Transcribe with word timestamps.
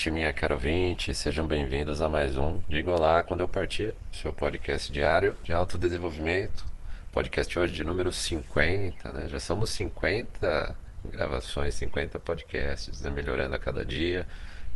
ouvinte, 0.00 0.10
minha 0.10 0.32
cara 0.32 0.54
ouvinte, 0.54 1.14
sejam 1.14 1.46
bem-vindos 1.46 2.00
a 2.00 2.08
mais 2.08 2.34
um 2.34 2.58
Diga 2.66 2.90
Olá 2.90 3.22
Quando 3.22 3.40
Eu 3.40 3.48
Partir, 3.48 3.94
seu 4.10 4.32
podcast 4.32 4.90
diário 4.90 5.36
de 5.44 5.52
autodesenvolvimento. 5.52 6.64
Podcast 7.12 7.58
hoje 7.58 7.74
de 7.74 7.84
número 7.84 8.10
50, 8.10 9.12
né? 9.12 9.28
Já 9.28 9.38
somos 9.38 9.68
50 9.70 10.74
gravações, 11.04 11.74
50 11.74 12.18
podcasts, 12.18 13.02
né? 13.02 13.10
melhorando 13.10 13.54
a 13.54 13.58
cada 13.58 13.84
dia. 13.84 14.26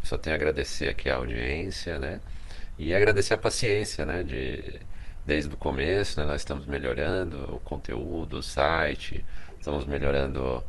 Só 0.03 0.19
tenho 0.19 0.35
a 0.35 0.37
agradecer 0.37 0.91
aqui 0.91 1.09
a 1.09 1.17
audiência, 1.17 1.99
né? 1.99 2.21
E 2.79 2.95
agradecer 2.95 3.33
a 3.33 3.39
paciência, 3.39 4.05
né? 4.05 4.23
De, 4.23 4.79
desde 5.25 5.55
o 5.55 5.57
começo, 5.57 6.21
né? 6.21 6.27
Nós 6.27 6.43
estamos 6.43 6.67
melhorando 6.67 7.57
o 7.57 7.61
conteúdo, 7.61 8.39
o 8.39 8.43
site, 8.43 9.25
estamos 9.59 9.87
melhorando 9.87 10.63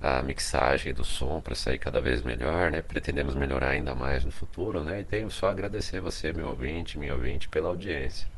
a 0.00 0.22
mixagem 0.22 0.92
do 0.92 1.04
som 1.04 1.40
para 1.40 1.54
sair 1.54 1.78
cada 1.78 2.00
vez 2.00 2.22
melhor, 2.22 2.70
né? 2.70 2.82
Pretendemos 2.82 3.34
melhorar 3.34 3.70
ainda 3.70 3.94
mais 3.94 4.24
no 4.24 4.30
futuro, 4.30 4.84
né? 4.84 5.00
E 5.00 5.04
tenho 5.04 5.30
só 5.30 5.48
a 5.48 5.50
agradecer 5.50 6.00
você, 6.00 6.32
meu 6.32 6.48
ouvinte, 6.48 6.98
minha 6.98 7.14
ouvinte, 7.14 7.48
pela 7.48 7.68
audiência. 7.68 8.28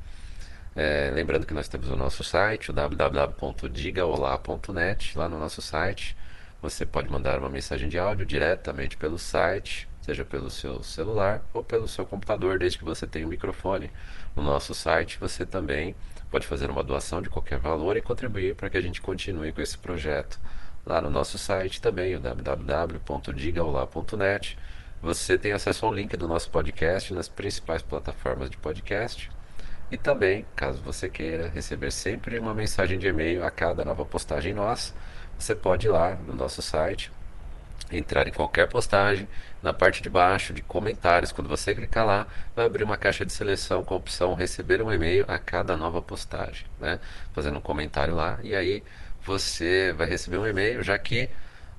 É, 0.76 1.10
lembrando 1.12 1.44
que 1.44 1.54
nós 1.54 1.66
temos 1.68 1.90
o 1.90 1.96
nosso 1.96 2.22
site, 2.22 2.70
o 2.70 2.72
www.digaolá.net. 2.72 5.18
Lá 5.18 5.28
no 5.28 5.38
nosso 5.38 5.60
site, 5.60 6.16
você 6.62 6.86
pode 6.86 7.10
mandar 7.10 7.40
uma 7.40 7.48
mensagem 7.48 7.88
de 7.88 7.98
áudio 7.98 8.24
diretamente 8.24 8.96
pelo 8.96 9.18
site, 9.18 9.88
seja 10.00 10.24
pelo 10.24 10.48
seu 10.50 10.82
celular 10.84 11.42
ou 11.52 11.64
pelo 11.64 11.88
seu 11.88 12.06
computador, 12.06 12.60
desde 12.60 12.78
que 12.78 12.84
você 12.84 13.04
tenha 13.06 13.26
um 13.26 13.30
microfone. 13.30 13.90
No 14.36 14.42
nosso 14.42 14.72
site, 14.72 15.18
você 15.18 15.44
também 15.44 15.96
pode 16.30 16.46
fazer 16.46 16.70
uma 16.70 16.84
doação 16.84 17.20
de 17.20 17.28
qualquer 17.28 17.58
valor 17.58 17.96
e 17.96 18.02
contribuir 18.02 18.54
para 18.54 18.70
que 18.70 18.76
a 18.76 18.80
gente 18.80 19.00
continue 19.00 19.52
com 19.52 19.60
esse 19.60 19.76
projeto 19.76 20.38
lá 20.88 21.00
no 21.02 21.10
nosso 21.10 21.36
site 21.36 21.82
também, 21.82 22.16
o 22.16 22.20
www.digaolá.net. 22.20 24.56
Você 25.02 25.36
tem 25.36 25.52
acesso 25.52 25.84
ao 25.84 25.92
link 25.92 26.16
do 26.16 26.26
nosso 26.26 26.50
podcast 26.50 27.12
nas 27.12 27.28
principais 27.28 27.82
plataformas 27.82 28.48
de 28.48 28.56
podcast. 28.56 29.30
E 29.90 29.98
também, 29.98 30.46
caso 30.56 30.82
você 30.82 31.08
queira 31.08 31.48
receber 31.48 31.92
sempre 31.92 32.38
uma 32.38 32.54
mensagem 32.54 32.98
de 32.98 33.06
e-mail 33.06 33.44
a 33.44 33.50
cada 33.50 33.84
nova 33.84 34.04
postagem 34.04 34.54
nossa, 34.54 34.94
você 35.38 35.54
pode 35.54 35.86
ir 35.86 35.90
lá 35.90 36.16
no 36.26 36.34
nosso 36.34 36.60
site, 36.62 37.12
entrar 37.92 38.26
em 38.26 38.32
qualquer 38.32 38.66
postagem, 38.68 39.28
na 39.62 39.72
parte 39.72 40.02
de 40.02 40.10
baixo 40.10 40.52
de 40.52 40.62
comentários, 40.62 41.32
quando 41.32 41.48
você 41.48 41.74
clicar 41.74 42.06
lá, 42.06 42.26
vai 42.54 42.66
abrir 42.66 42.84
uma 42.84 42.96
caixa 42.96 43.26
de 43.26 43.32
seleção 43.32 43.84
com 43.84 43.94
a 43.94 43.96
opção 43.96 44.34
receber 44.34 44.80
um 44.82 44.92
e-mail 44.92 45.24
a 45.28 45.38
cada 45.38 45.76
nova 45.76 46.00
postagem, 46.00 46.66
né? 46.80 47.00
Fazendo 47.32 47.58
um 47.58 47.62
comentário 47.62 48.14
lá 48.14 48.38
e 48.42 48.54
aí 48.54 48.82
você 49.28 49.92
vai 49.92 50.08
receber 50.08 50.38
um 50.38 50.46
e-mail, 50.46 50.82
já 50.82 50.98
que 50.98 51.28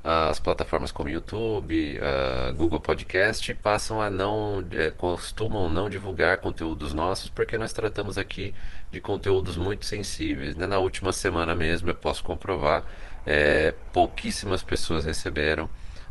as 0.04 0.40
plataformas 0.40 0.92
como 0.92 1.10
YouTube, 1.10 2.00
uh, 2.00 2.54
Google 2.54 2.80
Podcast 2.80 3.54
passam 3.56 4.00
a 4.02 4.10
não 4.10 4.64
é, 4.72 4.92
costumam 4.92 5.68
não 5.68 5.90
divulgar 5.90 6.38
conteúdos 6.38 6.94
nossos 6.94 7.30
porque 7.30 7.58
nós 7.58 7.74
tratamos 7.74 8.18
aqui 8.18 8.54
de 8.92 9.02
conteúdos 9.02 9.58
muito 9.58 9.86
sensíveis. 9.86 10.56
Né? 10.56 10.68
Na 10.68 10.78
última 10.78 11.12
semana 11.12 11.54
mesmo 11.54 11.90
eu 11.90 11.96
posso 11.96 12.24
comprovar 12.24 12.86
é, 13.26 13.74
pouquíssimas 13.92 14.64
pessoas 14.64 15.06
receberam 15.06 15.68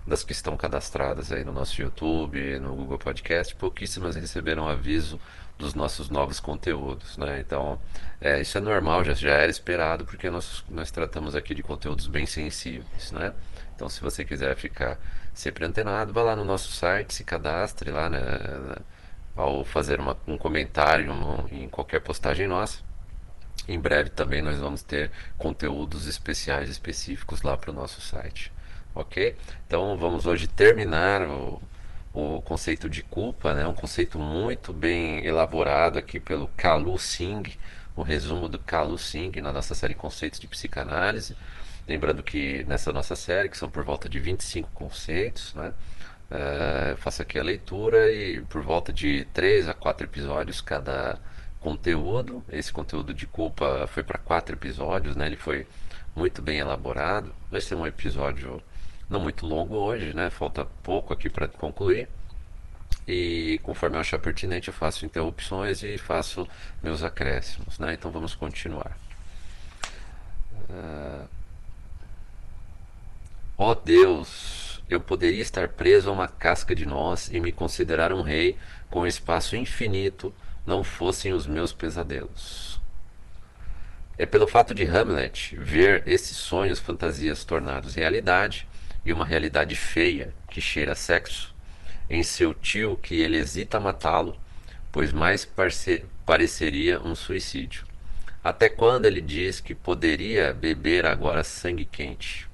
das 0.06 0.24
que 0.24 0.32
estão 0.32 0.56
cadastradas 0.56 1.30
aí 1.30 1.44
no 1.44 1.52
nosso 1.52 1.80
YouTube, 1.80 2.58
no 2.58 2.74
Google 2.74 2.98
Podcast, 2.98 3.54
pouquíssimas 3.54 4.16
receberam 4.16 4.68
aviso 4.68 5.20
dos 5.58 5.74
nossos 5.74 6.08
novos 6.08 6.38
conteúdos, 6.38 7.16
né? 7.19 7.41
Então, 7.41 7.78
é, 8.20 8.41
isso 8.41 8.56
é 8.56 8.60
normal, 8.60 9.04
já, 9.04 9.12
já 9.12 9.32
era 9.32 9.50
esperado, 9.50 10.04
porque 10.04 10.30
nós, 10.30 10.64
nós 10.70 10.91
tratamos 10.91 11.34
aqui 11.34 11.54
de 11.54 11.62
conteúdos 11.62 12.06
bem 12.06 12.26
sensíveis, 12.26 13.10
né? 13.10 13.34
Então, 13.74 13.88
se 13.88 14.00
você 14.00 14.24
quiser 14.24 14.56
ficar 14.56 14.98
sempre 15.34 15.64
antenado, 15.64 16.12
vá 16.12 16.22
lá 16.22 16.36
no 16.36 16.44
nosso 16.44 16.72
site, 16.72 17.12
se 17.14 17.24
cadastre 17.24 17.91
lá, 17.91 18.08
né? 18.08 18.20
Ao 19.36 19.64
fazer 19.64 20.00
uma, 20.00 20.16
um 20.26 20.38
comentário 20.38 21.12
em 21.50 21.69
qualquer 21.69 22.00
postagem 22.00 22.46
nossa. 22.46 22.80
Em 23.69 23.78
breve 23.78 24.10
também 24.10 24.40
nós 24.40 24.58
vamos 24.58 24.82
ter 24.82 25.10
conteúdos 25.36 26.06
especiais 26.06 26.70
específicos 26.70 27.42
lá 27.42 27.56
para 27.56 27.70
o 27.70 27.75
nosso 27.75 28.00
site, 28.00 28.52
ok? 28.94 29.36
Então, 29.66 29.96
vamos 29.96 30.26
hoje 30.26 30.46
terminar 30.46 31.22
o 31.22 31.60
o 32.18 32.42
conceito 32.42 32.90
de 32.90 33.02
culpa, 33.04 33.54
né? 33.54 33.64
um 33.66 33.74
conceito 33.74 34.18
muito 34.18 34.72
bem 34.72 35.24
elaborado 35.24 35.98
aqui 35.98 36.18
pelo 36.18 36.48
Kalu 36.56 36.98
Singh, 36.98 37.56
o 37.94 38.02
resumo 38.02 38.48
do 38.48 38.58
Kalu 38.58 38.98
Singh 38.98 39.40
na 39.40 39.52
nossa 39.52 39.72
série 39.72 39.94
Conceitos 39.94 40.40
de 40.40 40.48
Psicanálise. 40.48 41.36
Lembrando 41.86 42.22
que 42.22 42.64
nessa 42.64 42.92
nossa 42.92 43.14
série, 43.14 43.48
que 43.48 43.56
são 43.56 43.70
por 43.70 43.84
volta 43.84 44.08
de 44.08 44.18
25 44.18 44.68
conceitos, 44.72 45.54
né? 45.54 45.72
Uh, 46.30 46.96
faço 46.98 47.22
aqui 47.22 47.38
a 47.38 47.42
leitura 47.42 48.12
e 48.12 48.42
por 48.42 48.62
volta 48.62 48.92
de 48.92 49.24
3 49.32 49.68
a 49.68 49.72
4 49.72 50.06
episódios 50.06 50.60
cada 50.60 51.18
conteúdo. 51.60 52.44
Esse 52.50 52.72
conteúdo 52.72 53.14
de 53.14 53.26
culpa 53.26 53.86
foi 53.86 54.02
para 54.02 54.18
quatro 54.18 54.56
episódios, 54.56 55.16
né? 55.16 55.26
ele 55.26 55.36
foi 55.36 55.66
muito 56.16 56.42
bem 56.42 56.58
elaborado. 56.58 57.32
Vai 57.50 57.60
ser 57.60 57.76
um 57.76 57.86
episódio 57.86 58.60
não 59.08 59.20
muito 59.20 59.46
longo 59.46 59.74
hoje, 59.76 60.14
né? 60.14 60.30
Falta 60.30 60.66
pouco 60.82 61.12
aqui 61.12 61.30
para 61.30 61.48
concluir. 61.48 62.08
E 63.06 63.58
conforme 63.62 63.96
eu 63.96 64.00
achar 64.00 64.19
pertinente, 64.19 64.69
eu 64.69 64.74
faço 64.74 65.06
interrupções 65.06 65.82
e 65.82 65.96
faço 65.96 66.46
meus 66.82 67.02
acréscimos, 67.02 67.78
né? 67.78 67.94
Então 67.94 68.10
vamos 68.10 68.34
continuar. 68.34 68.96
Uh... 70.69 71.26
Ó 73.56 73.72
oh 73.72 73.74
Deus, 73.74 74.80
eu 74.88 75.00
poderia 75.00 75.42
estar 75.42 75.69
preso 75.69 76.08
a 76.08 76.12
uma 76.12 76.28
casca 76.28 76.75
de 76.75 76.86
nós 76.86 77.28
e 77.32 77.40
me 77.40 77.50
considerar 77.50 78.12
um 78.12 78.22
rei 78.22 78.56
com 78.88 79.00
um 79.00 79.06
espaço 79.06 79.56
infinito, 79.56 80.32
não 80.64 80.84
fossem 80.84 81.32
os 81.32 81.46
meus 81.46 81.72
pesadelos. 81.72 82.80
É 84.16 84.26
pelo 84.26 84.46
fato 84.46 84.75
de 84.75 84.84
Hamlet 84.84 85.56
ver 85.56 86.02
esses 86.06 86.36
sonhos, 86.36 86.78
fantasias 86.78 87.44
tornados 87.44 87.94
realidade, 87.94 88.69
e 89.08 89.12
uma 89.12 89.24
realidade 89.24 89.74
feia 89.74 90.34
que 90.50 90.60
cheira 90.60 90.92
a 90.92 90.94
sexo, 90.94 91.54
em 92.10 92.22
seu 92.22 92.52
tio 92.52 92.94
que 92.94 93.22
ele 93.22 93.38
hesita 93.38 93.80
matá-lo, 93.80 94.38
pois 94.92 95.14
mais 95.14 95.48
pareceria 96.26 97.00
um 97.00 97.14
suicídio. 97.14 97.86
Até 98.44 98.69
quando 98.69 99.06
ele 99.06 99.22
diz 99.22 99.60
que 99.60 99.74
poderia 99.74 100.52
beber 100.52 101.06
agora 101.06 101.42
sangue 101.42 101.86
quente? 101.86 102.46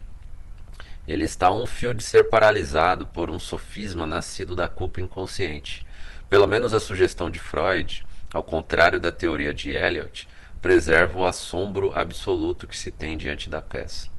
Ele 1.08 1.24
está 1.24 1.48
a 1.48 1.54
um 1.54 1.66
fio 1.66 1.92
de 1.92 2.04
ser 2.04 2.30
paralisado 2.30 3.04
por 3.08 3.30
um 3.30 3.38
sofisma 3.40 4.06
nascido 4.06 4.54
da 4.54 4.68
culpa 4.68 5.00
inconsciente. 5.00 5.84
Pelo 6.30 6.46
menos 6.46 6.72
a 6.72 6.78
sugestão 6.78 7.28
de 7.28 7.40
Freud, 7.40 8.06
ao 8.32 8.44
contrário 8.44 9.00
da 9.00 9.10
teoria 9.10 9.52
de 9.52 9.70
Eliot, 9.70 10.28
preserva 10.62 11.18
o 11.18 11.26
assombro 11.26 11.92
absoluto 11.98 12.68
que 12.68 12.78
se 12.78 12.92
tem 12.92 13.18
diante 13.18 13.50
da 13.50 13.60
peça. 13.60 14.13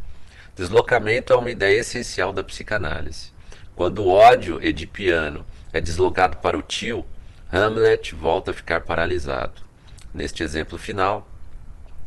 Deslocamento 0.55 1.33
é 1.33 1.35
uma 1.35 1.51
ideia 1.51 1.81
essencial 1.81 2.31
da 2.31 2.41
psicanálise. 2.41 3.33
Quando 3.75 3.99
o 3.99 4.07
ódio 4.07 4.57
edipiano 4.63 5.45
é 5.73 5.81
deslocado 5.81 6.37
para 6.37 6.57
o 6.57 6.61
tio, 6.61 7.05
Hamlet 7.51 8.15
volta 8.15 8.51
a 8.51 8.53
ficar 8.53 8.79
paralisado. 8.79 9.61
Neste 10.13 10.43
exemplo 10.43 10.77
final, 10.77 11.27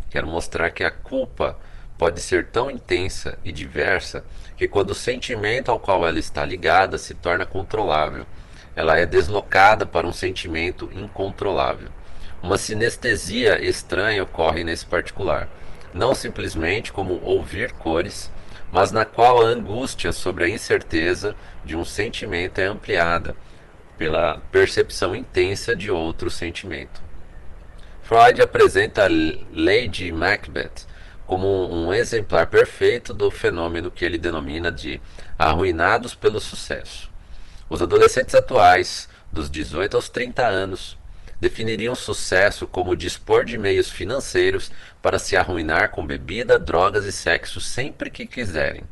quero 0.08 0.26
mostrar 0.26 0.70
que 0.70 0.82
a 0.82 0.90
culpa 0.90 1.58
pode 1.98 2.22
ser 2.22 2.46
tão 2.46 2.70
intensa 2.70 3.38
e 3.44 3.52
diversa 3.52 4.24
que 4.56 4.66
quando 4.66 4.92
o 4.92 4.94
sentimento 4.94 5.70
ao 5.70 5.78
qual 5.78 6.08
ela 6.08 6.18
está 6.18 6.42
ligada 6.42 6.96
se 6.96 7.12
torna 7.12 7.44
controlável, 7.44 8.24
ela 8.74 8.96
é 8.96 9.04
deslocada 9.04 9.84
para 9.84 10.06
um 10.06 10.12
sentimento 10.12 10.88
incontrolável. 10.94 11.90
Uma 12.42 12.56
sinestesia 12.56 13.62
estranha 13.62 14.22
ocorre 14.22 14.64
nesse 14.64 14.86
particular, 14.86 15.50
não 15.92 16.14
simplesmente 16.14 16.90
como 16.90 17.20
ouvir 17.22 17.72
cores, 17.72 18.30
mas 18.72 18.92
na 18.92 19.04
qual 19.04 19.42
a 19.42 19.46
angústia 19.46 20.12
sobre 20.12 20.44
a 20.44 20.48
incerteza 20.48 21.34
de 21.64 21.76
um 21.76 21.84
sentimento 21.84 22.58
é 22.58 22.66
ampliada 22.66 23.34
pela 23.96 24.38
percepção 24.52 25.14
intensa 25.14 25.74
de 25.74 25.90
outro 25.90 26.30
sentimento. 26.30 27.02
Freud 28.02 28.40
apresenta 28.40 29.08
Lady 29.52 30.10
Macbeth 30.12 30.86
como 31.26 31.70
um 31.70 31.92
exemplar 31.92 32.46
perfeito 32.46 33.12
do 33.12 33.30
fenômeno 33.30 33.90
que 33.90 34.02
ele 34.02 34.16
denomina 34.16 34.72
de 34.72 34.98
arruinados 35.38 36.14
pelo 36.14 36.40
sucesso. 36.40 37.10
Os 37.68 37.82
adolescentes 37.82 38.34
atuais, 38.34 39.10
dos 39.30 39.50
18 39.50 39.94
aos 39.94 40.08
30 40.08 40.46
anos, 40.46 40.96
definiriam 41.40 41.94
sucesso 41.94 42.67
como 42.67 42.96
dispor 42.96 43.44
de 43.44 43.56
meios 43.56 43.90
financeiros 43.90 44.70
para 45.00 45.19
se 45.19 45.37
arruinar 45.37 45.90
com 45.90 46.06
bebida, 46.06 46.58
drogas 46.58 47.05
e 47.05 47.12
sexo 47.12 47.61
sempre 47.61 48.11
que 48.11 48.26
quiserem. 48.26 48.82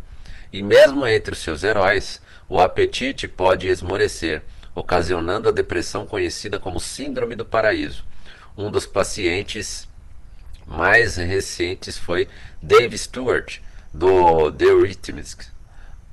E 0.52 0.62
mesmo 0.62 1.06
entre 1.06 1.32
os 1.32 1.38
seus 1.38 1.64
heróis, 1.64 2.20
o 2.48 2.60
apetite 2.60 3.26
pode 3.26 3.66
esmorecer, 3.66 4.42
ocasionando 4.74 5.48
a 5.48 5.52
depressão 5.52 6.06
conhecida 6.06 6.58
como 6.58 6.78
Síndrome 6.78 7.34
do 7.34 7.44
Paraíso. 7.44 8.04
Um 8.56 8.70
dos 8.70 8.86
pacientes 8.86 9.88
mais 10.66 11.16
recentes 11.16 11.98
foi 11.98 12.28
Dave 12.62 12.96
Stewart, 12.96 13.58
do 13.92 14.52
The 14.52 14.66
Rhythmics. 14.66 15.52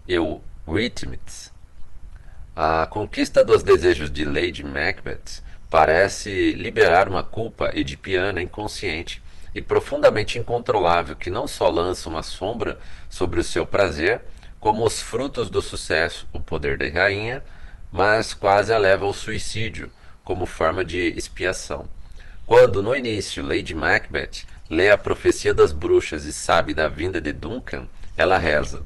Eu, 0.07 0.43
Rhythmics. 0.67 1.51
A 2.55 2.87
conquista 2.87 3.43
dos 3.43 3.63
desejos 3.63 4.11
de 4.11 4.25
Lady 4.25 4.63
Macbeth 4.63 5.41
parece 5.73 6.51
liberar 6.51 7.09
uma 7.09 7.23
culpa 7.23 7.71
edipiana 7.73 8.39
inconsciente 8.39 9.23
e 9.55 9.59
profundamente 9.59 10.37
incontrolável 10.37 11.15
que 11.15 11.31
não 11.31 11.47
só 11.47 11.67
lança 11.67 12.07
uma 12.07 12.21
sombra 12.21 12.77
sobre 13.09 13.39
o 13.39 13.43
seu 13.43 13.65
prazer, 13.65 14.21
como 14.59 14.85
os 14.85 15.01
frutos 15.01 15.49
do 15.49 15.63
sucesso, 15.63 16.27
o 16.31 16.39
poder 16.39 16.77
da 16.77 16.87
rainha, 16.87 17.43
mas 17.91 18.35
quase 18.35 18.71
a 18.71 18.77
leva 18.77 19.05
ao 19.05 19.13
suicídio 19.15 19.89
como 20.23 20.45
forma 20.45 20.85
de 20.85 21.07
expiação. 21.17 21.87
Quando, 22.45 22.83
no 22.83 22.95
início, 22.95 23.43
Lady 23.43 23.73
Macbeth 23.73 24.45
lê 24.69 24.91
a 24.91 24.97
profecia 24.97 25.55
das 25.55 25.71
bruxas 25.71 26.25
e 26.25 26.31
sabe 26.31 26.75
da 26.75 26.87
vinda 26.87 27.19
de 27.19 27.33
Duncan, 27.33 27.87
ela 28.15 28.37
reza: 28.37 28.85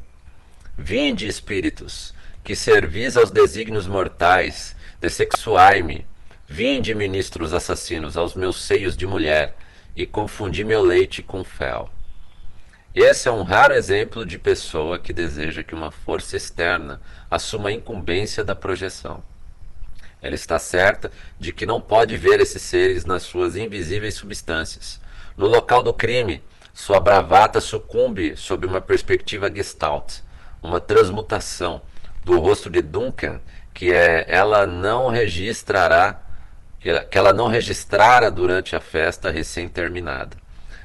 Vinde, 0.77 1.27
espíritos, 1.27 2.13
que 2.45 2.55
servis 2.55 3.17
aos 3.17 3.29
desígnios 3.29 3.87
mortais, 3.87 4.73
dessexuai-me. 5.01 6.05
Vinde, 6.49 6.95
ministros 6.95 7.53
assassinos, 7.53 8.15
aos 8.15 8.33
meus 8.33 8.63
seios 8.63 8.95
de 8.95 9.05
mulher, 9.05 9.55
e 9.95 10.05
confundi 10.05 10.63
meu 10.63 10.81
leite 10.81 11.21
com 11.21 11.43
fel. 11.43 11.89
Esse 12.95 13.27
é 13.27 13.31
um 13.31 13.43
raro 13.43 13.73
exemplo 13.73 14.25
de 14.25 14.39
pessoa 14.39 14.97
que 14.97 15.11
deseja 15.11 15.61
que 15.61 15.75
uma 15.75 15.91
força 15.91 16.37
externa 16.37 17.01
assuma 17.29 17.69
a 17.69 17.73
incumbência 17.73 18.43
da 18.45 18.55
projeção. 18.55 19.21
Ela 20.21 20.35
está 20.35 20.57
certa 20.57 21.11
de 21.37 21.51
que 21.51 21.65
não 21.65 21.81
pode 21.81 22.15
ver 22.15 22.39
esses 22.39 22.61
seres 22.61 23.05
nas 23.05 23.23
suas 23.23 23.55
invisíveis 23.55 24.15
substâncias. 24.15 25.01
No 25.35 25.47
local 25.47 25.83
do 25.83 25.93
crime, 25.93 26.41
sua 26.73 26.99
bravata 26.99 27.59
sucumbe 27.59 28.37
sob 28.37 28.65
uma 28.65 28.79
perspectiva 28.79 29.53
gestalt, 29.53 30.21
uma 30.63 30.79
transmutação 30.79 31.81
do 32.23 32.39
rosto 32.39 32.69
de 32.69 32.81
Duncan 32.81 33.41
que 33.73 33.93
é, 33.93 34.25
ela 34.27 34.65
não 34.65 35.09
registrará 35.09 36.19
que 36.79 37.17
ela 37.17 37.33
não 37.33 37.47
registrara 37.47 38.29
durante 38.29 38.75
a 38.75 38.79
festa 38.79 39.31
recém-terminada. 39.31 40.37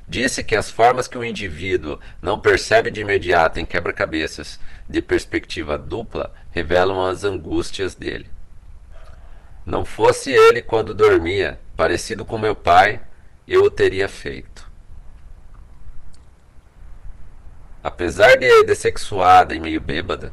Disse 0.08 0.42
que 0.42 0.56
as 0.56 0.70
formas 0.70 1.06
que 1.06 1.16
o 1.16 1.24
indivíduo 1.24 1.98
não 2.20 2.38
percebe 2.38 2.90
de 2.90 3.00
imediato 3.00 3.60
em 3.60 3.64
quebra-cabeças 3.64 4.58
de 4.88 5.00
perspectiva 5.00 5.78
dupla 5.78 6.34
revelam 6.50 7.04
as 7.06 7.24
angústias 7.24 7.94
dele. 7.94 8.28
Não 9.64 9.84
fosse 9.84 10.32
ele 10.32 10.60
quando 10.60 10.92
dormia, 10.92 11.58
parecido 11.76 12.24
com 12.24 12.36
meu 12.36 12.54
pai, 12.54 13.00
eu 13.46 13.64
o 13.64 13.70
teria 13.70 14.08
feito. 14.08 14.70
Apesar 17.82 18.36
de 18.36 18.64
dessexuada 18.64 19.54
e 19.54 19.60
meio 19.60 19.80
bêbada, 19.80 20.32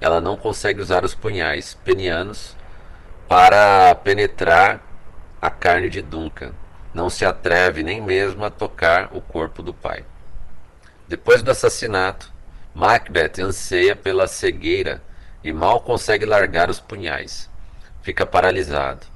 ela 0.00 0.20
não 0.20 0.36
consegue 0.36 0.80
usar 0.80 1.04
os 1.04 1.14
punhais 1.14 1.74
penianos 1.84 2.56
para 3.26 3.94
penetrar 3.96 4.87
a 5.40 5.50
carne 5.50 5.88
de 5.88 6.02
Duncan. 6.02 6.52
Não 6.92 7.10
se 7.10 7.24
atreve 7.24 7.82
nem 7.82 8.00
mesmo 8.00 8.44
a 8.44 8.50
tocar 8.50 9.10
o 9.12 9.20
corpo 9.20 9.62
do 9.62 9.74
pai. 9.74 10.04
Depois 11.06 11.42
do 11.42 11.50
assassinato, 11.50 12.32
Macbeth 12.74 13.40
anseia 13.40 13.94
pela 13.94 14.26
cegueira 14.26 15.02
e 15.44 15.52
mal 15.52 15.80
consegue 15.80 16.24
largar 16.24 16.70
os 16.70 16.80
punhais. 16.80 17.48
Fica 18.02 18.26
paralisado. 18.26 19.06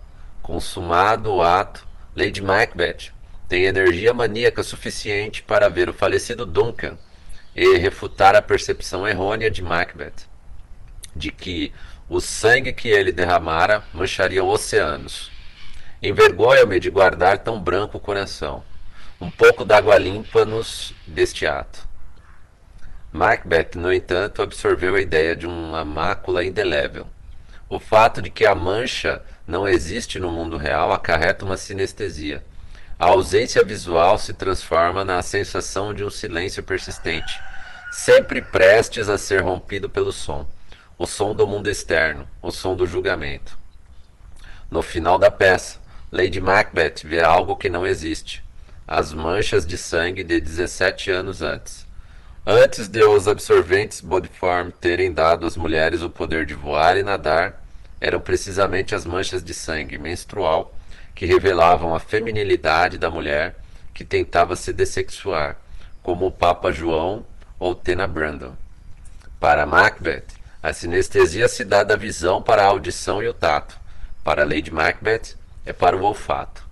Consumado 0.42 1.32
o 1.32 1.42
ato, 1.42 1.86
Lady 2.14 2.42
Macbeth 2.42 3.12
tem 3.48 3.64
energia 3.64 4.14
maníaca 4.14 4.62
suficiente 4.62 5.42
para 5.42 5.68
ver 5.68 5.88
o 5.88 5.94
falecido 5.94 6.46
Duncan 6.46 6.96
e 7.54 7.76
refutar 7.78 8.34
a 8.34 8.42
percepção 8.42 9.06
errônea 9.06 9.50
de 9.50 9.62
Macbeth 9.62 10.30
de 11.14 11.30
que 11.30 11.72
o 12.08 12.20
sangue 12.20 12.72
que 12.72 12.88
ele 12.88 13.12
derramara 13.12 13.82
mancharia 13.92 14.44
oceanos. 14.44 15.31
Envergonha-me 16.02 16.80
de 16.80 16.90
guardar 16.90 17.38
tão 17.38 17.60
branco 17.60 17.98
o 17.98 18.00
coração. 18.00 18.64
Um 19.20 19.30
pouco 19.30 19.64
d'água 19.64 19.96
limpa-nos 19.96 20.92
deste 21.06 21.46
ato. 21.46 21.86
Macbeth, 23.12 23.76
no 23.76 23.92
entanto, 23.92 24.42
absorveu 24.42 24.96
a 24.96 25.00
ideia 25.00 25.36
de 25.36 25.46
uma 25.46 25.84
mácula 25.84 26.44
indelével. 26.44 27.06
O 27.68 27.78
fato 27.78 28.20
de 28.20 28.30
que 28.30 28.44
a 28.44 28.54
mancha 28.54 29.22
não 29.46 29.68
existe 29.68 30.18
no 30.18 30.32
mundo 30.32 30.56
real 30.56 30.92
acarreta 30.92 31.44
uma 31.44 31.56
sinestesia. 31.56 32.44
A 32.98 33.06
ausência 33.06 33.64
visual 33.64 34.18
se 34.18 34.32
transforma 34.32 35.04
na 35.04 35.22
sensação 35.22 35.94
de 35.94 36.02
um 36.04 36.10
silêncio 36.10 36.62
persistente, 36.62 37.40
sempre 37.90 38.42
prestes 38.42 39.08
a 39.08 39.16
ser 39.16 39.42
rompido 39.42 39.88
pelo 39.88 40.12
som 40.12 40.46
o 41.02 41.06
som 41.06 41.34
do 41.34 41.48
mundo 41.48 41.68
externo, 41.68 42.28
o 42.40 42.52
som 42.52 42.76
do 42.76 42.86
julgamento. 42.86 43.58
No 44.70 44.82
final 44.82 45.18
da 45.18 45.32
peça, 45.32 45.80
Lady 46.12 46.42
Macbeth 46.42 46.96
vê 47.04 47.22
algo 47.22 47.56
que 47.56 47.70
não 47.70 47.86
existe: 47.86 48.44
as 48.86 49.14
manchas 49.14 49.64
de 49.64 49.78
sangue 49.78 50.22
de 50.22 50.42
17 50.42 51.10
anos 51.10 51.40
antes. 51.40 51.86
Antes 52.46 52.86
de 52.86 53.02
os 53.02 53.26
absorventes 53.26 54.02
Bodyform 54.02 54.70
terem 54.78 55.10
dado 55.10 55.46
às 55.46 55.56
mulheres 55.56 56.02
o 56.02 56.10
poder 56.10 56.44
de 56.44 56.52
voar 56.52 56.98
e 56.98 57.02
nadar, 57.02 57.64
eram 57.98 58.20
precisamente 58.20 58.94
as 58.94 59.06
manchas 59.06 59.42
de 59.42 59.54
sangue 59.54 59.96
menstrual 59.96 60.74
que 61.14 61.24
revelavam 61.24 61.94
a 61.94 62.00
feminilidade 62.00 62.98
da 62.98 63.10
mulher 63.10 63.56
que 63.94 64.04
tentava 64.04 64.54
se 64.54 64.70
dessexuar, 64.70 65.56
como 66.02 66.26
o 66.26 66.32
Papa 66.32 66.70
João 66.70 67.24
ou 67.58 67.74
Tena 67.74 68.06
Brandon. 68.06 68.52
Para 69.40 69.64
Macbeth, 69.64 70.26
a 70.62 70.74
sinestesia 70.74 71.48
se 71.48 71.64
dá 71.64 71.82
da 71.82 71.96
visão 71.96 72.42
para 72.42 72.64
a 72.64 72.66
audição 72.66 73.22
e 73.22 73.28
o 73.28 73.32
tato. 73.32 73.80
Para 74.22 74.44
Lady 74.44 74.70
Macbeth, 74.70 75.40
é 75.64 75.72
para 75.72 75.96
o 75.96 76.02
olfato. 76.02 76.64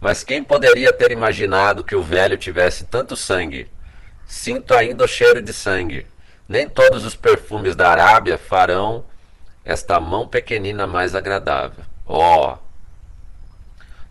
Mas 0.00 0.22
quem 0.22 0.44
poderia 0.44 0.92
ter 0.92 1.10
imaginado 1.10 1.82
que 1.82 1.96
o 1.96 2.02
velho 2.02 2.36
tivesse 2.36 2.84
tanto 2.84 3.16
sangue? 3.16 3.68
Sinto 4.26 4.74
ainda 4.74 5.04
o 5.04 5.08
cheiro 5.08 5.42
de 5.42 5.52
sangue. 5.52 6.06
Nem 6.48 6.68
todos 6.68 7.04
os 7.04 7.14
perfumes 7.14 7.74
da 7.74 7.90
Arábia 7.90 8.38
farão 8.38 9.04
esta 9.64 10.00
mão 10.00 10.26
pequenina 10.26 10.86
mais 10.86 11.14
agradável. 11.14 11.84
Oh! 12.06 12.56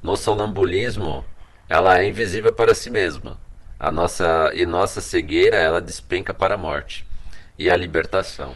No 0.04 0.16
sonambulismo, 0.16 1.26
ela 1.68 2.00
é 2.00 2.08
invisível 2.08 2.54
para 2.54 2.76
si 2.76 2.90
mesma. 2.90 3.40
A 3.80 3.92
nossa 3.92 4.52
e 4.54 4.66
nossa 4.66 5.02
cegueira 5.02 5.58
ela 5.58 5.82
despenca 5.82 6.34
para 6.34 6.56
a 6.56 6.58
morte 6.58 7.06
e 7.58 7.70
a 7.70 7.76
libertação. 7.76 8.56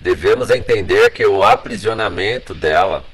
Devemos 0.00 0.50
entender 0.50 1.10
que 1.10 1.26
o 1.26 1.42
aprisionamento 1.42 2.54
dela 2.54 3.04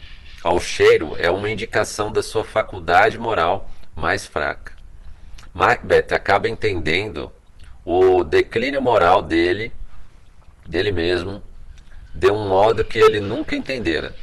ao 0.43 0.59
cheiro 0.59 1.15
é 1.19 1.31
uma 1.31 1.51
indicação 1.51 2.11
da 2.11 2.23
sua 2.23 2.45
faculdade 2.45 3.19
moral 3.19 3.71
mais 3.95 4.27
fraca. 4.27 4.73
Macbeth 5.55 6.15
acaba 6.15 6.49
entendendo 6.49 7.31
o 7.85 8.25
declínio 8.25 8.81
moral 8.81 9.23
dele, 9.23 9.73
dele 10.67 10.91
mesmo, 10.91 11.43
de 12.15 12.31
um 12.31 12.49
modo 12.49 12.85
que 12.85 12.99
ele 12.99 13.21
nunca 13.21 13.55
entendera. 13.55 14.15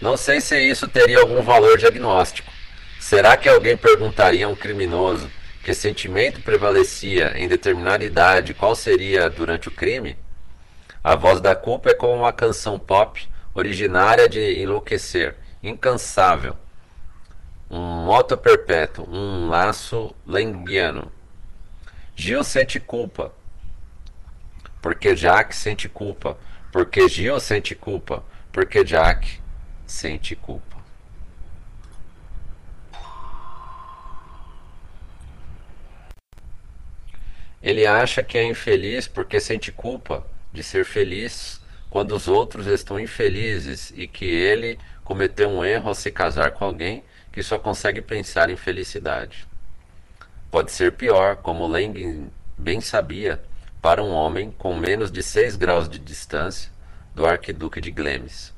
Não 0.00 0.16
sei 0.16 0.40
se 0.40 0.58
isso 0.58 0.88
teria 0.88 1.20
algum 1.20 1.42
valor 1.42 1.78
diagnóstico. 1.78 2.50
Será 2.98 3.36
que 3.36 3.48
alguém 3.48 3.76
perguntaria 3.76 4.46
a 4.46 4.48
um 4.48 4.54
criminoso 4.54 5.30
que 5.62 5.74
sentimento 5.74 6.40
prevalecia 6.40 7.34
em 7.36 7.46
determinada 7.46 8.04
idade 8.04 8.54
qual 8.54 8.74
seria 8.74 9.28
durante 9.28 9.68
o 9.68 9.72
crime? 9.72 10.16
A 11.04 11.14
voz 11.14 11.40
da 11.40 11.54
culpa 11.54 11.90
é 11.90 11.94
como 11.94 12.14
uma 12.14 12.32
canção 12.32 12.78
pop 12.78 13.28
originária 13.54 14.28
de 14.28 14.60
enlouquecer, 14.60 15.36
incansável. 15.62 16.56
Um 17.70 18.04
moto 18.04 18.36
perpétuo, 18.36 19.08
um 19.08 19.48
laço 19.48 20.14
lenguiano. 20.26 21.10
Gil 22.14 22.44
sente 22.44 22.78
culpa, 22.78 23.32
porque 24.82 25.14
Jack 25.14 25.54
sente 25.56 25.88
culpa, 25.88 26.36
porque 26.70 27.08
Gil 27.08 27.40
sente 27.40 27.74
culpa, 27.74 28.22
porque 28.52 28.84
Jack 28.84 29.40
sente 29.86 30.36
culpa. 30.36 30.72
Ele 37.62 37.86
acha 37.86 38.22
que 38.22 38.36
é 38.36 38.44
infeliz 38.44 39.06
porque 39.06 39.38
sente 39.38 39.70
culpa 39.70 40.26
de 40.52 40.64
ser 40.64 40.84
feliz 40.84 41.60
quando 41.88 42.12
os 42.16 42.26
outros 42.26 42.66
estão 42.66 42.98
infelizes 42.98 43.92
e 43.94 44.08
que 44.08 44.24
ele 44.24 44.78
cometeu 45.04 45.48
um 45.48 45.64
erro 45.64 45.88
ao 45.88 45.94
se 45.94 46.10
casar 46.10 46.52
com 46.52 46.64
alguém 46.64 47.04
que 47.32 47.42
só 47.42 47.58
consegue 47.58 48.02
pensar 48.02 48.50
em 48.50 48.56
felicidade. 48.56 49.46
Pode 50.50 50.70
ser 50.70 50.92
pior, 50.92 51.36
como 51.36 51.66
Lang 51.66 52.28
bem 52.58 52.80
sabia, 52.80 53.40
para 53.80 54.02
um 54.02 54.10
homem 54.10 54.52
com 54.58 54.76
menos 54.76 55.10
de 55.10 55.22
6 55.22 55.56
graus 55.56 55.88
de 55.88 55.98
distância 55.98 56.70
do 57.14 57.26
arquiduque 57.26 57.80
de 57.80 57.90
Glemes. 57.90 58.52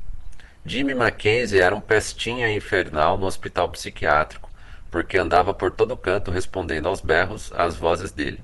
Jimmy 0.67 0.95
Mackenzie 0.95 1.61
era 1.61 1.75
um 1.75 1.81
pestinha 1.81 2.53
infernal 2.53 3.17
no 3.17 3.27
hospital 3.27 3.69
psiquiátrico, 3.69 4.51
porque 4.91 5.19
andava 5.19 5.53
por 5.53 5.71
todo 5.71 5.97
canto 5.97 6.31
respondendo 6.31 6.89
aos 6.89 7.01
berros 7.01 7.53
às 7.55 7.77
vozes 7.77 8.11
dele. 8.11 8.43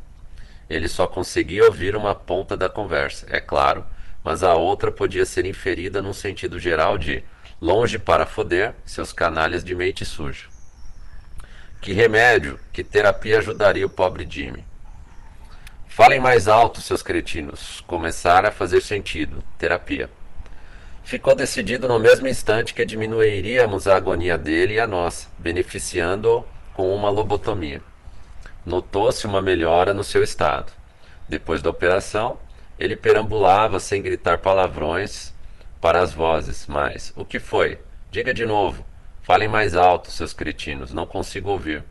Ele 0.68 0.86
só 0.86 1.06
conseguia 1.06 1.64
ouvir 1.64 1.96
uma 1.96 2.14
ponta 2.14 2.56
da 2.56 2.68
conversa, 2.68 3.26
é 3.28 3.40
claro, 3.40 3.84
mas 4.22 4.42
a 4.42 4.54
outra 4.54 4.92
podia 4.92 5.24
ser 5.26 5.44
inferida 5.44 6.02
num 6.02 6.12
sentido 6.12 6.58
geral 6.58 6.96
de 6.96 7.24
longe 7.60 7.98
para 7.98 8.24
foder 8.24 8.74
seus 8.86 9.12
canalhas 9.12 9.62
de 9.62 9.74
mente 9.74 10.04
suja. 10.04 10.46
Que 11.80 11.92
remédio, 11.92 12.58
que 12.72 12.82
terapia 12.82 13.38
ajudaria 13.38 13.86
o 13.86 13.90
pobre 13.90 14.26
Jimmy? 14.28 14.64
Falem 15.88 16.20
mais 16.20 16.48
alto, 16.48 16.80
seus 16.80 17.02
cretinos. 17.02 17.82
Começara 17.86 18.48
a 18.48 18.52
fazer 18.52 18.80
sentido. 18.80 19.42
Terapia. 19.58 20.08
Ficou 21.02 21.34
decidido 21.34 21.88
no 21.88 21.98
mesmo 21.98 22.28
instante 22.28 22.72
que 22.72 22.84
diminuiríamos 22.84 23.88
a 23.88 23.96
agonia 23.96 24.38
dele 24.38 24.74
e 24.74 24.80
a 24.80 24.86
nossa, 24.86 25.28
beneficiando-o 25.38 26.44
com 26.74 26.94
uma 26.94 27.10
lobotomia. 27.10 27.82
Notou-se 28.64 29.26
uma 29.26 29.42
melhora 29.42 29.92
no 29.92 30.04
seu 30.04 30.22
estado. 30.22 30.72
Depois 31.28 31.60
da 31.60 31.70
operação, 31.70 32.38
ele 32.78 32.94
perambulava 32.94 33.80
sem 33.80 34.00
gritar 34.00 34.38
palavrões 34.38 35.34
para 35.80 36.02
as 36.02 36.12
vozes, 36.12 36.66
mas 36.66 37.12
o 37.16 37.24
que 37.24 37.38
foi? 37.38 37.78
Diga 38.10 38.34
de 38.34 38.44
novo. 38.44 38.84
Falem 39.22 39.48
mais 39.48 39.74
alto, 39.74 40.10
seus 40.10 40.32
cretinos, 40.32 40.92
não 40.92 41.06
consigo 41.06 41.50
ouvir. 41.50 41.84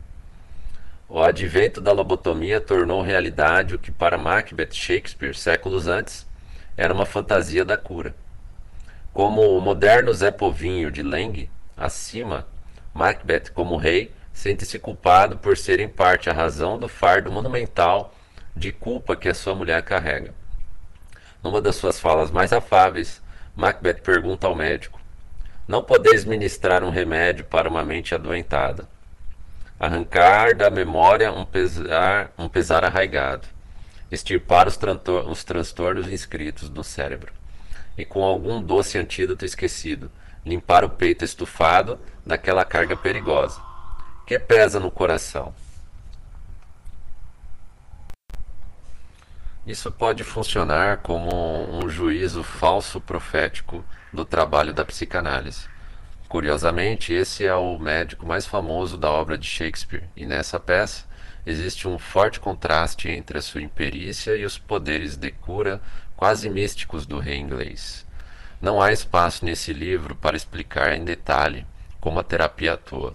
O 1.08 1.20
advento 1.20 1.80
da 1.80 1.90
lobotomia 1.90 2.60
tornou 2.60 3.02
realidade 3.02 3.74
o 3.74 3.78
que 3.78 3.90
para 3.90 4.16
Macbeth 4.16 4.72
Shakespeare, 4.72 5.34
séculos 5.34 5.88
antes, 5.88 6.26
era 6.76 6.94
uma 6.94 7.04
fantasia 7.04 7.64
da 7.64 7.76
cura. 7.76 8.14
Como 9.12 9.56
o 9.56 9.60
moderno 9.60 10.14
Zé 10.14 10.30
Povinho 10.30 10.90
de 10.90 11.02
Lang, 11.02 11.50
acima, 11.76 12.46
Macbeth, 12.94 13.50
como 13.52 13.76
rei, 13.76 14.12
sente-se 14.32 14.78
culpado 14.78 15.36
por 15.36 15.56
ser 15.56 15.80
em 15.80 15.88
parte 15.88 16.30
a 16.30 16.32
razão 16.32 16.78
do 16.78 16.88
fardo 16.88 17.32
monumental 17.32 18.14
de 18.54 18.70
culpa 18.70 19.16
que 19.16 19.28
a 19.28 19.34
sua 19.34 19.54
mulher 19.54 19.82
carrega. 19.82 20.32
Numa 21.42 21.60
das 21.60 21.76
suas 21.76 21.98
falas 21.98 22.30
mais 22.30 22.52
afáveis, 22.52 23.20
Macbeth 23.60 24.00
pergunta 24.02 24.46
ao 24.46 24.56
médico: 24.56 24.98
Não 25.68 25.82
podeis 25.82 26.24
ministrar 26.24 26.82
um 26.82 26.88
remédio 26.88 27.44
para 27.44 27.68
uma 27.68 27.84
mente 27.84 28.14
adoentada. 28.14 28.88
Arrancar 29.78 30.56
da 30.56 30.70
memória 30.70 31.30
um 31.30 31.44
pesar, 31.44 32.32
um 32.38 32.48
pesar 32.48 32.84
arraigado. 32.84 33.46
Extirpar 34.10 34.66
os, 34.66 34.78
os 35.28 35.44
transtornos 35.44 36.08
inscritos 36.08 36.70
no 36.70 36.82
cérebro. 36.82 37.32
E 37.98 38.04
com 38.04 38.24
algum 38.24 38.62
doce 38.62 38.96
antídoto 38.96 39.44
esquecido, 39.44 40.10
limpar 40.44 40.82
o 40.82 40.90
peito 40.90 41.22
estufado 41.22 41.98
daquela 42.24 42.64
carga 42.64 42.96
perigosa 42.96 43.60
que 44.26 44.38
pesa 44.38 44.78
no 44.78 44.92
coração. 44.92 45.52
Isso 49.66 49.92
pode 49.92 50.24
funcionar 50.24 50.98
como 50.98 51.30
um 51.70 51.88
juízo 51.88 52.42
falso 52.42 53.00
profético 53.00 53.84
do 54.12 54.24
trabalho 54.24 54.72
da 54.72 54.84
psicanálise. 54.84 55.68
Curiosamente, 56.28 57.12
esse 57.12 57.44
é 57.44 57.54
o 57.54 57.78
médico 57.78 58.26
mais 58.26 58.46
famoso 58.46 58.96
da 58.96 59.10
obra 59.10 59.36
de 59.36 59.46
Shakespeare, 59.46 60.04
e 60.16 60.24
nessa 60.24 60.58
peça 60.58 61.04
existe 61.44 61.86
um 61.86 61.98
forte 61.98 62.40
contraste 62.40 63.08
entre 63.08 63.38
a 63.38 63.42
sua 63.42 63.60
imperícia 63.60 64.36
e 64.36 64.44
os 64.44 64.56
poderes 64.56 65.16
de 65.16 65.30
cura 65.30 65.80
quase 66.16 66.48
místicos 66.48 67.04
do 67.06 67.18
rei 67.18 67.36
inglês. 67.36 68.06
Não 68.62 68.80
há 68.80 68.92
espaço 68.92 69.44
nesse 69.44 69.72
livro 69.72 70.14
para 70.14 70.36
explicar 70.36 70.94
em 70.94 71.04
detalhe 71.04 71.66
como 72.00 72.18
a 72.18 72.24
terapia 72.24 72.74
atua. 72.74 73.14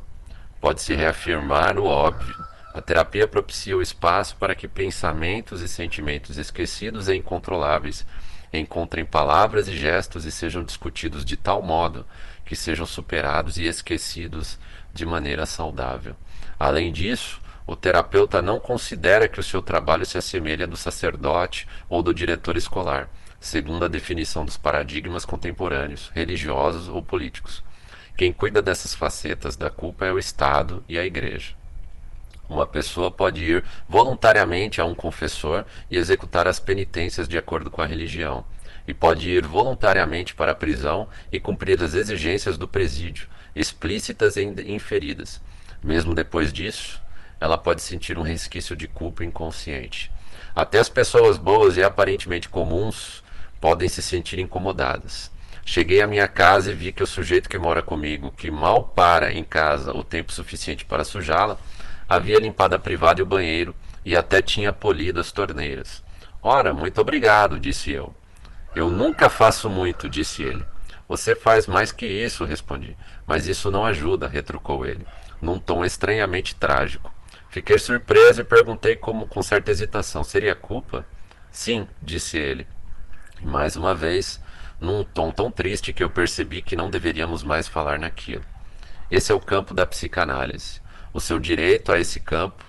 Pode-se 0.61 0.93
reafirmar 0.93 1.77
o 1.77 1.85
óbvio. 1.85 2.35
A 2.75 2.81
terapia 2.81 3.25
propicia 3.25 3.77
o 3.77 3.81
espaço 3.81 4.35
para 4.35 4.53
que 4.53 4.67
pensamentos 4.67 5.61
e 5.61 5.67
sentimentos 5.69 6.37
esquecidos 6.37 7.07
e 7.07 7.15
incontroláveis 7.15 8.05
encontrem 8.51 9.05
palavras 9.05 9.69
e 9.69 9.77
gestos 9.77 10.25
e 10.25 10.31
sejam 10.31 10.61
discutidos 10.61 11.23
de 11.23 11.37
tal 11.37 11.61
modo 11.61 12.05
que 12.43 12.53
sejam 12.53 12.85
superados 12.85 13.57
e 13.57 13.63
esquecidos 13.63 14.59
de 14.93 15.05
maneira 15.05 15.45
saudável. 15.45 16.17
Além 16.59 16.91
disso, 16.91 17.41
o 17.65 17.77
terapeuta 17.77 18.41
não 18.41 18.59
considera 18.59 19.29
que 19.29 19.39
o 19.39 19.43
seu 19.43 19.61
trabalho 19.61 20.05
se 20.05 20.17
assemelha 20.17 20.67
do 20.67 20.75
sacerdote 20.75 21.65
ou 21.87 22.03
do 22.03 22.13
diretor 22.13 22.57
escolar, 22.57 23.09
segundo 23.39 23.85
a 23.85 23.87
definição 23.87 24.43
dos 24.43 24.57
paradigmas 24.57 25.23
contemporâneos, 25.23 26.11
religiosos 26.13 26.89
ou 26.89 27.01
políticos. 27.01 27.63
Quem 28.17 28.33
cuida 28.33 28.61
dessas 28.61 28.93
facetas 28.93 29.55
da 29.55 29.69
culpa 29.69 30.05
é 30.05 30.11
o 30.11 30.19
Estado 30.19 30.83
e 30.89 30.99
a 30.99 31.05
Igreja. 31.05 31.55
Uma 32.47 32.67
pessoa 32.67 33.09
pode 33.09 33.43
ir 33.43 33.63
voluntariamente 33.89 34.79
a 34.79 34.85
um 34.85 34.93
confessor 34.93 35.65
e 35.89 35.97
executar 35.97 36.47
as 36.47 36.59
penitências 36.59 37.27
de 37.27 37.37
acordo 37.37 37.71
com 37.71 37.81
a 37.81 37.85
religião, 37.85 38.45
e 38.87 38.93
pode 38.93 39.29
ir 39.29 39.45
voluntariamente 39.45 40.35
para 40.35 40.51
a 40.51 40.55
prisão 40.55 41.07
e 41.31 41.39
cumprir 41.39 41.81
as 41.81 41.93
exigências 41.93 42.57
do 42.57 42.67
presídio, 42.67 43.27
explícitas 43.55 44.37
e 44.37 44.43
inferidas. 44.67 45.41
Mesmo 45.83 46.13
depois 46.13 46.53
disso, 46.53 47.01
ela 47.39 47.57
pode 47.57 47.81
sentir 47.81 48.17
um 48.17 48.21
resquício 48.21 48.75
de 48.75 48.87
culpa 48.87 49.23
inconsciente. 49.23 50.11
Até 50.55 50.79
as 50.79 50.89
pessoas 50.89 51.37
boas 51.37 51.77
e 51.77 51.83
aparentemente 51.83 52.47
comuns 52.47 53.23
podem 53.59 53.89
se 53.89 54.01
sentir 54.01 54.39
incomodadas. 54.39 55.31
Cheguei 55.65 56.01
à 56.01 56.07
minha 56.07 56.27
casa 56.27 56.71
e 56.71 56.75
vi 56.75 56.91
que 56.91 57.01
o 57.01 57.07
sujeito 57.07 57.49
que 57.49 57.57
mora 57.57 57.81
comigo, 57.81 58.31
que 58.31 58.51
mal 58.51 58.83
para 58.83 59.33
em 59.33 59.43
casa 59.43 59.91
o 59.91 60.03
tempo 60.03 60.31
suficiente 60.31 60.85
para 60.85 61.03
sujá-la, 61.03 61.57
havia 62.07 62.39
limpado 62.39 62.75
a 62.75 62.79
privada 62.79 63.19
e 63.19 63.23
o 63.23 63.25
banheiro 63.25 63.75
e 64.03 64.15
até 64.15 64.41
tinha 64.41 64.71
polido 64.71 65.19
as 65.19 65.31
torneiras. 65.31 66.03
Ora, 66.41 66.73
muito 66.73 67.01
obrigado, 67.01 67.59
disse 67.59 67.91
eu. 67.91 68.15
Eu 68.75 68.89
nunca 68.89 69.29
faço 69.29 69.69
muito, 69.69 70.09
disse 70.09 70.43
ele. 70.43 70.65
Você 71.07 71.35
faz 71.35 71.67
mais 71.67 71.91
que 71.91 72.05
isso, 72.05 72.45
respondi. 72.45 72.95
Mas 73.25 73.47
isso 73.47 73.71
não 73.71 73.85
ajuda, 73.85 74.27
retrucou 74.27 74.85
ele, 74.85 75.05
num 75.41 75.59
tom 75.59 75.83
estranhamente 75.83 76.55
trágico. 76.55 77.13
Fiquei 77.49 77.79
surpreso 77.79 78.41
e 78.41 78.43
perguntei 78.43 78.95
como, 78.95 79.27
com 79.27 79.41
certa 79.41 79.71
hesitação, 79.71 80.23
seria 80.23 80.53
culpa? 80.53 81.05
Sim, 81.49 81.87
disse 82.01 82.37
ele. 82.37 82.67
E 83.41 83.45
mais 83.45 83.75
uma 83.75 83.95
vez, 83.95 84.41
num 84.79 85.03
tom 85.03 85.31
tão 85.31 85.49
triste 85.49 85.93
que 85.93 86.03
eu 86.03 86.09
percebi 86.09 86.61
que 86.61 86.75
não 86.75 86.89
deveríamos 86.89 87.43
mais 87.43 87.67
falar 87.67 87.97
naquilo. 87.97 88.43
Esse 89.09 89.31
é 89.31 89.35
o 89.35 89.39
campo 89.39 89.73
da 89.73 89.85
psicanálise. 89.85 90.81
O 91.15 91.21
seu 91.21 91.39
direito 91.39 91.93
a 91.93 91.97
esse 91.97 92.19
campo 92.19 92.61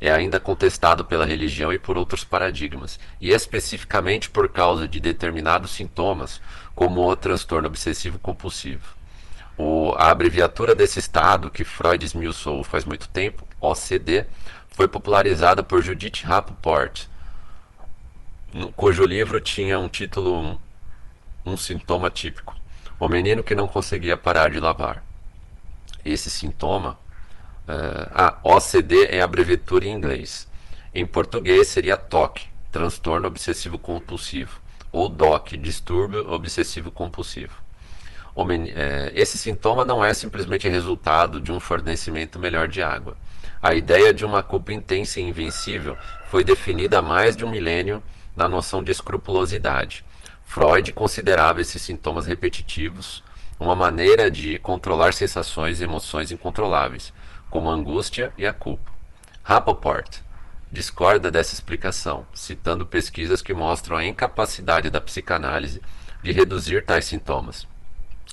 é 0.00 0.10
ainda 0.10 0.40
contestado 0.40 1.04
pela 1.04 1.24
religião 1.24 1.72
e 1.72 1.78
por 1.78 1.96
outros 1.96 2.24
paradigmas, 2.24 2.98
e 3.20 3.30
especificamente 3.30 4.28
por 4.28 4.48
causa 4.48 4.88
de 4.88 4.98
determinados 4.98 5.70
sintomas, 5.70 6.40
como 6.74 7.08
o 7.08 7.14
transtorno 7.14 7.68
obsessivo 7.68 8.18
compulsivo. 8.18 8.96
O, 9.56 9.94
a 9.96 10.10
abreviatura 10.10 10.74
desse 10.74 10.98
estado, 10.98 11.48
que 11.48 11.62
Freud 11.62 12.04
esmiuçou 12.04 12.64
faz 12.64 12.84
muito 12.84 13.06
tempo, 13.06 13.46
OCD, 13.60 14.26
foi 14.66 14.88
popularizada 14.88 15.62
por 15.62 15.80
Judith 15.80 16.24
Rappaport, 16.24 17.06
cujo 18.74 19.06
livro 19.06 19.40
tinha 19.40 19.78
um 19.78 19.88
título, 19.88 20.60
um 21.44 21.56
sintoma 21.56 22.10
típico: 22.10 22.56
O 22.98 23.08
menino 23.08 23.44
que 23.44 23.54
não 23.54 23.68
conseguia 23.68 24.16
parar 24.16 24.50
de 24.50 24.58
lavar. 24.58 25.04
Esse 26.04 26.28
sintoma 26.28 26.98
Uh, 27.68 28.08
ah, 28.14 28.38
OCD 28.44 29.06
é 29.06 29.20
a 29.20 29.24
abreviatura 29.24 29.86
em 29.86 29.92
inglês. 29.92 30.46
Em 30.94 31.04
português 31.04 31.68
seria 31.68 31.96
TOC, 31.96 32.42
transtorno 32.70 33.26
obsessivo 33.26 33.78
compulsivo, 33.78 34.60
ou 34.92 35.08
DOC, 35.08 35.56
distúrbio 35.56 36.30
obsessivo 36.32 36.90
compulsivo. 36.90 37.66
É, 38.74 39.12
esse 39.14 39.38
sintoma 39.38 39.84
não 39.84 40.04
é 40.04 40.12
simplesmente 40.12 40.68
resultado 40.68 41.40
de 41.40 41.50
um 41.50 41.58
fornecimento 41.58 42.38
melhor 42.38 42.68
de 42.68 42.82
água. 42.82 43.16
A 43.62 43.74
ideia 43.74 44.12
de 44.12 44.24
uma 44.24 44.42
culpa 44.42 44.72
intensa 44.72 45.18
e 45.18 45.22
invencível 45.22 45.96
foi 46.30 46.44
definida 46.44 46.98
há 46.98 47.02
mais 47.02 47.34
de 47.34 47.44
um 47.44 47.50
milênio 47.50 48.02
na 48.36 48.46
noção 48.46 48.82
de 48.82 48.92
escrupulosidade. 48.92 50.04
Freud 50.44 50.92
considerava 50.92 51.62
esses 51.62 51.80
sintomas 51.80 52.26
repetitivos 52.26 53.24
uma 53.58 53.74
maneira 53.74 54.30
de 54.30 54.58
controlar 54.58 55.14
sensações 55.14 55.80
e 55.80 55.84
emoções 55.84 56.30
incontroláveis, 56.30 57.12
como 57.50 57.70
a 57.70 57.74
angústia 57.74 58.32
e 58.36 58.46
a 58.46 58.52
culpa. 58.52 58.90
Rappaport 59.42 60.20
discorda 60.70 61.30
dessa 61.30 61.54
explicação, 61.54 62.26
citando 62.34 62.84
pesquisas 62.84 63.40
que 63.40 63.54
mostram 63.54 63.96
a 63.96 64.04
incapacidade 64.04 64.90
da 64.90 65.00
psicanálise 65.00 65.80
de 66.22 66.32
reduzir 66.32 66.84
tais 66.84 67.04
sintomas. 67.04 67.66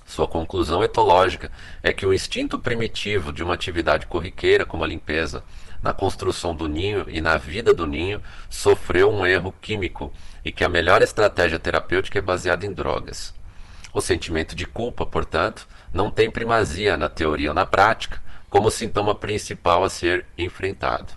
Sua 0.05 0.27
conclusão 0.27 0.83
etológica 0.83 1.51
é 1.81 1.93
que 1.93 2.05
o 2.05 2.13
instinto 2.13 2.59
primitivo 2.59 3.31
de 3.31 3.43
uma 3.43 3.53
atividade 3.53 4.07
corriqueira, 4.07 4.65
como 4.65 4.83
a 4.83 4.87
limpeza, 4.87 5.43
na 5.81 5.93
construção 5.93 6.55
do 6.55 6.67
ninho 6.67 7.05
e 7.07 7.21
na 7.21 7.37
vida 7.37 7.73
do 7.73 7.85
ninho, 7.85 8.21
sofreu 8.49 9.11
um 9.11 9.25
erro 9.25 9.53
químico 9.61 10.11
e 10.43 10.51
que 10.51 10.63
a 10.63 10.69
melhor 10.69 11.01
estratégia 11.01 11.59
terapêutica 11.59 12.19
é 12.19 12.21
baseada 12.21 12.65
em 12.65 12.73
drogas. 12.73 13.33
O 13.93 14.01
sentimento 14.01 14.55
de 14.55 14.65
culpa, 14.65 15.05
portanto, 15.05 15.67
não 15.93 16.09
tem 16.09 16.31
primazia 16.31 16.97
na 16.97 17.07
teoria 17.07 17.49
ou 17.49 17.55
na 17.55 17.65
prática, 17.65 18.21
como 18.53 18.69
sintoma 18.69 19.15
principal 19.15 19.83
a 19.83 19.89
ser 19.89 20.27
enfrentado. 20.37 21.11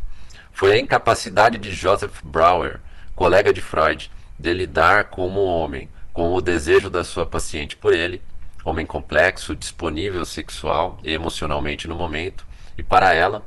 Foi 0.53 0.73
a 0.73 0.79
incapacidade 0.79 1.59
de 1.59 1.71
Joseph 1.71 2.23
Brauer, 2.25 2.81
colega 3.15 3.53
de 3.53 3.61
Freud, 3.61 4.11
de 4.39 4.55
lidar 4.55 5.11
como 5.11 5.45
homem 5.45 5.87
com 6.15 6.33
o 6.33 6.41
desejo 6.41 6.89
da 6.89 7.05
sua 7.05 7.27
paciente 7.27 7.77
por 7.77 7.93
ele, 7.93 8.23
homem 8.65 8.87
complexo, 8.87 9.55
disponível 9.55 10.25
sexual 10.25 10.99
e 11.05 11.13
emocionalmente 11.13 11.87
no 11.87 11.95
momento, 11.95 12.47
e 12.79 12.83
para 12.83 13.13
ela, 13.13 13.43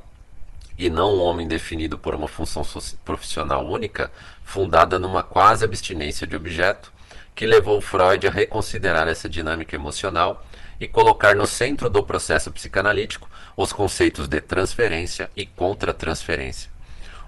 e 0.78 0.88
não 0.88 1.16
um 1.16 1.22
homem 1.24 1.48
definido 1.48 1.98
por 1.98 2.14
uma 2.14 2.28
função 2.28 2.62
profissional 3.04 3.66
única, 3.66 4.12
fundada 4.44 5.00
numa 5.00 5.24
quase 5.24 5.66
abstinência 5.66 6.28
de 6.28 6.36
objeto, 6.36 6.94
que 7.34 7.48
levou 7.48 7.82
Freud 7.82 8.28
a 8.28 8.32
reconsiderar 8.32 9.08
essa 9.08 9.28
dinâmica 9.28 9.76
emocional 9.76 10.46
e 10.80 10.88
colocar 10.88 11.36
no 11.36 11.46
centro 11.46 11.90
do 11.90 12.02
processo 12.02 12.52
psicanalítico 12.52 13.30
os 13.56 13.74
conceitos 13.74 14.28
de 14.28 14.40
transferência 14.40 15.30
e 15.36 15.46
contra-transferência. 15.46 16.72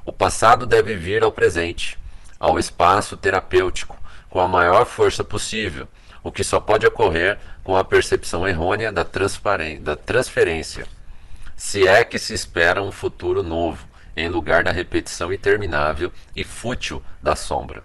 O 0.05 0.12
passado 0.12 0.65
deve 0.65 0.96
vir 0.96 1.24
ao 1.24 1.31
presente, 1.31 2.00
ao 2.39 2.58
espaço 2.58 3.17
terapêutico, 3.17 3.98
com 4.29 4.39
a 4.39 4.48
maior 4.48 4.86
força 4.86 5.24
possível, 5.24 5.88
o 6.24 6.31
que 6.31 6.43
só 6.43 6.60
pode 6.60 6.86
ocorrer 6.86 7.38
com 7.63 7.75
a 7.75 7.84
percepção 7.84 8.48
errônea 8.48 8.91
da, 8.91 9.05
da 9.81 9.96
transferência, 9.96 10.88
se 11.55 11.88
é 11.88 12.03
que 12.03 12.17
se 12.17 12.34
espera 12.34 12.81
um 12.81 12.91
futuro 12.91 13.43
novo, 13.43 13.86
em 14.15 14.27
lugar 14.27 14.63
da 14.63 14.72
repetição 14.72 15.31
interminável 15.31 16.12
e 16.36 16.43
fútil 16.43 17.03
da 17.22 17.36
sombra. 17.36 17.84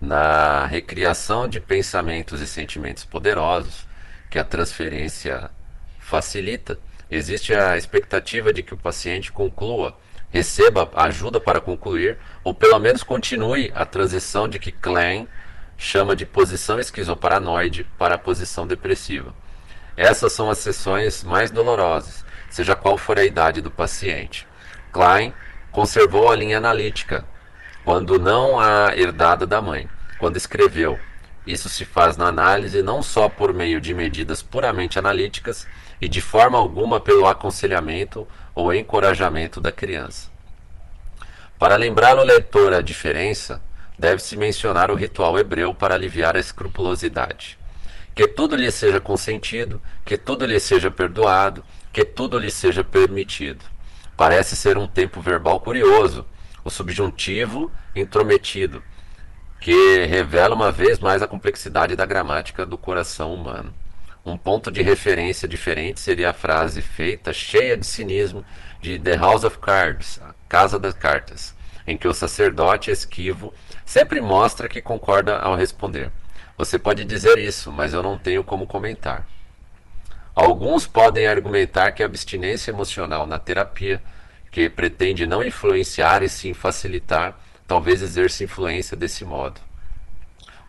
Na 0.00 0.66
recriação 0.66 1.48
de 1.48 1.60
pensamentos 1.60 2.40
e 2.40 2.46
sentimentos 2.46 3.04
poderosos, 3.04 3.86
que 4.32 4.38
a 4.38 4.44
transferência 4.44 5.50
facilita, 6.00 6.78
existe 7.10 7.54
a 7.54 7.76
expectativa 7.76 8.50
de 8.50 8.62
que 8.62 8.72
o 8.72 8.78
paciente 8.78 9.30
conclua, 9.30 9.94
receba 10.30 10.90
ajuda 10.94 11.38
para 11.38 11.60
concluir, 11.60 12.16
ou 12.42 12.54
pelo 12.54 12.78
menos 12.78 13.02
continue 13.02 13.70
a 13.74 13.84
transição 13.84 14.48
de 14.48 14.58
que 14.58 14.72
Klein 14.72 15.28
chama 15.76 16.16
de 16.16 16.24
posição 16.24 16.80
esquizoparanoide 16.80 17.84
para 17.98 18.14
a 18.14 18.18
posição 18.18 18.66
depressiva. 18.66 19.34
Essas 19.98 20.32
são 20.32 20.48
as 20.48 20.56
sessões 20.56 21.22
mais 21.22 21.50
dolorosas, 21.50 22.24
seja 22.48 22.74
qual 22.74 22.96
for 22.96 23.18
a 23.18 23.24
idade 23.26 23.60
do 23.60 23.70
paciente. 23.70 24.48
Klein 24.90 25.34
conservou 25.70 26.30
a 26.30 26.36
linha 26.36 26.56
analítica, 26.56 27.26
quando 27.84 28.18
não 28.18 28.58
a 28.58 28.96
herdada 28.96 29.46
da 29.46 29.60
mãe, 29.60 29.90
quando 30.18 30.38
escreveu. 30.38 30.98
Isso 31.46 31.68
se 31.68 31.84
faz 31.84 32.16
na 32.16 32.26
análise 32.26 32.82
não 32.82 33.02
só 33.02 33.28
por 33.28 33.52
meio 33.52 33.80
de 33.80 33.92
medidas 33.92 34.42
puramente 34.42 34.98
analíticas 34.98 35.66
e 36.00 36.08
de 36.08 36.20
forma 36.20 36.58
alguma 36.58 37.00
pelo 37.00 37.26
aconselhamento 37.26 38.26
ou 38.54 38.72
encorajamento 38.72 39.60
da 39.60 39.72
criança. 39.72 40.30
Para 41.58 41.76
lembrar 41.76 42.18
o 42.18 42.24
leitor 42.24 42.72
a 42.72 42.80
diferença, 42.80 43.62
deve-se 43.98 44.36
mencionar 44.36 44.90
o 44.90 44.96
ritual 44.96 45.38
hebreu 45.38 45.74
para 45.74 45.94
aliviar 45.94 46.36
a 46.36 46.40
escrupulosidade. 46.40 47.58
Que 48.14 48.26
tudo 48.26 48.56
lhe 48.56 48.70
seja 48.70 49.00
consentido, 49.00 49.80
que 50.04 50.18
tudo 50.18 50.44
lhe 50.44 50.58
seja 50.60 50.90
perdoado, 50.90 51.64
que 51.92 52.04
tudo 52.04 52.38
lhe 52.38 52.50
seja 52.50 52.84
permitido. 52.84 53.64
Parece 54.16 54.54
ser 54.56 54.76
um 54.76 54.86
tempo 54.86 55.20
verbal 55.20 55.60
curioso, 55.60 56.26
o 56.64 56.70
subjuntivo 56.70 57.70
intrometido, 57.94 58.82
que 59.62 60.06
revela 60.06 60.56
uma 60.56 60.72
vez 60.72 60.98
mais 60.98 61.22
a 61.22 61.26
complexidade 61.28 61.94
da 61.94 62.04
gramática 62.04 62.66
do 62.66 62.76
coração 62.76 63.32
humano. 63.32 63.72
Um 64.26 64.36
ponto 64.36 64.72
de 64.72 64.82
referência 64.82 65.46
diferente 65.46 66.00
seria 66.00 66.30
a 66.30 66.32
frase 66.32 66.82
feita, 66.82 67.32
cheia 67.32 67.76
de 67.76 67.86
cinismo, 67.86 68.44
de 68.80 68.98
The 68.98 69.16
House 69.16 69.44
of 69.44 69.58
Cards, 69.58 70.20
a 70.20 70.34
Casa 70.48 70.80
das 70.80 70.94
Cartas, 70.94 71.54
em 71.86 71.96
que 71.96 72.08
o 72.08 72.12
sacerdote 72.12 72.90
esquivo 72.90 73.54
sempre 73.86 74.20
mostra 74.20 74.68
que 74.68 74.82
concorda 74.82 75.38
ao 75.38 75.54
responder. 75.54 76.10
Você 76.58 76.76
pode 76.76 77.04
dizer 77.04 77.38
isso, 77.38 77.70
mas 77.70 77.94
eu 77.94 78.02
não 78.02 78.18
tenho 78.18 78.42
como 78.42 78.66
comentar. 78.66 79.28
Alguns 80.34 80.88
podem 80.88 81.28
argumentar 81.28 81.92
que 81.92 82.02
a 82.02 82.06
abstinência 82.06 82.72
emocional 82.72 83.28
na 83.28 83.38
terapia, 83.38 84.02
que 84.50 84.68
pretende 84.68 85.24
não 85.24 85.40
influenciar 85.40 86.24
e 86.24 86.28
sim 86.28 86.52
facilitar, 86.52 87.38
talvez 87.72 88.02
exerça 88.02 88.44
influência 88.44 88.94
desse 88.94 89.24
modo. 89.24 89.58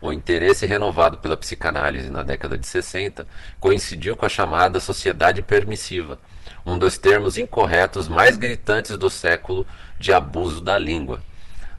O 0.00 0.10
interesse 0.10 0.64
renovado 0.64 1.18
pela 1.18 1.36
psicanálise 1.36 2.08
na 2.08 2.22
década 2.22 2.56
de 2.56 2.66
60 2.66 3.26
coincidiu 3.60 4.16
com 4.16 4.24
a 4.24 4.28
chamada 4.30 4.80
sociedade 4.80 5.42
permissiva, 5.42 6.18
um 6.64 6.78
dos 6.78 6.96
termos 6.96 7.36
incorretos 7.36 8.08
mais 8.08 8.38
gritantes 8.38 8.96
do 8.96 9.10
século 9.10 9.66
de 10.00 10.14
abuso 10.14 10.62
da 10.62 10.78
língua. 10.78 11.22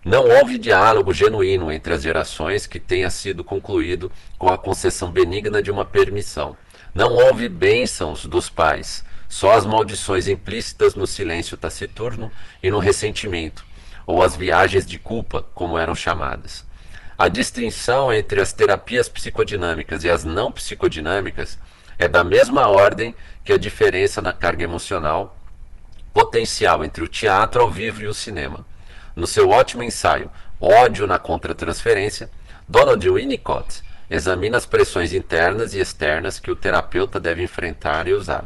Não 0.05 0.29
houve 0.29 0.59
diálogo 0.59 1.11
genuíno 1.11 1.71
entre 1.71 1.95
as 1.95 2.03
gerações 2.03 2.67
que 2.67 2.79
tenha 2.79 3.09
sido 3.09 3.43
concluído 3.43 4.11
com 4.37 4.49
a 4.49 4.59
concessão 4.59 5.09
benigna 5.09 5.59
de 5.59 5.71
uma 5.71 5.85
permissão. 5.85 6.55
Não 6.93 7.11
houve 7.11 7.49
bênçãos 7.49 8.27
dos 8.27 8.47
pais, 8.47 9.03
só 9.27 9.53
as 9.53 9.65
maldições 9.65 10.27
implícitas 10.27 10.93
no 10.93 11.07
silêncio 11.07 11.57
taciturno 11.57 12.31
e 12.61 12.69
no 12.69 12.77
ressentimento, 12.77 13.65
ou 14.05 14.21
as 14.21 14.35
viagens 14.35 14.85
de 14.85 14.99
culpa, 14.99 15.45
como 15.53 15.77
eram 15.77 15.95
chamadas. 15.95 16.65
A 17.17 17.27
distinção 17.27 18.11
entre 18.11 18.41
as 18.41 18.51
terapias 18.51 19.07
psicodinâmicas 19.07 20.03
e 20.03 20.09
as 20.09 20.23
não 20.23 20.51
psicodinâmicas 20.51 21.57
é 21.97 22.07
da 22.07 22.23
mesma 22.23 22.67
ordem 22.67 23.15
que 23.43 23.53
a 23.53 23.57
diferença 23.57 24.21
na 24.21 24.33
carga 24.33 24.63
emocional 24.63 25.37
potencial 26.13 26.83
entre 26.83 27.03
o 27.03 27.07
teatro 27.07 27.61
ao 27.61 27.69
vivo 27.69 28.01
e 28.01 28.07
o 28.07 28.13
cinema. 28.13 28.65
No 29.15 29.27
seu 29.27 29.49
ótimo 29.49 29.83
ensaio 29.83 30.29
Ódio 30.59 31.05
na 31.05 31.19
Contratransferência, 31.19 32.29
Donald 32.67 33.09
Winnicott 33.09 33.83
Examina 34.09 34.57
as 34.57 34.65
pressões 34.65 35.13
internas 35.13 35.73
e 35.73 35.79
externas 35.79 36.39
que 36.39 36.51
o 36.51 36.55
terapeuta 36.55 37.19
deve 37.19 37.41
enfrentar 37.41 38.07
e 38.07 38.13
usar. 38.13 38.45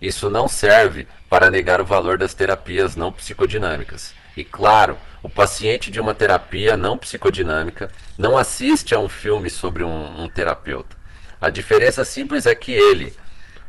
Isso 0.00 0.30
não 0.30 0.46
serve 0.46 1.08
para 1.28 1.50
negar 1.50 1.80
o 1.80 1.84
valor 1.84 2.16
das 2.16 2.32
terapias 2.32 2.94
não 2.94 3.10
psicodinâmicas. 3.10 4.14
E 4.38 4.44
claro, 4.44 4.96
o 5.20 5.28
paciente 5.28 5.90
de 5.90 5.98
uma 5.98 6.14
terapia 6.14 6.76
não 6.76 6.96
psicodinâmica 6.96 7.90
não 8.16 8.38
assiste 8.38 8.94
a 8.94 8.98
um 9.00 9.08
filme 9.08 9.50
sobre 9.50 9.82
um, 9.82 10.22
um 10.22 10.28
terapeuta. 10.28 10.96
A 11.40 11.50
diferença 11.50 12.04
simples 12.04 12.46
é 12.46 12.54
que 12.54 12.70
ele, 12.70 13.12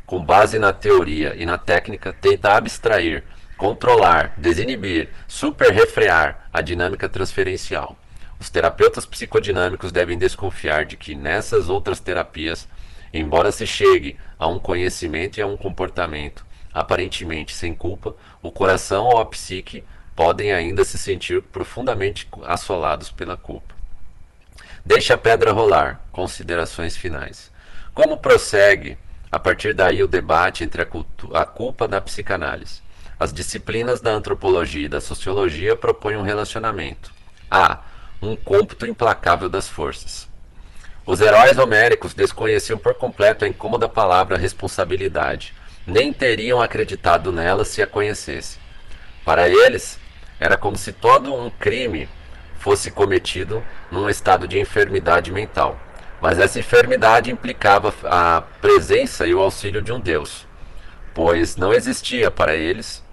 com 0.06 0.24
base 0.24 0.60
na 0.60 0.72
teoria 0.72 1.34
e 1.36 1.44
na 1.44 1.58
técnica, 1.58 2.12
tenta 2.12 2.52
abstrair, 2.52 3.24
controlar, 3.56 4.32
desinibir, 4.36 5.08
superrefrear 5.26 6.48
a 6.52 6.60
dinâmica 6.60 7.08
transferencial. 7.08 7.98
Os 8.38 8.48
terapeutas 8.48 9.04
psicodinâmicos 9.04 9.90
devem 9.90 10.16
desconfiar 10.16 10.84
de 10.84 10.96
que 10.96 11.16
nessas 11.16 11.68
outras 11.68 11.98
terapias, 11.98 12.68
embora 13.12 13.50
se 13.50 13.66
chegue 13.66 14.16
a 14.38 14.46
um 14.46 14.60
conhecimento 14.60 15.38
e 15.38 15.42
a 15.42 15.48
um 15.48 15.56
comportamento 15.56 16.48
aparentemente 16.72 17.54
sem 17.54 17.74
culpa, 17.74 18.14
o 18.42 18.50
coração 18.50 19.06
ou 19.06 19.18
a 19.18 19.26
psique 19.26 19.84
podem 20.20 20.52
ainda 20.52 20.84
se 20.84 20.98
sentir 20.98 21.40
profundamente 21.40 22.28
assolados 22.44 23.10
pela 23.10 23.38
culpa. 23.38 23.74
Deixe 24.84 25.14
a 25.14 25.16
pedra 25.16 25.50
rolar. 25.50 25.98
Considerações 26.12 26.94
finais. 26.94 27.50
Como 27.94 28.18
prossegue 28.18 28.98
a 29.32 29.38
partir 29.38 29.72
daí 29.72 30.02
o 30.02 30.06
debate 30.06 30.62
entre 30.62 30.82
a, 30.82 31.40
a 31.40 31.46
culpa 31.46 31.88
da 31.88 32.02
psicanálise? 32.02 32.82
As 33.18 33.32
disciplinas 33.32 34.02
da 34.02 34.10
antropologia 34.10 34.84
e 34.84 34.88
da 34.90 35.00
sociologia 35.00 35.74
propõem 35.74 36.18
um 36.18 36.22
relacionamento. 36.22 37.10
A 37.50 37.78
um 38.20 38.36
cômputo 38.36 38.84
implacável 38.84 39.48
das 39.48 39.70
forças. 39.70 40.28
Os 41.06 41.22
heróis 41.22 41.56
homéricos 41.56 42.12
desconheciam 42.12 42.78
por 42.78 42.92
completo 42.92 43.46
a 43.46 43.48
incômoda 43.48 43.88
palavra 43.88 44.36
responsabilidade, 44.36 45.54
nem 45.86 46.12
teriam 46.12 46.60
acreditado 46.60 47.32
nela 47.32 47.64
se 47.64 47.80
a 47.80 47.86
conhecessem. 47.86 48.60
Para 49.24 49.48
eles, 49.48 49.99
era 50.40 50.56
como 50.56 50.76
se 50.76 50.92
todo 50.92 51.32
um 51.34 51.50
crime 51.50 52.08
fosse 52.58 52.90
cometido 52.90 53.62
num 53.90 54.08
estado 54.08 54.48
de 54.48 54.58
enfermidade 54.58 55.30
mental. 55.30 55.78
Mas 56.20 56.38
essa 56.38 56.58
enfermidade 56.58 57.30
implicava 57.30 57.94
a 58.04 58.42
presença 58.60 59.26
e 59.26 59.34
o 59.34 59.40
auxílio 59.40 59.80
de 59.80 59.92
um 59.92 60.00
Deus, 60.00 60.46
pois 61.14 61.56
não 61.56 61.72
existia 61.72 62.30
para 62.30 62.56
eles 62.56 63.04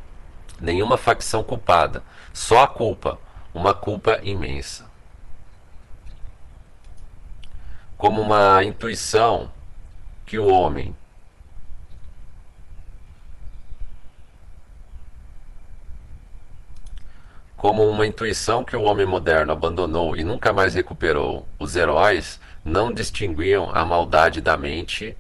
nenhuma 0.60 0.98
facção 0.98 1.44
culpada, 1.44 2.02
só 2.34 2.64
a 2.64 2.68
culpa, 2.68 3.20
uma 3.54 3.74
culpa 3.74 4.20
imensa. 4.24 4.88
como 7.98 8.22
uma 8.22 8.64
intuição 8.64 9.52
que 10.26 10.38
o 10.38 10.48
homem 10.48 10.96
como 17.58 17.90
uma 17.90 18.06
intuição 18.06 18.64
que 18.64 18.76
o 18.76 18.84
homem 18.84 19.06
moderno 19.06 19.52
abandonou 19.52 20.16
e 20.16 20.24
nunca 20.24 20.54
mais 20.54 20.76
recuperou, 20.76 21.48
os 21.58 21.76
heróis 21.76 22.40
não 22.64 22.94
distinguiam 22.94 23.72
a 23.74 23.84
maldade 23.84 24.40
da 24.40 24.56
mente 24.56 25.18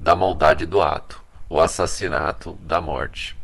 da 0.00 0.16
maldade 0.16 0.64
do 0.64 0.80
ato, 0.80 1.22
o 1.48 1.60
assassinato 1.60 2.54
da 2.62 2.80
morte. 2.80 3.36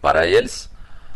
Para 0.00 0.26
eles, 0.26 0.70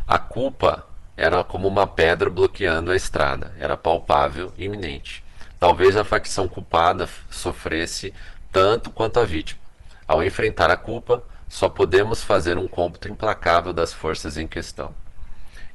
a 0.06 0.18
culpa 0.18 0.84
era 1.16 1.44
como 1.44 1.68
uma 1.68 1.86
pedra 1.86 2.28
bloqueando 2.28 2.90
a 2.90 2.96
estrada, 2.96 3.54
era 3.58 3.76
palpável 3.76 4.52
iminente. 4.58 5.22
Talvez 5.60 5.96
a 5.96 6.02
facção 6.02 6.48
culpada 6.48 7.08
sofresse 7.30 8.12
tanto 8.50 8.90
quanto 8.90 9.20
a 9.20 9.24
vítima. 9.24 9.60
Ao 10.08 10.24
enfrentar 10.24 10.70
a 10.70 10.76
culpa, 10.76 11.22
só 11.50 11.68
podemos 11.68 12.22
fazer 12.22 12.56
um 12.56 12.68
cômputo 12.68 13.08
implacável 13.08 13.72
das 13.72 13.92
forças 13.92 14.38
em 14.38 14.46
questão. 14.46 14.94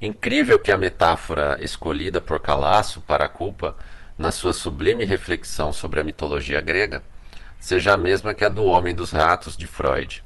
Incrível 0.01 0.57
que 0.57 0.71
a 0.71 0.77
metáfora 0.77 1.57
escolhida 1.59 2.21
por 2.21 2.39
Calasso 2.39 3.01
para 3.01 3.25
a 3.25 3.29
culpa, 3.29 3.75
na 4.17 4.31
sua 4.31 4.53
sublime 4.53 5.03
reflexão 5.03 5.73
sobre 5.73 5.99
a 5.99 6.03
mitologia 6.03 6.61
grega, 6.61 7.03
seja 7.59 7.93
a 7.93 7.97
mesma 7.97 8.33
que 8.33 8.45
a 8.45 8.49
do 8.49 8.63
Homem 8.63 8.95
dos 8.95 9.11
Ratos 9.11 9.57
de 9.57 9.67
Freud. 9.67 10.23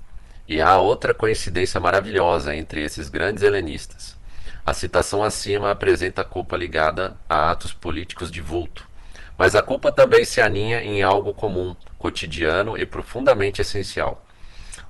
E 0.47 0.61
há 0.61 0.77
outra 0.77 1.15
coincidência 1.15 1.79
maravilhosa 1.79 2.55
entre 2.55 2.83
esses 2.83 3.09
grandes 3.09 3.41
helenistas. 3.41 4.15
A 4.63 4.71
citação 4.71 5.23
acima 5.23 5.71
apresenta 5.71 6.21
a 6.21 6.25
culpa 6.25 6.55
ligada 6.55 7.17
a 7.27 7.49
atos 7.49 7.73
políticos 7.73 8.29
de 8.29 8.39
vulto, 8.39 8.87
mas 9.35 9.55
a 9.55 9.63
culpa 9.63 9.91
também 9.91 10.23
se 10.23 10.41
aninha 10.41 10.83
em 10.83 11.01
algo 11.01 11.33
comum, 11.33 11.75
cotidiano 11.97 12.77
e 12.77 12.85
profundamente 12.85 13.61
essencial. 13.61 14.23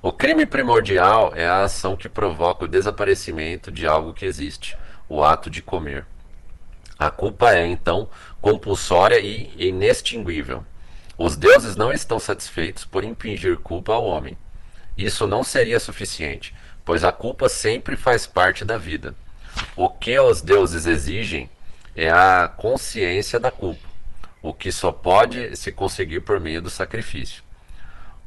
O 0.02 0.12
crime 0.12 0.46
primordial 0.46 1.32
é 1.34 1.46
a 1.46 1.62
ação 1.62 1.96
que 1.96 2.08
provoca 2.08 2.64
o 2.64 2.68
desaparecimento 2.68 3.70
de 3.70 3.86
algo 3.86 4.14
que 4.14 4.24
existe, 4.24 4.76
o 5.08 5.22
ato 5.22 5.50
de 5.50 5.60
comer. 5.60 6.06
A 6.98 7.10
culpa 7.10 7.54
é, 7.54 7.66
então, 7.66 8.08
compulsória 8.40 9.18
e 9.18 9.52
inextinguível. 9.58 10.64
Os 11.18 11.36
deuses 11.36 11.76
não 11.76 11.92
estão 11.92 12.18
satisfeitos 12.18 12.84
por 12.84 13.04
impingir 13.04 13.58
culpa 13.58 13.92
ao 13.92 14.04
homem. 14.04 14.36
Isso 14.96 15.26
não 15.26 15.44
seria 15.44 15.78
suficiente, 15.78 16.54
pois 16.84 17.04
a 17.04 17.12
culpa 17.12 17.48
sempre 17.48 17.96
faz 17.96 18.26
parte 18.26 18.64
da 18.64 18.78
vida. 18.78 19.14
O 19.76 19.88
que 19.88 20.18
os 20.18 20.40
deuses 20.40 20.86
exigem 20.86 21.50
é 21.94 22.10
a 22.10 22.48
consciência 22.48 23.38
da 23.38 23.50
culpa 23.50 23.90
o 24.42 24.54
que 24.54 24.72
só 24.72 24.90
pode 24.90 25.56
se 25.56 25.70
conseguir 25.70 26.20
por 26.20 26.40
meio 26.40 26.62
do 26.62 26.70
sacrifício. 26.70 27.42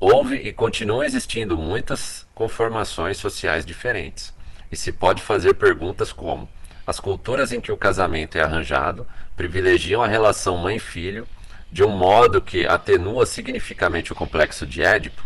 Houve 0.05 0.35
e 0.35 0.51
continuam 0.51 1.01
existindo 1.01 1.57
muitas 1.57 2.27
conformações 2.35 3.15
sociais 3.15 3.65
diferentes, 3.65 4.33
e 4.69 4.75
se 4.75 4.91
pode 4.91 5.21
fazer 5.21 5.53
perguntas 5.53 6.11
como: 6.11 6.49
as 6.85 6.99
culturas 6.99 7.53
em 7.53 7.61
que 7.61 7.71
o 7.71 7.77
casamento 7.77 8.37
é 8.37 8.41
arranjado 8.41 9.07
privilegiam 9.37 10.03
a 10.03 10.07
relação 10.07 10.57
mãe-filho 10.57 11.25
de 11.71 11.85
um 11.85 11.89
modo 11.89 12.41
que 12.41 12.67
atenua 12.67 13.25
significativamente 13.25 14.11
o 14.11 14.15
complexo 14.15 14.67
de 14.67 14.83
Édipo? 14.83 15.23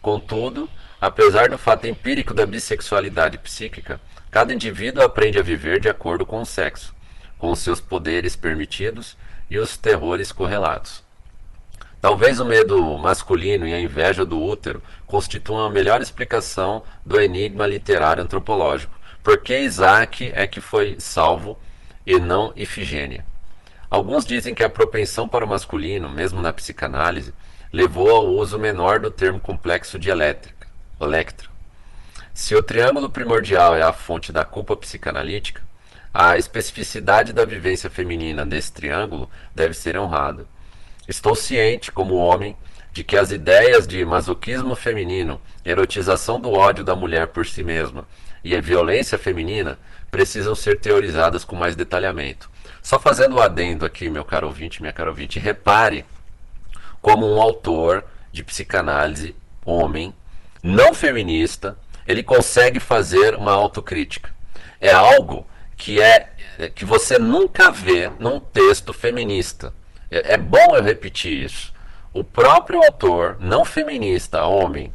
Contudo, 0.00 0.70
apesar 0.98 1.50
do 1.50 1.58
fato 1.58 1.86
empírico 1.86 2.32
da 2.32 2.46
bissexualidade 2.46 3.36
psíquica, 3.36 4.00
cada 4.30 4.54
indivíduo 4.54 5.04
aprende 5.04 5.38
a 5.38 5.42
viver 5.42 5.80
de 5.80 5.88
acordo 5.90 6.24
com 6.24 6.40
o 6.40 6.46
sexo, 6.46 6.94
com 7.36 7.50
os 7.50 7.58
seus 7.58 7.78
poderes 7.78 8.34
permitidos 8.34 9.18
e 9.50 9.58
os 9.58 9.76
terrores 9.76 10.32
correlatos. 10.32 11.06
Talvez 12.00 12.38
o 12.38 12.44
medo 12.44 12.96
masculino 12.96 13.66
e 13.66 13.74
a 13.74 13.80
inveja 13.80 14.24
do 14.24 14.40
útero 14.40 14.80
constituam 15.04 15.66
a 15.66 15.70
melhor 15.70 16.00
explicação 16.00 16.84
do 17.04 17.20
enigma 17.20 17.66
literário 17.66 18.22
antropológico. 18.22 18.96
Por 19.22 19.38
que 19.38 19.58
Isaac 19.58 20.30
é 20.32 20.46
que 20.46 20.60
foi 20.60 20.96
salvo 21.00 21.58
e 22.06 22.18
não 22.20 22.52
Ifigênia? 22.54 23.26
Alguns 23.90 24.24
dizem 24.24 24.54
que 24.54 24.62
a 24.62 24.70
propensão 24.70 25.28
para 25.28 25.44
o 25.44 25.48
masculino, 25.48 26.08
mesmo 26.08 26.40
na 26.40 26.52
psicanálise, 26.52 27.34
levou 27.72 28.10
ao 28.10 28.26
uso 28.26 28.58
menor 28.58 29.00
do 29.00 29.10
termo 29.10 29.40
complexo 29.40 29.98
de 29.98 30.08
elétrica, 30.08 30.68
electro. 31.00 31.50
Se 32.32 32.54
o 32.54 32.62
triângulo 32.62 33.10
primordial 33.10 33.74
é 33.74 33.82
a 33.82 33.92
fonte 33.92 34.30
da 34.30 34.44
culpa 34.44 34.76
psicanalítica, 34.76 35.62
a 36.14 36.38
especificidade 36.38 37.32
da 37.32 37.44
vivência 37.44 37.90
feminina 37.90 38.44
nesse 38.44 38.72
triângulo 38.72 39.28
deve 39.52 39.74
ser 39.74 39.98
honrada. 39.98 40.46
Estou 41.08 41.34
ciente, 41.34 41.90
como 41.90 42.16
homem, 42.16 42.54
de 42.92 43.02
que 43.02 43.16
as 43.16 43.30
ideias 43.30 43.86
de 43.86 44.04
masoquismo 44.04 44.74
feminino, 44.74 45.40
erotização 45.64 46.38
do 46.38 46.52
ódio 46.52 46.84
da 46.84 46.94
mulher 46.94 47.28
por 47.28 47.46
si 47.46 47.64
mesma 47.64 48.06
e 48.44 48.54
a 48.54 48.60
violência 48.60 49.16
feminina 49.16 49.78
precisam 50.10 50.54
ser 50.54 50.80
teorizadas 50.80 51.44
com 51.44 51.56
mais 51.56 51.74
detalhamento. 51.74 52.50
Só 52.82 52.98
fazendo 52.98 53.36
um 53.36 53.40
adendo 53.40 53.86
aqui, 53.86 54.10
meu 54.10 54.24
caro 54.24 54.48
ouvinte, 54.48 54.82
minha 54.82 54.92
caro 54.92 55.10
ouvinte, 55.10 55.38
repare 55.38 56.04
como 57.00 57.26
um 57.26 57.40
autor 57.40 58.04
de 58.30 58.44
psicanálise, 58.44 59.34
homem, 59.64 60.14
não 60.62 60.92
feminista, 60.92 61.78
ele 62.06 62.22
consegue 62.22 62.80
fazer 62.80 63.34
uma 63.34 63.52
autocrítica. 63.52 64.30
É 64.78 64.92
algo 64.92 65.46
que 65.74 66.00
é 66.02 66.28
que 66.74 66.84
você 66.84 67.18
nunca 67.18 67.70
vê 67.70 68.10
num 68.18 68.40
texto 68.40 68.92
feminista. 68.92 69.72
É, 70.10 70.34
é 70.34 70.36
bom 70.36 70.76
eu 70.76 70.82
repetir 70.82 71.44
isso. 71.44 71.72
O 72.12 72.24
próprio 72.24 72.82
autor, 72.82 73.36
não 73.40 73.64
feminista, 73.64 74.44
homem, 74.44 74.92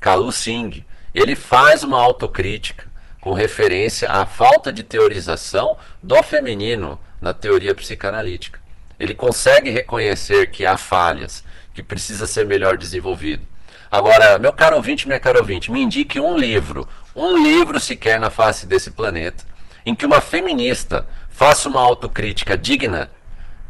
Kalu 0.00 0.32
Singh, 0.32 0.84
ele 1.14 1.36
faz 1.36 1.82
uma 1.82 2.00
autocrítica 2.00 2.86
com 3.20 3.32
referência 3.32 4.10
à 4.10 4.26
falta 4.26 4.72
de 4.72 4.82
teorização 4.82 5.76
do 6.02 6.22
feminino 6.22 6.98
na 7.20 7.32
teoria 7.32 7.74
psicanalítica. 7.74 8.60
Ele 8.98 9.14
consegue 9.14 9.70
reconhecer 9.70 10.50
que 10.50 10.66
há 10.66 10.76
falhas, 10.76 11.44
que 11.72 11.82
precisa 11.82 12.26
ser 12.26 12.44
melhor 12.44 12.76
desenvolvido. 12.76 13.46
Agora, 13.90 14.38
meu 14.38 14.52
caro 14.52 14.76
ouvinte, 14.76 15.06
minha 15.06 15.20
caro 15.20 15.38
ouvinte, 15.38 15.70
me 15.70 15.80
indique 15.80 16.20
um 16.20 16.36
livro, 16.36 16.86
um 17.14 17.36
livro 17.42 17.78
sequer 17.78 18.18
na 18.18 18.28
face 18.28 18.66
desse 18.66 18.90
planeta, 18.90 19.44
em 19.86 19.94
que 19.94 20.04
uma 20.04 20.20
feminista 20.20 21.06
faça 21.30 21.68
uma 21.68 21.80
autocrítica 21.80 22.58
digna 22.58 23.10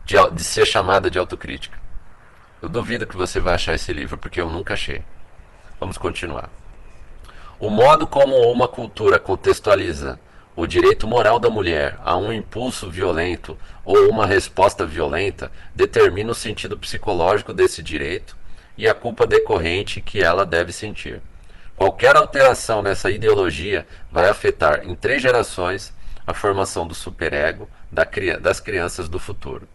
de, 0.05 0.17
de 0.33 0.45
ser 0.45 0.67
chamada 0.67 1.11
de 1.11 1.19
autocrítica. 1.19 1.79
Eu 2.61 2.69
duvido 2.69 3.07
que 3.07 3.17
você 3.17 3.41
vai 3.41 3.55
achar 3.55 3.75
esse 3.75 3.93
livro, 3.93 4.17
porque 4.17 4.41
eu 4.41 4.49
nunca 4.49 4.75
achei. 4.75 5.03
Vamos 5.79 5.99
continuar. 5.99 6.49
O 7.59 7.71
modo 7.71 8.07
como 8.07 8.37
uma 8.51 8.67
cultura 8.67 9.19
contextualiza 9.19 10.19
o 10.57 10.67
direito 10.67 11.07
moral 11.07 11.41
da 11.41 11.51
mulher 11.51 11.99
a 12.05 12.17
um 12.17 12.33
impulso 12.33 12.89
violento 12.89 13.59
ou 13.85 14.09
uma 14.09 14.25
resposta 14.25 14.87
violenta 14.87 15.51
determina 15.75 16.31
o 16.31 16.35
sentido 16.35 16.79
psicológico 16.79 17.53
desse 17.53 17.83
direito 17.83 18.37
e 18.79 18.89
a 18.89 18.95
culpa 18.95 19.27
decorrente 19.27 20.01
que 20.01 20.23
ela 20.23 20.47
deve 20.47 20.73
sentir. 20.73 21.21
Qualquer 21.77 22.17
alteração 22.17 22.83
nessa 22.83 23.11
ideologia 23.11 23.87
vai 24.11 24.29
afetar 24.29 24.85
em 24.85 24.95
três 24.95 25.21
gerações 25.21 25.93
a 26.27 26.33
formação 26.33 26.87
do 26.87 26.95
superego 26.95 27.69
das 27.91 28.61
crianças 28.61 29.09
do 29.09 29.19
futuro. 29.19 29.67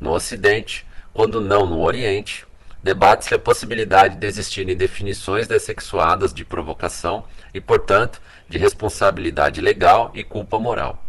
No 0.00 0.12
Ocidente, 0.12 0.86
quando 1.12 1.40
não 1.40 1.66
no 1.66 1.80
Oriente, 1.80 2.46
debate-se 2.82 3.34
a 3.34 3.38
possibilidade 3.38 4.16
de 4.16 4.26
existirem 4.26 4.76
definições 4.76 5.46
dessexuadas 5.46 6.34
de 6.34 6.44
provocação 6.44 7.24
e, 7.52 7.60
portanto, 7.60 8.20
de 8.48 8.58
responsabilidade 8.58 9.60
legal 9.60 10.10
e 10.14 10.22
culpa 10.22 10.58
moral. 10.58 11.02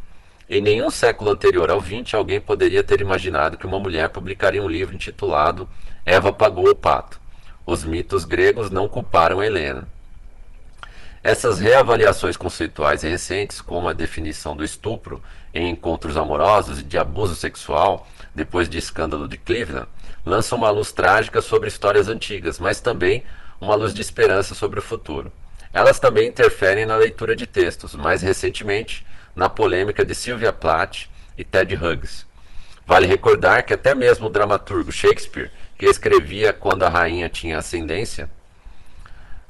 Em 0.48 0.62
nenhum 0.62 0.92
século 0.92 1.32
anterior 1.32 1.72
ao 1.72 1.82
XX, 1.82 2.14
alguém 2.14 2.40
poderia 2.40 2.84
ter 2.84 3.02
imaginado 3.02 3.58
que 3.58 3.66
uma 3.66 3.80
mulher 3.80 4.10
publicaria 4.10 4.62
um 4.62 4.70
livro 4.70 4.94
intitulado 4.94 5.68
Eva 6.06 6.32
pagou 6.32 6.70
o 6.70 6.76
pato. 6.76 7.20
Os 7.66 7.84
mitos 7.84 8.26
gregos 8.26 8.70
não 8.70 8.88
culparam 8.88 9.44
Helena. 9.44 9.88
Essas 11.24 11.60
reavaliações 11.60 12.38
conceituais 12.38 13.02
recentes, 13.02 13.60
como 13.60 13.90
a 13.90 13.94
definição 13.94 14.56
do 14.56 14.64
estupro 14.64 15.20
em 15.52 15.72
encontros 15.72 16.16
amorosos 16.16 16.80
e 16.80 16.84
de 16.84 16.96
abuso 17.00 17.34
sexual, 17.34 18.08
depois 18.36 18.68
de 18.68 18.78
escândalo 18.78 19.28
de 19.28 19.38
Cleveland, 19.38 19.88
lançam 20.26 20.58
uma 20.58 20.70
luz 20.70 20.92
trágica 20.92 21.42
sobre 21.42 21.70
histórias 21.70 22.10
antigas, 22.10 22.60
mas 22.60 22.82
também 22.82 23.24
uma 23.60 23.76
luz 23.76 23.94
de 23.94 24.02
esperança 24.02 24.54
sobre 24.54 24.80
o 24.80 24.84
futuro. 24.84 25.32
Elas 25.74 26.00
também 26.00 26.28
interferem 26.28 26.86
na 26.86 26.98
leitura 26.98 27.36
de 27.36 27.48
textos, 27.48 27.96
mais 27.96 28.22
recentemente 28.22 29.06
na 29.36 29.50
polêmica 29.50 30.06
de 30.06 30.14
Sylvia 30.14 30.54
Plath 30.54 31.08
e 31.38 31.44
Ted 31.44 31.76
Hughes. 31.76 32.26
Vale 32.86 33.08
recordar 33.08 33.64
que 33.64 33.74
até 33.74 33.96
mesmo 33.96 34.28
o 34.28 34.30
dramaturgo 34.30 34.92
Shakespeare, 34.92 35.52
que 35.78 35.86
escrevia 35.86 36.54
quando 36.54 36.84
a 36.84 36.90
rainha 36.90 37.28
tinha 37.30 37.58
ascendência, 37.58 38.30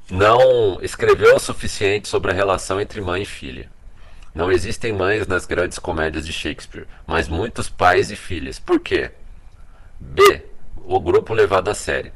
não 0.10 0.80
escreveu 0.82 1.36
o 1.36 1.39
suficiente 1.39 2.08
sobre 2.08 2.32
a 2.32 2.34
relação 2.34 2.80
entre 2.80 3.02
mãe 3.02 3.24
e 3.24 3.26
filha. 3.26 3.69
Não 4.36 4.52
existem 4.52 4.91
mães 4.91 5.26
nas 5.28 5.45
grandes 5.45 5.80
comédias 5.80 6.26
de 6.26 6.34
Shakespeare, 6.34 6.86
mas 7.08 7.30
muitos 7.30 7.69
pais 7.69 8.12
e 8.12 8.17
filhas. 8.17 8.60
Por 8.60 8.82
quê? 8.82 9.12
B. 9.98 10.45
O 10.84 11.00
grupo 11.00 11.34
levado 11.34 11.69
a 11.69 11.74
sério. 11.74 12.12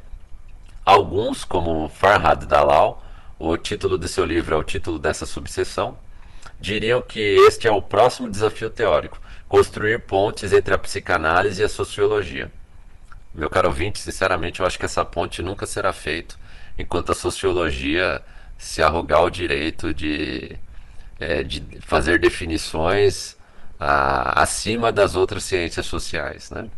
Alguns, 0.84 1.44
como 1.44 1.88
Farhad 1.88 2.44
Dalal, 2.44 3.02
o 3.38 3.56
título 3.56 3.96
de 3.98 4.06
seu 4.06 4.26
livro 4.26 4.54
é 4.54 4.58
o 4.58 4.62
título 4.62 4.98
dessa 4.98 5.24
subseção, 5.24 5.96
diriam 6.60 7.00
que 7.00 7.18
este 7.48 7.66
é 7.66 7.70
o 7.70 7.80
próximo 7.80 8.30
desafio 8.30 8.68
teórico: 8.68 9.18
construir 9.48 10.00
pontes 10.00 10.52
entre 10.52 10.74
a 10.74 10.78
psicanálise 10.78 11.62
e 11.62 11.64
a 11.64 11.70
sociologia. 11.70 12.52
Meu 13.34 13.48
caro 13.48 13.68
ouvinte, 13.68 13.98
sinceramente, 13.98 14.60
eu 14.60 14.66
acho 14.66 14.78
que 14.78 14.84
essa 14.84 15.04
ponte 15.06 15.42
nunca 15.42 15.64
será 15.64 15.90
feita 15.90 16.34
enquanto 16.76 17.12
a 17.12 17.14
sociologia 17.14 18.20
se 18.58 18.82
arrogar 18.82 19.22
o 19.22 19.30
direito 19.30 19.94
de, 19.94 20.58
é, 21.20 21.42
de 21.42 21.62
fazer 21.82 22.18
definições 22.18 23.36
a, 23.78 24.42
acima 24.42 24.90
das 24.90 25.14
outras 25.14 25.44
ciências 25.44 25.86
sociais. 25.86 26.50
Né? 26.50 26.68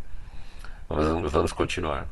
Vamos, 0.89 1.33
vamos 1.33 1.53
continuar. 1.53 2.07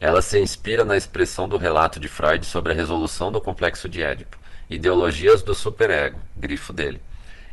Ela 0.00 0.22
se 0.22 0.40
inspira 0.40 0.84
na 0.84 0.96
expressão 0.96 1.46
do 1.46 1.58
relato 1.58 2.00
de 2.00 2.08
Freud 2.08 2.44
sobre 2.46 2.72
a 2.72 2.74
resolução 2.74 3.30
do 3.30 3.40
complexo 3.40 3.88
de 3.88 4.02
Édipo, 4.02 4.38
ideologias 4.68 5.42
do 5.42 5.54
superego, 5.54 6.18
grifo 6.34 6.72
dele. 6.72 7.00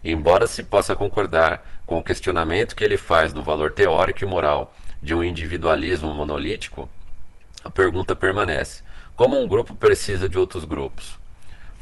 Embora 0.03 0.47
se 0.47 0.63
possa 0.63 0.95
concordar 0.95 1.65
com 1.85 1.97
o 1.97 2.03
questionamento 2.03 2.75
que 2.75 2.83
ele 2.83 2.97
faz 2.97 3.33
do 3.33 3.43
valor 3.43 3.71
teórico 3.71 4.23
e 4.23 4.27
moral 4.27 4.73
de 5.03 5.13
um 5.13 5.23
individualismo 5.23 6.13
monolítico, 6.13 6.89
a 7.63 7.69
pergunta 7.69 8.15
permanece: 8.15 8.81
como 9.15 9.37
um 9.37 9.47
grupo 9.47 9.75
precisa 9.75 10.29
de 10.29 10.37
outros 10.37 10.63
grupos? 10.63 11.17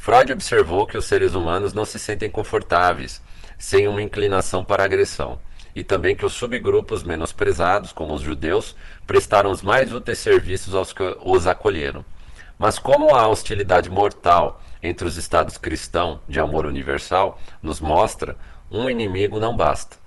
Freud 0.05 0.31
observou 0.31 0.85
que 0.85 0.99
os 0.99 1.05
seres 1.05 1.33
humanos 1.33 1.73
não 1.73 1.83
se 1.83 1.97
sentem 1.97 2.29
confortáveis 2.29 3.23
sem 3.57 3.87
uma 3.87 4.03
inclinação 4.03 4.63
para 4.63 4.83
agressão, 4.83 5.39
e 5.75 5.83
também 5.83 6.15
que 6.15 6.23
os 6.23 6.33
subgrupos 6.33 7.01
menosprezados, 7.01 7.91
como 7.91 8.13
os 8.13 8.21
judeus, 8.21 8.75
prestaram 9.07 9.49
os 9.49 9.63
mais 9.63 9.91
úteis 9.91 10.19
serviços 10.19 10.75
aos 10.75 10.93
que 10.93 11.01
os 11.23 11.47
acolheram. 11.47 12.05
Mas 12.55 12.77
como 12.77 13.15
a 13.15 13.27
hostilidade 13.27 13.89
mortal 13.89 14.61
entre 14.83 15.07
os 15.07 15.17
estados 15.17 15.57
cristãos 15.57 16.19
de 16.29 16.39
amor 16.39 16.67
universal 16.67 17.41
nos 17.59 17.81
mostra, 17.81 18.37
um 18.69 18.87
inimigo 18.87 19.39
não 19.39 19.57
basta. 19.57 19.97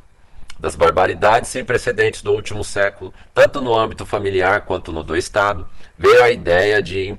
Das 0.61 0.77
barbaridades 0.77 1.51
sem 1.51 1.65
precedentes 1.65 2.23
do 2.23 2.31
último 2.31 2.63
século, 2.63 3.13
tanto 3.35 3.61
no 3.61 3.77
âmbito 3.77 4.07
familiar 4.07 4.61
quanto 4.61 4.93
no 4.93 5.03
do 5.03 5.17
Estado, 5.17 5.69
veio 5.99 6.23
a 6.23 6.31
ideia 6.31 6.81
de 6.81 7.13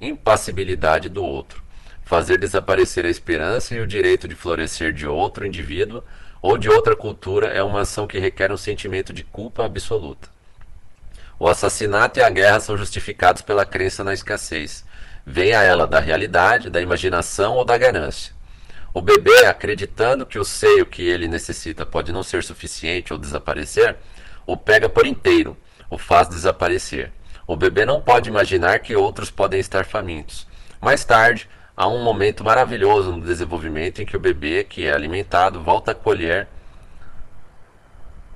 impassibilidade 0.00 1.08
do 1.08 1.24
outro, 1.24 1.66
fazer 2.08 2.38
desaparecer 2.38 3.04
a 3.04 3.10
esperança 3.10 3.74
e 3.74 3.80
o 3.80 3.86
direito 3.86 4.26
de 4.26 4.34
florescer 4.34 4.94
de 4.94 5.06
outro 5.06 5.46
indivíduo 5.46 6.02
ou 6.40 6.56
de 6.56 6.66
outra 6.66 6.96
cultura 6.96 7.48
é 7.48 7.62
uma 7.62 7.82
ação 7.82 8.06
que 8.06 8.18
requer 8.18 8.50
um 8.50 8.56
sentimento 8.56 9.12
de 9.12 9.22
culpa 9.22 9.66
absoluta. 9.66 10.30
O 11.38 11.46
assassinato 11.46 12.18
e 12.18 12.22
a 12.22 12.30
guerra 12.30 12.60
são 12.60 12.78
justificados 12.78 13.42
pela 13.42 13.66
crença 13.66 14.02
na 14.02 14.14
escassez, 14.14 14.86
venha 15.26 15.62
ela 15.62 15.86
da 15.86 16.00
realidade, 16.00 16.70
da 16.70 16.80
imaginação 16.80 17.56
ou 17.56 17.64
da 17.64 17.76
ganância. 17.76 18.32
O 18.94 19.02
bebê, 19.02 19.44
acreditando 19.44 20.24
que 20.24 20.38
o 20.38 20.46
seio 20.46 20.86
que 20.86 21.02
ele 21.02 21.28
necessita 21.28 21.84
pode 21.84 22.10
não 22.10 22.22
ser 22.22 22.42
suficiente 22.42 23.12
ou 23.12 23.18
desaparecer, 23.18 23.96
o 24.46 24.56
pega 24.56 24.88
por 24.88 25.06
inteiro, 25.06 25.54
o 25.90 25.98
faz 25.98 26.26
desaparecer. 26.26 27.12
O 27.46 27.54
bebê 27.54 27.84
não 27.84 28.00
pode 28.00 28.30
imaginar 28.30 28.78
que 28.78 28.96
outros 28.96 29.30
podem 29.30 29.60
estar 29.60 29.84
famintos. 29.84 30.46
Mais 30.80 31.04
tarde, 31.04 31.46
há 31.78 31.86
um 31.86 32.02
momento 32.02 32.42
maravilhoso 32.42 33.12
no 33.12 33.20
desenvolvimento 33.20 34.02
em 34.02 34.04
que 34.04 34.16
o 34.16 34.20
bebê 34.20 34.64
que 34.64 34.84
é 34.84 34.92
alimentado 34.92 35.62
volta 35.62 35.92
a 35.92 35.94
colher 35.94 36.48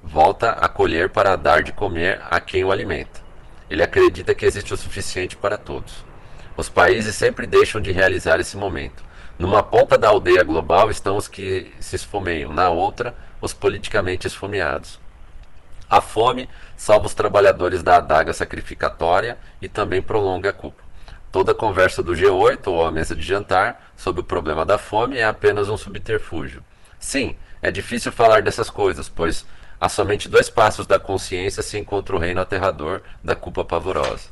volta 0.00 0.50
a 0.50 0.68
colher 0.68 1.08
para 1.10 1.34
dar 1.34 1.60
de 1.60 1.72
comer 1.72 2.22
a 2.30 2.40
quem 2.40 2.64
o 2.64 2.70
alimenta. 2.70 3.20
Ele 3.68 3.82
acredita 3.82 4.32
que 4.32 4.46
existe 4.46 4.72
o 4.72 4.76
suficiente 4.76 5.36
para 5.36 5.58
todos. 5.58 6.04
Os 6.56 6.68
países 6.68 7.16
sempre 7.16 7.44
deixam 7.44 7.80
de 7.80 7.90
realizar 7.90 8.38
esse 8.38 8.56
momento. 8.56 9.02
Numa 9.36 9.62
ponta 9.62 9.98
da 9.98 10.08
aldeia 10.08 10.44
global 10.44 10.88
estão 10.88 11.16
os 11.16 11.26
que 11.26 11.72
se 11.80 11.96
esfomeiam, 11.96 12.52
na 12.52 12.68
outra, 12.68 13.12
os 13.40 13.52
politicamente 13.52 14.26
esfomeados. 14.26 15.00
A 15.90 16.00
fome 16.00 16.48
salva 16.76 17.06
os 17.06 17.14
trabalhadores 17.14 17.82
da 17.82 17.96
adaga 17.96 18.32
sacrificatória 18.32 19.36
e 19.60 19.68
também 19.68 20.00
prolonga 20.00 20.50
a 20.50 20.52
culpa. 20.52 20.91
Toda 21.32 21.54
conversa 21.54 22.02
do 22.02 22.12
G8 22.12 22.66
ou 22.66 22.84
a 22.84 22.92
mesa 22.92 23.16
de 23.16 23.22
jantar 23.22 23.90
sobre 23.96 24.20
o 24.20 24.24
problema 24.24 24.66
da 24.66 24.76
fome 24.76 25.16
é 25.16 25.24
apenas 25.24 25.70
um 25.70 25.78
subterfúgio. 25.78 26.62
Sim, 26.98 27.34
é 27.62 27.70
difícil 27.70 28.12
falar 28.12 28.42
dessas 28.42 28.68
coisas, 28.68 29.08
pois 29.08 29.46
a 29.80 29.88
somente 29.88 30.28
dois 30.28 30.50
passos 30.50 30.86
da 30.86 30.98
consciência 30.98 31.62
se 31.62 31.78
encontra 31.78 32.14
o 32.14 32.18
reino 32.18 32.42
aterrador 32.42 33.00
da 33.24 33.34
culpa 33.34 33.64
pavorosa. 33.64 34.28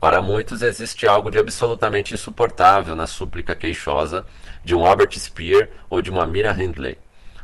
Para 0.00 0.22
muitos 0.22 0.62
existe 0.62 1.06
algo 1.06 1.30
de 1.30 1.38
absolutamente 1.38 2.14
insuportável 2.14 2.96
na 2.96 3.06
súplica 3.06 3.54
queixosa 3.54 4.24
de 4.64 4.74
um 4.74 4.86
Albert 4.86 5.18
Speer 5.18 5.70
ou 5.90 6.00
de 6.00 6.08
uma 6.08 6.26
Mira 6.26 6.52
Hindley. 6.52 6.96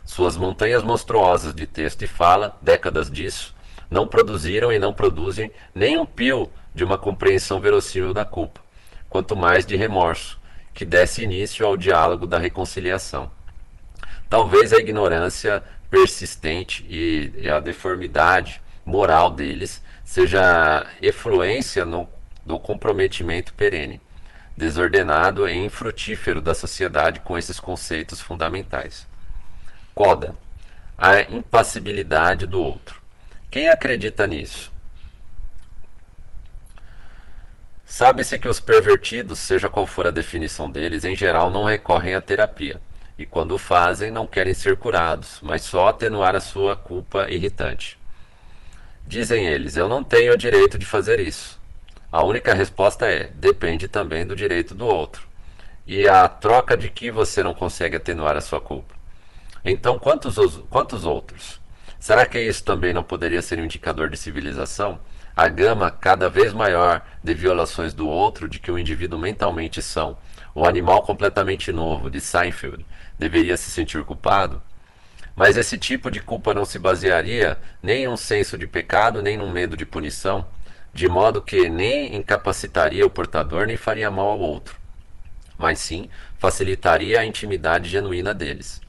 Suas 0.07 0.39
montanhas 0.39 0.83
monstruosas 0.83 1.55
de 1.55 1.67
texto 1.67 2.01
e 2.01 2.07
fala, 2.07 2.57
décadas 2.63 3.11
disso, 3.11 3.55
não 3.91 4.09
produziram 4.09 4.73
e 4.73 4.79
não 4.79 4.95
produzem 4.95 5.53
nem 5.75 5.99
um 5.99 6.07
pio 6.07 6.51
de 6.75 6.83
uma 6.83 6.97
compreensão 6.97 7.61
verossímil 7.61 8.15
da 8.15 8.25
culpa, 8.25 8.61
quanto 9.09 9.37
mais 9.37 9.65
de 9.65 9.77
remorso, 9.77 10.39
que 10.75 10.85
desse 10.85 11.23
início 11.23 11.67
ao 11.67 11.77
diálogo 11.77 12.27
da 12.27 12.39
reconciliação. 12.39 13.31
Talvez 14.29 14.73
a 14.73 14.79
ignorância 14.79 15.63
persistente 15.91 16.85
e, 16.89 17.49
a 17.49 17.61
deformidade 17.61 18.61
moral 18.85 19.31
deles 19.31 19.83
seja 20.05 20.87
efluência 21.01 21.85
no 21.85 22.09
do 22.47 22.61
comprometimento 22.61 23.53
perene, 23.55 24.01
desordenado 24.57 25.49
e 25.49 25.57
infrutífero 25.57 26.41
da 26.41 26.55
sociedade 26.55 27.19
com 27.21 27.37
esses 27.37 27.59
conceitos 27.59 28.21
fundamentais. 28.21 29.07
Coda. 29.93 30.37
A 30.97 31.21
impassibilidade 31.23 32.47
do 32.47 32.63
outro. 32.63 33.03
Quem 33.51 33.69
acredita 33.69 34.27
nisso? 34.27 34.73
Sabe-se 37.89 38.37
que 38.37 38.49
os 38.49 38.59
pervertidos, 38.59 39.39
seja 39.39 39.69
qual 39.69 39.87
for 39.87 40.09
a 40.09 40.11
definição 40.11 40.69
deles, 40.69 41.05
em 41.05 41.15
geral 41.15 41.53
não 41.53 41.65
recorrem 41.65 42.17
à 42.17 42.21
terapia. 42.21 42.81
E 43.17 43.25
quando 43.25 43.53
o 43.53 43.59
fazem, 43.59 44.11
não 44.11 44.27
querem 44.27 44.53
ser 44.53 44.77
curados, 44.77 45.39
mas 45.41 45.63
só 45.63 45.89
atenuar 45.89 46.35
a 46.35 46.41
sua 46.41 46.75
culpa 46.75 47.31
irritante. 47.31 47.97
Dizem 49.07 49.47
eles: 49.47 49.77
Eu 49.77 49.89
não 49.89 50.03
tenho 50.03 50.35
o 50.35 50.37
direito 50.37 50.77
de 50.77 50.85
fazer 50.85 51.21
isso. 51.21 51.61
A 52.11 52.25
única 52.25 52.53
resposta 52.53 53.07
é: 53.07 53.31
depende 53.37 53.87
também 53.87 54.27
do 54.27 54.35
direito 54.35 54.75
do 54.75 54.87
outro. 54.87 55.27
E 55.87 56.09
a 56.09 56.29
troca 56.29 56.77
de 56.77 56.91
que 56.91 57.11
você 57.11 57.41
não 57.41 57.55
consegue 57.55 57.97
atenuar 57.97 58.37
a 58.37 58.41
sua 58.41 58.61
culpa. 58.61 58.95
Então, 59.65 59.97
quantos, 59.97 60.37
quantos 60.69 61.05
outros? 61.05 61.61
Será 62.01 62.27
que 62.27 62.39
isso 62.41 62.65
também 62.65 62.93
não 62.93 63.05
poderia 63.05 63.41
ser 63.41 63.61
um 63.61 63.65
indicador 63.65 64.11
de 64.11 64.17
civilização? 64.17 64.99
A 65.37 65.49
gama 65.49 65.91
cada 65.91 66.31
vez 66.31 66.55
maior 66.55 67.05
de 67.23 67.35
violações 67.35 67.93
do 67.93 68.09
outro 68.09 68.49
de 68.49 68.59
que 68.59 68.71
o 68.71 68.79
indivíduo 68.79 69.19
mentalmente 69.19 69.83
são, 69.83 70.17
o 70.55 70.65
animal 70.65 71.03
completamente 71.03 71.71
novo 71.71 72.09
de 72.09 72.23
Seinfeld, 72.23 72.87
deveria 73.19 73.55
se 73.59 73.71
sentir 73.71 74.03
culpado? 74.03 74.63
Mas 75.37 75.59
esse 75.59 75.77
tipo 75.77 76.11
de 76.11 76.21
culpa 76.21 76.55
não 76.55 76.65
se 76.65 76.79
basearia 76.79 77.59
nem 77.83 78.05
em 78.05 78.09
um 78.09 78.17
senso 78.17 78.57
de 78.57 78.67
pecado, 78.67 79.21
nem 79.21 79.37
num 79.37 79.53
medo 79.53 79.77
de 79.77 79.85
punição, 79.85 80.47
de 80.95 81.07
modo 81.07 81.43
que 81.43 81.69
nem 81.69 82.17
incapacitaria 82.17 83.05
o 83.05 83.11
portador 83.11 83.67
nem 83.67 83.77
faria 83.77 84.11
mal 84.11 84.31
ao 84.31 84.41
outro, 84.41 84.75
mas 85.59 85.79
sim 85.81 86.09
facilitaria 86.39 87.21
a 87.21 87.27
intimidade 87.27 87.91
genuína 87.91 88.33
deles. 88.33 88.81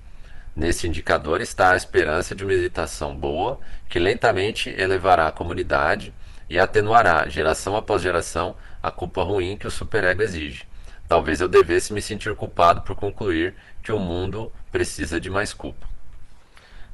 Nesse 0.56 0.88
indicador 0.88 1.42
está 1.42 1.74
a 1.74 1.76
esperança 1.76 2.34
de 2.34 2.46
uma 2.46 2.54
meditação 2.54 3.14
boa 3.14 3.60
que 3.90 4.00
lentamente 4.00 4.70
elevará 4.70 5.28
a 5.28 5.32
comunidade 5.34 6.14
e 6.50 6.60
atenuará, 6.60 7.28
geração 7.28 7.76
após 7.76 8.02
geração, 8.02 8.56
a 8.82 8.92
culpa 8.92 9.24
ruim 9.24 9.58
que 9.58 9.68
o 9.68 9.72
superego 9.72 10.22
exige. 10.22 10.66
Talvez 11.08 11.42
eu 11.42 11.48
devesse 11.48 11.94
me 11.94 12.02
sentir 12.02 12.36
culpado 12.36 12.82
por 12.82 12.96
concluir 12.96 13.56
que 13.82 13.92
o 13.92 14.00
mundo 14.00 14.52
precisa 14.72 15.20
de 15.20 15.30
mais 15.30 15.54
culpa. 15.54 15.88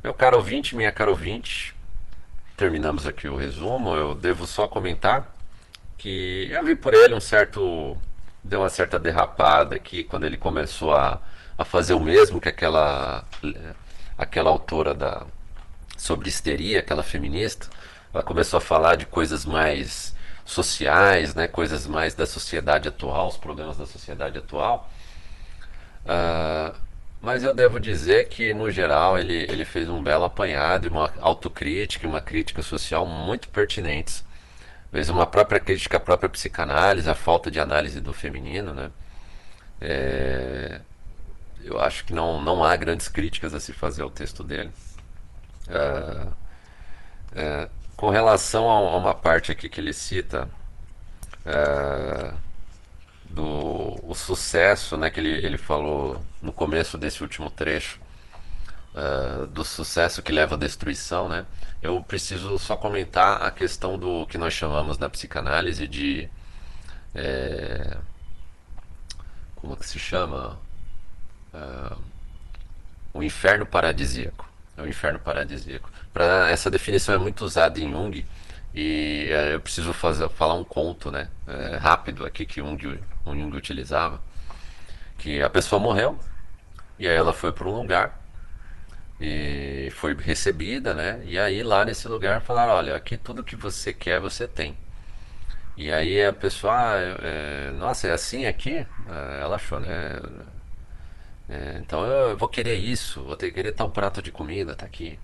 Meu 0.03 0.13
caro 0.13 0.37
ouvinte, 0.37 0.75
minha 0.75 0.91
caro 0.91 1.11
ouvinte, 1.11 1.75
terminamos 2.55 3.07
aqui 3.07 3.27
o 3.27 3.35
resumo, 3.35 3.95
eu 3.95 4.13
devo 4.13 4.45
só 4.45 4.67
comentar 4.67 5.33
que 5.97 6.49
eu 6.51 6.63
vi 6.63 6.75
por 6.75 6.93
ele 6.93 7.13
um 7.13 7.19
certo. 7.19 7.97
deu 8.43 8.59
uma 8.59 8.69
certa 8.69 8.99
derrapada 8.99 9.75
aqui 9.75 10.03
quando 10.03 10.25
ele 10.25 10.37
começou 10.37 10.93
a, 10.93 11.21
a 11.57 11.63
fazer 11.63 11.93
o 11.93 11.99
mesmo 11.99 12.41
que 12.41 12.49
aquela, 12.49 13.23
aquela 14.17 14.49
autora 14.49 14.93
da, 14.93 15.25
sobre 15.97 16.27
histeria, 16.27 16.79
aquela 16.79 17.03
feminista. 17.03 17.67
Ela 18.13 18.23
começou 18.23 18.58
a 18.58 18.62
falar 18.62 18.95
de 18.95 19.06
coisas 19.06 19.45
mais 19.45 20.15
sociais, 20.45 21.34
né, 21.34 21.47
coisas 21.47 21.88
mais 21.88 22.13
da 22.13 22.26
sociedade 22.26 22.88
atual, 22.88 23.28
os 23.28 23.38
problemas 23.38 23.78
da 23.78 23.86
sociedade 23.86 24.38
atual. 24.38 24.89
Uh, 26.06 26.76
mas 27.21 27.43
eu 27.43 27.54
devo 27.54 27.80
dizer 27.80 28.28
que, 28.28 28.54
no 28.54 28.69
geral, 28.69 29.17
ele, 29.17 29.43
ele 29.49 29.63
fez 29.63 29.89
um 29.89 30.04
belo 30.04 30.26
apanhado, 30.26 30.89
uma 30.89 31.10
autocrítica 31.21 32.06
uma 32.06 32.19
crítica 32.19 32.62
social 32.62 33.06
muito 33.06 33.47
pertinentes. 33.47 34.26
Fez 34.91 35.10
uma 35.10 35.26
própria 35.26 35.60
crítica 35.60 35.97
à 35.97 35.99
própria 35.99 36.30
psicanálise, 36.30 37.10
à 37.10 37.15
falta 37.15 37.49
de 37.49 37.60
análise 37.60 38.02
do 38.02 38.13
feminino, 38.13 38.73
né? 38.73 38.91
É, 39.82 40.82
eu 41.63 41.80
acho 41.80 42.06
que 42.06 42.13
não, 42.13 42.41
não 42.41 42.63
há 42.63 42.76
grandes 42.76 43.08
críticas 43.08 43.54
a 43.54 43.60
se 43.60 43.73
fazer 43.73 44.02
ao 44.04 44.10
texto 44.10 44.43
dele. 44.43 44.71
É, 45.69 46.28
é, 47.36 47.69
com 47.95 48.10
relação 48.10 48.69
a 48.69 48.97
uma 48.97 49.13
parte 49.13 49.51
aqui 49.51 49.69
que 49.69 49.79
ele 49.79 49.93
cita, 49.93 50.49
é, 51.45 52.34
do 53.29 53.99
o 54.03 54.13
sucesso 54.15 54.95
né, 54.95 55.10
que 55.10 55.19
ele, 55.19 55.45
ele 55.45 55.58
falou 55.58 56.23
no 56.41 56.53
começo 56.53 56.97
desse 56.97 57.23
último 57.23 57.49
trecho 57.49 57.99
uh, 58.93 59.47
do 59.47 59.63
sucesso 59.65 60.21
que 60.21 60.32
leva 60.32 60.56
à 60.56 60.58
destruição, 60.58 61.27
né? 61.27 61.45
Eu 61.82 62.01
preciso 62.03 62.58
só 62.60 62.77
comentar 62.77 63.41
a 63.41 63.51
questão 63.51 63.97
do 63.97 64.25
que 64.27 64.38
nós 64.38 64.53
chamamos 64.53 64.97
na 64.97 65.10
psicanálise 65.10 65.88
de 65.88 66.29
é, 67.13 67.97
como 69.56 69.75
que 69.75 69.86
se 69.86 69.99
chama 69.99 70.58
uh, 71.53 71.97
o 73.13 73.23
inferno 73.23 73.65
paradisíaco. 73.65 74.52
É 74.77 74.81
o 74.81 74.88
inferno 74.88 75.19
paradisíaco. 75.19 75.89
Para 76.12 76.49
essa 76.49 76.69
definição 76.69 77.13
é 77.15 77.17
muito 77.17 77.45
usada 77.45 77.79
em 77.79 77.91
Jung 77.91 78.25
e 78.73 79.27
é, 79.29 79.55
eu 79.55 79.59
preciso 79.62 79.93
fazer, 79.93 80.27
falar 80.29 80.55
um 80.55 80.63
conto, 80.63 81.12
né? 81.12 81.29
É, 81.47 81.77
rápido 81.77 82.25
aqui 82.25 82.45
que 82.45 82.59
Jung, 82.59 82.99
Jung 83.25 83.55
utilizava, 83.55 84.21
que 85.17 85.41
a 85.41 85.49
pessoa 85.49 85.79
morreu 85.79 86.17
e 86.97 87.07
aí 87.07 87.15
ela 87.15 87.33
foi 87.33 87.51
para 87.51 87.67
um 87.67 87.75
lugar 87.75 88.19
e 89.19 89.89
foi 89.91 90.15
recebida, 90.15 90.93
né? 90.93 91.21
E 91.25 91.38
aí 91.38 91.63
lá 91.63 91.86
nesse 91.86 92.07
lugar 92.07 92.41
falaram, 92.41 92.73
olha, 92.73 92.95
aqui 92.95 93.17
tudo 93.17 93.43
que 93.43 93.55
você 93.55 93.93
quer 93.93 94.19
você 94.19 94.47
tem. 94.47 94.75
E 95.75 95.91
aí 95.91 96.23
a 96.23 96.33
pessoa, 96.33 96.73
ah, 96.73 96.97
é, 97.21 97.71
nossa, 97.71 98.07
é 98.07 98.12
assim 98.13 98.45
aqui? 98.45 98.86
É, 99.09 99.41
ela 99.41 99.55
achou, 99.55 99.79
né? 99.79 100.19
É, 101.53 101.77
então 101.79 102.03
eu 102.03 102.35
vou 102.35 102.49
querer 102.49 102.75
isso, 102.75 103.21
vou 103.21 103.35
ter, 103.37 103.51
querer 103.51 103.73
tal 103.73 103.89
prato 103.89 104.21
de 104.23 104.31
comida, 104.31 104.75
tá 104.75 104.85
aqui. 104.87 105.19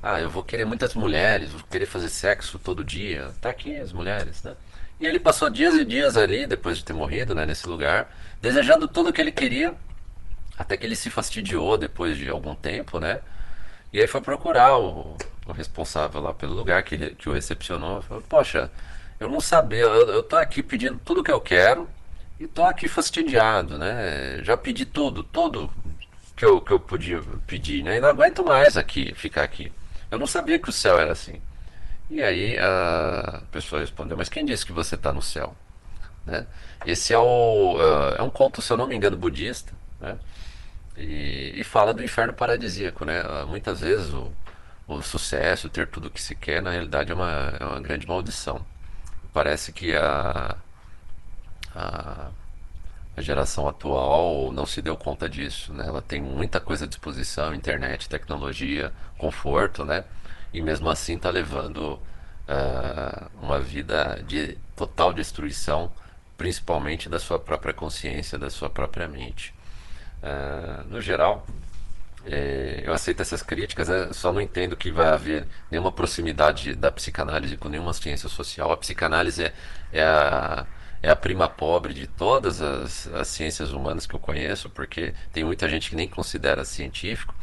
Ah, 0.00 0.20
eu 0.20 0.30
vou 0.30 0.44
querer 0.44 0.64
muitas 0.64 0.94
mulheres, 0.94 1.50
vou 1.50 1.62
querer 1.64 1.86
fazer 1.86 2.08
sexo 2.08 2.58
todo 2.58 2.84
dia. 2.84 3.32
Tá 3.40 3.50
aqui 3.50 3.76
as 3.76 3.92
mulheres, 3.92 4.42
né? 4.44 4.54
E 5.00 5.06
ele 5.06 5.18
passou 5.18 5.50
dias 5.50 5.74
e 5.74 5.84
dias 5.84 6.16
ali, 6.16 6.46
depois 6.46 6.78
de 6.78 6.84
ter 6.84 6.92
morrido, 6.92 7.34
né, 7.34 7.44
nesse 7.44 7.66
lugar, 7.68 8.08
desejando 8.40 8.86
tudo 8.86 9.10
o 9.10 9.12
que 9.12 9.20
ele 9.20 9.32
queria, 9.32 9.74
até 10.56 10.76
que 10.76 10.86
ele 10.86 10.94
se 10.94 11.10
fastidiou 11.10 11.76
depois 11.76 12.16
de 12.16 12.28
algum 12.28 12.54
tempo, 12.54 13.00
né? 13.00 13.20
E 13.92 14.00
aí 14.00 14.06
foi 14.06 14.20
procurar 14.20 14.78
o, 14.78 15.16
o 15.46 15.52
responsável 15.52 16.20
lá 16.20 16.32
pelo 16.34 16.54
lugar 16.54 16.82
que, 16.84 17.14
que 17.16 17.28
o 17.28 17.32
recepcionou. 17.32 18.02
Falou, 18.02 18.22
Poxa, 18.28 18.70
eu 19.18 19.28
não 19.28 19.40
sabia, 19.40 19.80
eu, 19.80 20.08
eu 20.10 20.22
tô 20.22 20.36
aqui 20.36 20.62
pedindo 20.62 21.00
tudo 21.04 21.24
que 21.24 21.32
eu 21.32 21.40
quero 21.40 21.88
e 22.38 22.46
tô 22.46 22.64
aqui 22.64 22.88
fastidiado, 22.88 23.78
né? 23.78 24.42
Já 24.42 24.56
pedi 24.56 24.84
tudo, 24.84 25.22
tudo 25.22 25.70
que 26.36 26.44
eu, 26.44 26.60
que 26.60 26.72
eu 26.72 26.80
podia 26.80 27.22
pedir, 27.46 27.82
né? 27.82 27.96
E 27.96 28.00
não 28.00 28.08
aguento 28.08 28.44
mais 28.44 28.76
aqui, 28.76 29.14
ficar 29.14 29.42
aqui. 29.42 29.72
Eu 30.10 30.18
não 30.18 30.26
sabia 30.26 30.58
que 30.58 30.68
o 30.68 30.72
céu 30.72 30.98
era 30.98 31.12
assim. 31.12 31.40
E 32.10 32.22
aí 32.22 32.58
a 32.58 33.42
pessoa 33.50 33.80
respondeu, 33.80 34.16
mas 34.16 34.28
quem 34.28 34.44
disse 34.44 34.66
que 34.66 34.72
você 34.72 34.94
está 34.94 35.12
no 35.12 35.22
céu? 35.22 35.56
Né? 36.26 36.46
Esse 36.86 37.12
é, 37.12 37.18
o, 37.18 37.76
uh, 37.76 38.14
é 38.18 38.22
um 38.22 38.30
conto, 38.30 38.60
se 38.62 38.72
eu 38.72 38.76
não 38.76 38.86
me 38.86 38.94
engano, 38.94 39.16
budista, 39.16 39.72
né? 40.00 40.18
e, 40.96 41.54
e, 41.56 41.64
fala 41.64 41.94
do 41.94 42.02
inferno 42.04 42.32
paradisíaco. 42.32 43.04
Né? 43.04 43.22
Uh, 43.22 43.46
muitas 43.46 43.80
vezes 43.80 44.12
o, 44.12 44.32
o 44.86 45.02
sucesso, 45.02 45.68
ter 45.68 45.86
tudo 45.88 46.08
o 46.08 46.10
que 46.10 46.20
se 46.20 46.34
quer, 46.34 46.62
na 46.62 46.70
realidade 46.70 47.10
é 47.12 47.14
uma, 47.14 47.54
é 47.58 47.64
uma 47.64 47.80
grande 47.80 48.06
maldição. 48.06 48.64
Parece 49.32 49.72
que 49.72 49.94
a, 49.96 50.56
a, 51.74 52.30
a 53.16 53.20
geração 53.20 53.68
atual 53.68 54.52
não 54.52 54.66
se 54.66 54.80
deu 54.80 54.96
conta 54.96 55.28
disso. 55.28 55.72
Né? 55.72 55.84
Ela 55.86 56.02
tem 56.02 56.20
muita 56.22 56.60
coisa 56.60 56.84
à 56.84 56.88
disposição, 56.88 57.54
internet, 57.54 58.08
tecnologia, 58.08 58.92
conforto, 59.18 59.84
né? 59.84 60.04
e 60.52 60.62
mesmo 60.62 60.88
assim 60.88 61.16
está 61.16 61.30
levando 61.30 61.94
uh, 62.48 63.30
uma 63.42 63.58
vida 63.58 64.22
de 64.26 64.56
total 64.76 65.12
destruição, 65.12 65.92
principalmente 66.36 67.08
da 67.08 67.18
sua 67.18 67.38
própria 67.38 67.72
consciência, 67.74 68.38
da 68.38 68.50
sua 68.50 68.70
própria 68.70 69.08
mente. 69.08 69.54
Uh, 70.22 70.88
no 70.88 71.00
geral, 71.00 71.46
é, 72.26 72.82
eu 72.84 72.92
aceito 72.92 73.20
essas 73.20 73.42
críticas, 73.42 73.88
né? 73.88 74.08
só 74.12 74.32
não 74.32 74.40
entendo 74.40 74.76
que 74.76 74.90
vai 74.90 75.08
haver 75.08 75.46
nenhuma 75.70 75.92
proximidade 75.92 76.74
da 76.74 76.90
psicanálise 76.90 77.56
com 77.56 77.68
nenhuma 77.68 77.92
ciência 77.92 78.28
social. 78.28 78.72
A 78.72 78.76
psicanálise 78.76 79.44
é, 79.44 79.52
é, 79.92 80.02
a, 80.04 80.66
é 81.04 81.10
a 81.10 81.16
prima 81.16 81.48
pobre 81.48 81.92
de 81.92 82.06
todas 82.06 82.62
as, 82.62 83.06
as 83.08 83.28
ciências 83.28 83.72
humanas 83.72 84.06
que 84.06 84.14
eu 84.14 84.18
conheço, 84.18 84.70
porque 84.70 85.12
tem 85.32 85.44
muita 85.44 85.68
gente 85.68 85.90
que 85.90 85.96
nem 85.96 86.08
considera 86.08 86.64
científico. 86.64 87.34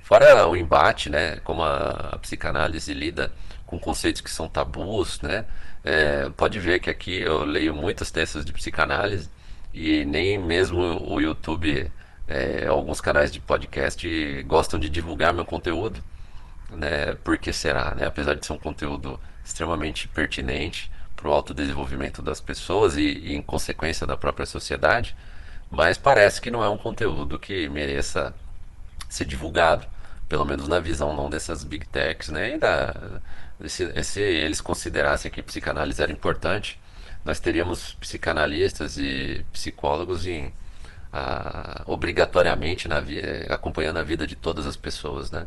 Fora 0.00 0.46
o 0.48 0.56
embate, 0.56 1.10
né, 1.10 1.36
como 1.44 1.62
a, 1.62 2.12
a 2.12 2.18
psicanálise 2.18 2.94
lida 2.94 3.30
com 3.66 3.78
conceitos 3.78 4.22
que 4.22 4.30
são 4.30 4.48
tabus, 4.48 5.20
né, 5.20 5.44
é, 5.84 6.30
pode 6.30 6.58
ver 6.58 6.80
que 6.80 6.88
aqui 6.88 7.20
eu 7.20 7.44
leio 7.44 7.74
muitas 7.74 8.10
textos 8.10 8.44
de 8.44 8.52
psicanálise 8.54 9.28
e 9.72 10.04
nem 10.06 10.38
mesmo 10.38 10.80
o 11.06 11.20
YouTube, 11.20 11.92
é, 12.26 12.66
alguns 12.66 13.02
canais 13.02 13.30
de 13.30 13.38
podcast 13.38 14.42
gostam 14.44 14.80
de 14.80 14.88
divulgar 14.88 15.34
meu 15.34 15.44
conteúdo, 15.44 16.02
né, 16.70 17.14
por 17.22 17.36
que 17.36 17.52
será, 17.52 17.94
né, 17.94 18.06
apesar 18.06 18.34
de 18.34 18.46
ser 18.46 18.54
um 18.54 18.58
conteúdo 18.58 19.20
extremamente 19.44 20.08
pertinente 20.08 20.90
para 21.20 21.28
o 21.28 21.32
autodesenvolvimento 21.32 22.22
das 22.22 22.40
pessoas 22.40 22.96
e, 22.96 23.02
e 23.02 23.34
em 23.34 23.42
consequência 23.42 24.06
da 24.06 24.16
própria 24.16 24.46
sociedade, 24.46 25.14
mas 25.70 25.98
parece 25.98 26.40
que 26.40 26.50
não 26.50 26.64
é 26.64 26.68
um 26.68 26.78
conteúdo 26.78 27.38
que 27.38 27.68
mereça 27.68 28.34
ser 29.08 29.26
divulgado 29.26 29.86
pelo 30.30 30.44
menos 30.44 30.68
na 30.68 30.78
visão 30.78 31.14
não 31.14 31.28
dessas 31.28 31.64
big 31.64 31.84
techs, 31.88 32.28
né? 32.28 32.54
E 32.54 32.58
da, 32.58 33.20
se, 33.66 34.04
se 34.04 34.20
eles 34.20 34.60
considerassem 34.60 35.28
que 35.28 35.42
psicanálise 35.42 36.00
era 36.00 36.12
importante, 36.12 36.78
nós 37.24 37.40
teríamos 37.40 37.94
psicanalistas 37.94 38.96
e 38.96 39.44
psicólogos 39.52 40.26
em, 40.26 40.52
a, 41.12 41.82
obrigatoriamente 41.86 42.86
na, 42.86 43.02
acompanhando 43.52 43.98
a 43.98 44.04
vida 44.04 44.24
de 44.24 44.36
todas 44.36 44.66
as 44.66 44.76
pessoas, 44.76 45.32
né? 45.32 45.46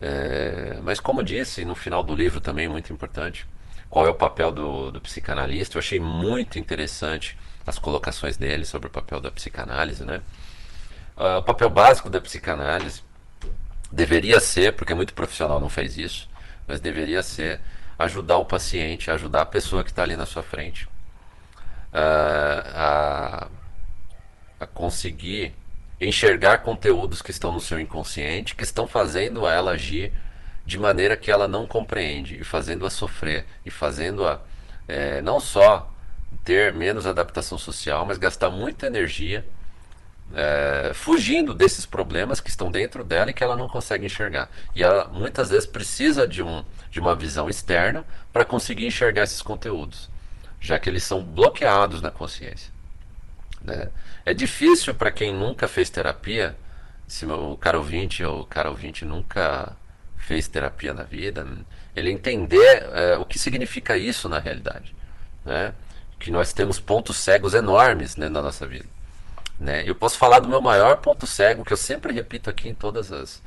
É, 0.00 0.78
mas 0.84 1.00
como 1.00 1.22
disse 1.22 1.64
no 1.64 1.74
final 1.74 2.04
do 2.04 2.14
livro 2.14 2.40
também 2.40 2.68
muito 2.68 2.92
importante, 2.92 3.44
qual 3.88 4.06
é 4.06 4.10
o 4.10 4.14
papel 4.14 4.52
do, 4.52 4.90
do 4.90 5.00
psicanalista? 5.00 5.76
Eu 5.76 5.80
achei 5.80 6.00
muito 6.00 6.58
interessante 6.58 7.38
as 7.66 7.78
colocações 7.78 8.36
dele 8.36 8.64
sobre 8.64 8.88
o 8.88 8.90
papel 8.90 9.20
da 9.20 9.30
psicanálise, 9.30 10.04
né? 10.04 10.20
Uh, 11.16 11.38
o 11.38 11.42
papel 11.42 11.70
básico 11.70 12.10
da 12.10 12.20
psicanálise 12.20 13.02
deveria 13.90 14.38
ser, 14.38 14.74
porque 14.74 14.94
muito 14.94 15.14
profissional 15.14 15.58
não 15.58 15.68
faz 15.68 15.96
isso, 15.96 16.28
mas 16.66 16.80
deveria 16.80 17.22
ser 17.22 17.60
ajudar 17.98 18.36
o 18.36 18.44
paciente, 18.44 19.10
ajudar 19.10 19.42
a 19.42 19.46
pessoa 19.46 19.82
que 19.82 19.90
está 19.90 20.02
ali 20.02 20.16
na 20.16 20.26
sua 20.26 20.42
frente 20.42 20.86
uh, 21.92 22.68
a, 22.74 23.48
a 24.60 24.66
conseguir 24.66 25.54
enxergar 26.00 26.58
conteúdos 26.58 27.22
que 27.22 27.30
estão 27.30 27.52
no 27.52 27.60
seu 27.60 27.80
inconsciente, 27.80 28.54
que 28.54 28.64
estão 28.64 28.86
fazendo 28.86 29.46
ela 29.46 29.72
agir 29.72 30.12
de 30.66 30.78
maneira 30.78 31.16
que 31.16 31.30
ela 31.30 31.46
não 31.46 31.66
compreende, 31.66 32.40
e 32.40 32.44
fazendo-a 32.44 32.90
sofrer, 32.90 33.46
e 33.64 33.70
fazendo-a 33.70 34.40
é, 34.88 35.22
não 35.22 35.38
só 35.38 35.90
ter 36.44 36.72
menos 36.74 37.06
adaptação 37.06 37.56
social, 37.56 38.04
mas 38.04 38.18
gastar 38.18 38.50
muita 38.50 38.86
energia 38.86 39.46
é, 40.34 40.90
fugindo 40.92 41.54
desses 41.54 41.86
problemas 41.86 42.40
que 42.40 42.50
estão 42.50 42.70
dentro 42.70 43.04
dela 43.04 43.30
e 43.30 43.34
que 43.34 43.44
ela 43.44 43.56
não 43.56 43.68
consegue 43.68 44.06
enxergar. 44.06 44.50
E 44.74 44.82
ela 44.82 45.06
muitas 45.06 45.50
vezes 45.50 45.66
precisa 45.66 46.26
de, 46.26 46.42
um, 46.42 46.64
de 46.90 46.98
uma 46.98 47.14
visão 47.14 47.48
externa 47.48 48.04
para 48.32 48.44
conseguir 48.44 48.86
enxergar 48.86 49.22
esses 49.22 49.40
conteúdos, 49.40 50.10
já 50.60 50.78
que 50.78 50.90
eles 50.90 51.04
são 51.04 51.22
bloqueados 51.22 52.02
na 52.02 52.10
consciência. 52.10 52.72
Né? 53.62 53.88
É 54.24 54.34
difícil 54.34 54.94
para 54.94 55.12
quem 55.12 55.32
nunca 55.32 55.68
fez 55.68 55.90
terapia, 55.90 56.56
se 57.06 57.24
o 57.24 57.56
cara 57.56 57.78
ouvinte 57.78 58.24
ou 58.24 58.40
o 58.40 58.46
cara 58.46 58.68
ouvinte 58.68 59.04
nunca 59.04 59.76
fez 60.26 60.48
terapia 60.48 60.92
na 60.92 61.04
vida, 61.04 61.46
ele 61.94 62.10
entender 62.10 62.82
é, 62.92 63.16
o 63.16 63.24
que 63.24 63.38
significa 63.38 63.96
isso 63.96 64.28
na 64.28 64.40
realidade. 64.40 64.92
Né? 65.44 65.72
Que 66.18 66.32
nós 66.32 66.52
temos 66.52 66.80
pontos 66.80 67.16
cegos 67.16 67.54
enormes 67.54 68.16
né, 68.16 68.28
na 68.28 68.42
nossa 68.42 68.66
vida. 68.66 68.88
Né? 69.58 69.88
Eu 69.88 69.94
posso 69.94 70.18
falar 70.18 70.40
do 70.40 70.48
meu 70.48 70.60
maior 70.60 70.96
ponto 70.96 71.28
cego, 71.28 71.64
que 71.64 71.72
eu 71.72 71.76
sempre 71.76 72.12
repito 72.12 72.50
aqui 72.50 72.68
em 72.68 72.74
todas 72.74 73.12
as 73.12 73.40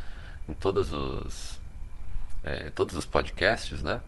em 0.48 0.54
todos 0.54 0.92
os 0.94 1.60
é, 2.46 2.70
todos 2.72 2.96
os 2.96 3.06
podcasts, 3.06 3.84
né? 3.84 4.02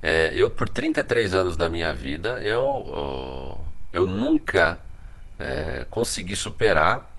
É, 0.00 0.32
eu 0.34 0.50
por 0.50 0.68
33 0.68 1.34
anos 1.34 1.56
da 1.56 1.68
minha 1.68 1.92
vida 1.92 2.40
eu 2.42 3.58
eu 3.92 4.06
nunca 4.06 4.78
consegui 5.90 6.36
superar 6.36 7.10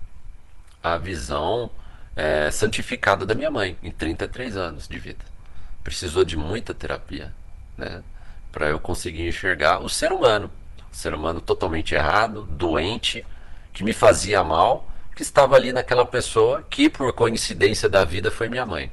a 0.82 0.98
visão 0.98 1.70
é, 2.16 2.52
santificada 2.52 3.26
da 3.26 3.34
minha 3.34 3.52
mãe 3.52 3.78
em 3.82 3.92
33 3.92 4.56
anos 4.58 4.88
de 4.88 5.00
vida. 5.00 5.26
Precisou 5.84 6.24
de 6.24 6.38
muita 6.38 6.74
terapia, 6.74 7.34
né? 7.78 8.04
Para 8.52 8.70
eu 8.70 8.80
conseguir 8.80 9.28
enxergar 9.28 9.80
o 9.80 9.90
ser 9.90 10.12
humano, 10.12 10.50
o 10.92 10.96
ser 10.96 11.14
humano 11.14 11.42
totalmente 11.42 11.96
errado, 11.96 12.44
doente, 12.44 13.26
que 13.74 13.84
me 13.84 13.94
fazia 13.94 14.44
mal, 14.44 14.88
que 15.16 15.24
estava 15.24 15.56
ali 15.56 15.74
naquela 15.74 16.06
pessoa 16.06 16.64
que, 16.70 16.90
por 16.90 17.12
coincidência 17.14 17.90
da 17.90 18.06
vida, 18.06 18.30
foi 18.30 18.48
minha 18.48 18.66
mãe. 18.66 18.92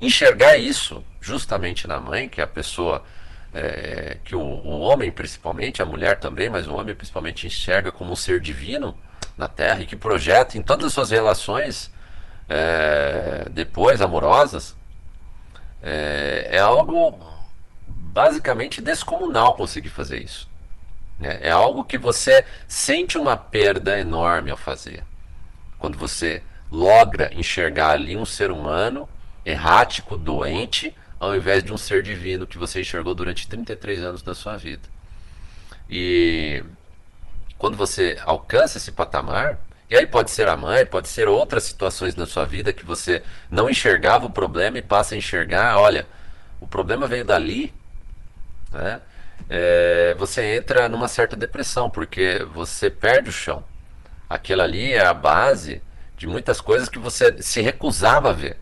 Enxergar 0.00 0.56
isso 0.56 1.02
justamente 1.20 1.86
na 1.86 2.00
mãe, 2.00 2.28
que 2.28 2.40
é 2.40 2.44
a 2.44 2.46
pessoa 2.46 3.02
é, 3.54 4.18
que 4.24 4.34
o, 4.34 4.40
o, 4.40 4.80
homem 4.80 5.10
principalmente, 5.10 5.82
a 5.82 5.86
mulher 5.86 6.18
também, 6.18 6.50
mas 6.50 6.66
o 6.66 6.74
homem 6.74 6.94
principalmente 6.94 7.46
enxerga 7.46 7.92
como 7.92 8.12
um 8.12 8.16
ser 8.16 8.40
divino 8.40 8.96
na 9.36 9.48
Terra 9.48 9.82
e 9.82 9.86
que 9.86 9.96
projeta 9.96 10.58
em 10.58 10.62
todas 10.62 10.86
as 10.86 10.92
suas 10.92 11.10
relações 11.10 11.91
é, 12.54 13.48
depois 13.48 14.02
amorosas, 14.02 14.76
é, 15.82 16.48
é, 16.50 16.58
algo 16.58 17.18
basicamente 17.86 18.82
descomunal 18.82 19.54
conseguir 19.54 19.88
fazer 19.88 20.22
isso. 20.22 20.46
Né? 21.18 21.38
É 21.40 21.50
algo 21.50 21.82
que 21.82 21.96
você 21.96 22.44
sente 22.68 23.16
uma 23.16 23.38
perda 23.38 23.98
enorme 23.98 24.50
ao 24.50 24.56
fazer. 24.58 25.02
Quando 25.78 25.96
você 25.96 26.42
logra 26.70 27.32
enxergar 27.32 27.92
ali 27.92 28.18
um 28.18 28.26
ser 28.26 28.50
humano 28.50 29.08
errático, 29.46 30.18
doente, 30.18 30.94
ao 31.18 31.34
invés 31.34 31.64
de 31.64 31.72
um 31.72 31.78
ser 31.78 32.02
divino 32.02 32.46
que 32.46 32.58
você 32.58 32.82
enxergou 32.82 33.14
durante 33.14 33.48
33 33.48 34.00
anos 34.00 34.22
da 34.22 34.34
sua 34.34 34.58
vida. 34.58 34.86
E 35.88 36.62
quando 37.56 37.78
você 37.78 38.18
alcança 38.26 38.76
esse 38.76 38.92
patamar, 38.92 39.58
e 39.92 39.94
aí 39.94 40.06
pode 40.06 40.30
ser 40.30 40.48
a 40.48 40.56
mãe, 40.56 40.86
pode 40.86 41.06
ser 41.06 41.28
outras 41.28 41.64
situações 41.64 42.16
na 42.16 42.24
sua 42.24 42.46
vida 42.46 42.72
que 42.72 42.82
você 42.82 43.22
não 43.50 43.68
enxergava 43.68 44.24
o 44.24 44.30
problema 44.30 44.78
e 44.78 44.82
passa 44.82 45.14
a 45.14 45.18
enxergar, 45.18 45.78
olha, 45.78 46.06
o 46.58 46.66
problema 46.66 47.06
veio 47.06 47.26
dali, 47.26 47.74
né? 48.72 49.02
É, 49.50 50.14
você 50.18 50.56
entra 50.56 50.88
numa 50.88 51.08
certa 51.08 51.36
depressão, 51.36 51.90
porque 51.90 52.42
você 52.54 52.88
perde 52.88 53.28
o 53.28 53.32
chão. 53.32 53.62
Aquela 54.30 54.64
ali 54.64 54.94
é 54.94 55.04
a 55.04 55.12
base 55.12 55.82
de 56.16 56.26
muitas 56.26 56.58
coisas 56.58 56.88
que 56.88 56.98
você 56.98 57.42
se 57.42 57.60
recusava 57.60 58.30
a 58.30 58.32
ver. 58.32 58.56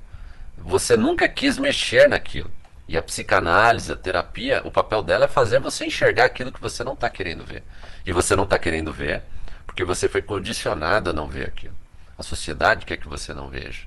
Você 0.58 0.96
nunca 0.96 1.28
quis 1.28 1.58
mexer 1.58 2.08
naquilo. 2.08 2.50
E 2.88 2.96
a 2.96 3.02
psicanálise, 3.02 3.92
a 3.92 3.96
terapia, 3.96 4.62
o 4.64 4.70
papel 4.72 5.00
dela 5.00 5.26
é 5.26 5.28
fazer 5.28 5.60
você 5.60 5.86
enxergar 5.86 6.24
aquilo 6.24 6.50
que 6.50 6.60
você 6.60 6.82
não 6.82 6.94
está 6.94 7.08
querendo 7.08 7.44
ver. 7.44 7.62
E 8.04 8.10
você 8.10 8.34
não 8.34 8.42
está 8.42 8.58
querendo 8.58 8.92
ver 8.92 9.22
porque 9.70 9.84
você 9.84 10.08
foi 10.08 10.20
condicionado 10.20 11.10
a 11.10 11.12
não 11.12 11.28
ver 11.28 11.46
aquilo. 11.46 11.74
A 12.18 12.24
sociedade 12.24 12.84
quer 12.84 12.96
que 12.96 13.06
você 13.06 13.32
não 13.32 13.48
veja. 13.48 13.82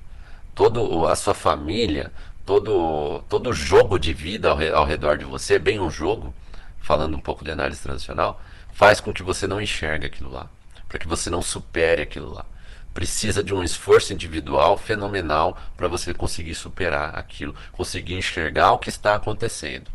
Todo 0.56 1.06
a 1.08 1.16
sua 1.16 1.34
família, 1.34 2.10
todo 2.46 3.22
todo 3.28 3.52
jogo 3.52 4.00
de 4.00 4.14
vida 4.14 4.50
ao, 4.50 4.58
ao 4.78 4.86
redor 4.86 5.18
de 5.18 5.26
você, 5.26 5.60
bem 5.60 5.82
um 5.82 5.90
jogo, 5.90 6.34
falando 6.80 7.18
um 7.18 7.20
pouco 7.20 7.44
de 7.44 7.52
análise 7.52 7.82
tradicional, 7.82 8.42
faz 8.72 9.02
com 9.02 9.12
que 9.12 9.22
você 9.22 9.46
não 9.46 9.62
enxergue 9.62 10.06
aquilo 10.06 10.32
lá, 10.32 10.50
para 10.88 10.98
que 10.98 11.08
você 11.08 11.30
não 11.30 11.42
supere 11.42 12.02
aquilo 12.02 12.34
lá. 12.34 12.46
Precisa 12.94 13.44
de 13.44 13.54
um 13.54 13.62
esforço 13.62 14.14
individual 14.14 14.78
fenomenal 14.78 15.58
para 15.76 15.90
você 15.90 16.14
conseguir 16.14 16.56
superar 16.56 17.18
aquilo, 17.18 17.54
conseguir 17.74 18.14
enxergar 18.14 18.72
o 18.72 18.80
que 18.80 18.88
está 18.88 19.16
acontecendo. 19.16 19.92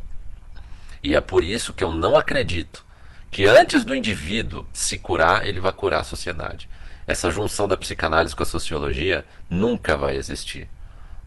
E 1.02 1.16
é 1.16 1.20
por 1.22 1.42
isso 1.42 1.72
que 1.72 1.82
eu 1.82 1.92
não 1.92 2.14
acredito 2.14 2.84
que 3.30 3.44
antes 3.46 3.84
do 3.84 3.94
indivíduo 3.94 4.66
se 4.72 4.98
curar, 4.98 5.46
ele 5.46 5.60
vai 5.60 5.72
curar 5.72 6.00
a 6.00 6.04
sociedade. 6.04 6.68
Essa 7.06 7.30
junção 7.30 7.66
da 7.66 7.76
psicanálise 7.76 8.34
com 8.34 8.42
a 8.42 8.46
sociologia 8.46 9.24
nunca 9.48 9.96
vai 9.96 10.16
existir. 10.16 10.68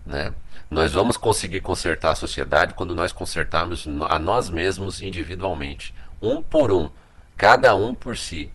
Né? 0.06 0.34
Nós 0.70 0.91
vamos 0.93 1.18
conseguir 1.18 1.62
consertar 1.62 2.12
a 2.12 2.16
sociedade 2.16 2.74
quando 2.74 2.95
nós 2.95 3.12
consertarmos 3.12 3.88
a 4.10 4.20
nós 4.20 4.49
mesmos 4.49 5.02
individualmente, 5.02 5.93
um 6.22 6.41
por 6.41 6.72
um, 6.72 6.89
cada 7.36 7.76
um 7.76 7.93
por 7.93 8.18
si. 8.18 8.52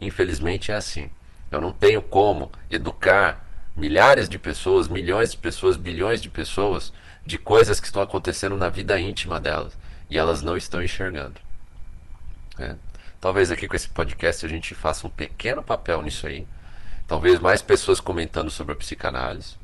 Infelizmente 0.00 0.72
é 0.72 0.76
assim. 0.76 1.10
Eu 1.50 1.60
não 1.60 1.72
tenho 1.72 2.00
como 2.00 2.50
educar 2.70 3.44
milhares 3.76 4.28
de 4.28 4.38
pessoas, 4.38 4.88
milhões 4.88 5.32
de 5.32 5.38
pessoas, 5.38 5.76
bilhões 5.76 6.22
de 6.22 6.28
pessoas 6.28 6.92
de 7.24 7.38
coisas 7.38 7.80
que 7.80 7.86
estão 7.86 8.02
acontecendo 8.02 8.56
na 8.56 8.68
vida 8.68 8.98
íntima 8.98 9.38
delas 9.38 9.76
e 10.08 10.18
elas 10.18 10.42
não 10.42 10.56
estão 10.56 10.82
enxergando. 10.82 11.40
É. 12.58 12.74
Talvez 13.20 13.50
aqui 13.50 13.68
com 13.68 13.76
esse 13.76 13.88
podcast 13.88 14.46
a 14.46 14.48
gente 14.48 14.74
faça 14.74 15.06
um 15.06 15.10
pequeno 15.10 15.62
papel 15.62 16.00
nisso 16.00 16.26
aí. 16.26 16.46
Talvez 17.06 17.38
mais 17.38 17.60
pessoas 17.60 18.00
comentando 18.00 18.50
sobre 18.50 18.72
a 18.72 18.76
psicanálise. 18.76 19.56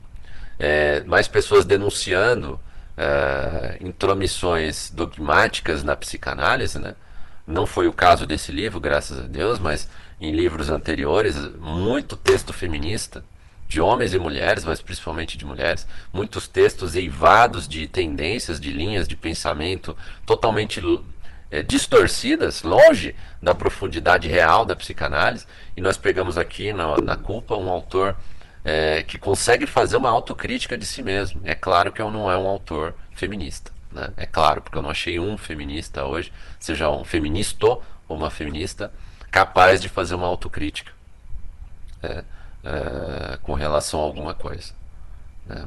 É, 0.59 1.03
mais 1.05 1.27
pessoas 1.27 1.65
denunciando 1.65 2.61
é, 2.97 3.79
intromissões 3.81 4.91
dogmáticas 4.91 5.83
na 5.83 5.97
psicanálise, 5.97 6.79
né? 6.79 6.95
Não 7.47 7.67
foi 7.67 7.87
o 7.87 7.93
caso 7.93 8.27
desse 8.27 8.51
livro, 8.53 8.81
graças 8.81 9.21
a 9.21 9.23
Deus, 9.23 9.59
mas 9.59 9.89
em 10.21 10.33
livros 10.33 10.69
anteriores, 10.69 11.37
muito 11.59 12.17
texto 12.17 12.53
feminista, 12.53 13.25
de 13.69 13.81
homens 13.81 14.13
e 14.15 14.19
mulheres, 14.19 14.65
mas 14.65 14.81
principalmente 14.81 15.37
de 15.37 15.45
mulheres, 15.45 15.87
muitos 16.13 16.47
textos 16.47 16.95
eivados 16.95 17.67
de 17.69 17.87
tendências, 17.87 18.61
de 18.61 18.71
linhas 18.71 19.09
de 19.09 19.17
pensamento 19.17 19.97
totalmente 20.25 20.81
é, 21.51 21.63
distorcidas, 21.63 22.63
longe 22.63 23.15
da 23.41 23.55
profundidade 23.55 24.29
real 24.29 24.65
da 24.65 24.75
psicanálise, 24.75 25.47
e 25.77 25.81
nós 25.81 25.97
pegamos 25.97 26.37
aqui 26.37 26.73
na, 26.73 26.97
na 26.99 27.17
culpa 27.17 27.57
um 27.57 27.69
autor 27.69 28.17
é, 28.65 29.03
que 29.03 29.17
consegue 29.19 29.67
fazer 29.67 29.97
uma 29.97 30.11
autocrítica 30.11 30.77
de 30.77 30.85
si 30.85 31.03
mesmo. 31.03 31.41
É 31.45 31.55
claro 31.55 31.93
que 31.93 32.03
eu 32.03 32.11
não 32.11 32.31
é 32.31 32.37
um 32.37 32.49
autor 32.49 32.95
feminista. 33.15 33.71
Né? 33.93 34.13
É 34.17 34.27
claro, 34.27 34.61
porque 34.61 34.77
eu 34.77 34.83
não 34.83 34.91
achei 34.91 35.21
um 35.21 35.39
feminista 35.39 36.05
hoje, 36.05 36.33
seja 36.59 36.91
um 36.91 37.05
feminista 37.05 37.67
ou 37.67 37.83
uma 38.09 38.31
feminista, 38.31 38.93
capaz 39.31 39.81
de 39.81 39.89
fazer 39.89 40.15
uma 40.15 40.27
autocrítica 40.27 40.93
é, 42.03 42.25
é, 42.65 43.39
com 43.43 43.55
relação 43.55 44.01
a 44.01 44.03
alguma 44.03 44.35
coisa. 44.35 44.73
Né? 45.47 45.65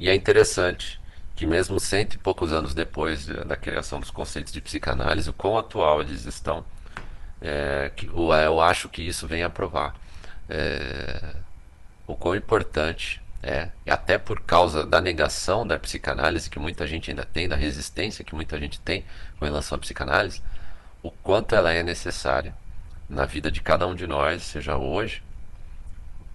E 0.00 0.08
é 0.08 0.14
interessante 0.14 0.97
que 1.38 1.46
mesmo 1.46 1.78
cento 1.78 2.14
e 2.14 2.18
poucos 2.18 2.52
anos 2.52 2.74
depois 2.74 3.26
da 3.26 3.56
criação 3.56 4.00
dos 4.00 4.10
conceitos 4.10 4.52
de 4.52 4.60
psicanálise, 4.60 5.30
o 5.30 5.32
quão 5.32 5.56
atual 5.56 6.00
eles 6.00 6.24
estão, 6.24 6.64
é, 7.40 7.92
que, 7.94 8.06
eu 8.06 8.60
acho 8.60 8.88
que 8.88 9.02
isso 9.02 9.24
vem 9.24 9.44
a 9.44 9.48
provar 9.48 9.94
é, 10.50 11.36
o 12.08 12.16
quão 12.16 12.34
importante 12.34 13.22
é, 13.40 13.68
até 13.88 14.18
por 14.18 14.40
causa 14.40 14.84
da 14.84 15.00
negação 15.00 15.64
da 15.64 15.78
psicanálise 15.78 16.50
que 16.50 16.58
muita 16.58 16.88
gente 16.88 17.08
ainda 17.08 17.24
tem, 17.24 17.48
da 17.48 17.54
resistência 17.54 18.24
que 18.24 18.34
muita 18.34 18.58
gente 18.58 18.80
tem 18.80 19.04
com 19.38 19.44
relação 19.44 19.76
à 19.76 19.78
psicanálise, 19.78 20.42
o 21.04 21.12
quanto 21.12 21.54
ela 21.54 21.72
é 21.72 21.84
necessária 21.84 22.52
na 23.08 23.26
vida 23.26 23.48
de 23.48 23.60
cada 23.60 23.86
um 23.86 23.94
de 23.94 24.08
nós, 24.08 24.42
seja 24.42 24.76
hoje 24.76 25.22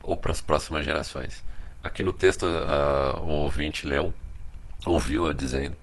ou 0.01 0.16
para 0.16 0.32
as 0.32 0.39
próximas 0.39 0.86
gerações. 0.86 1.43
Aqui 1.84 2.04
no 2.04 2.14
texto, 2.14 2.45
uh, 2.45 3.20
o 3.20 3.30
ouvinte 3.43 3.86
leu 3.86 4.14
ouviu 4.86 5.28
eu 5.28 5.34
dizendo. 5.34 5.76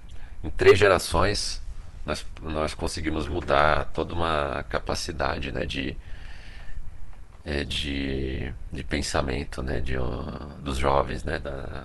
Em 0.43 0.51
três 0.51 0.79
gerações, 0.79 1.61
nós, 2.05 2.25
nós 2.43 2.75
conseguimos 2.75 3.29
mudar 3.29 3.87
toda 3.93 4.15
uma 4.15 4.65
capacidade 4.69 5.53
né, 5.53 5.67
de, 5.67 5.97
é, 7.45 7.65
de, 7.65 8.53
de 8.73 8.85
pensamento 8.85 9.63
né, 9.63 9.81
de, 9.81 9.97
dos 10.61 10.79
jovens, 10.79 11.25
né, 11.25 11.39
da, 11.39 11.85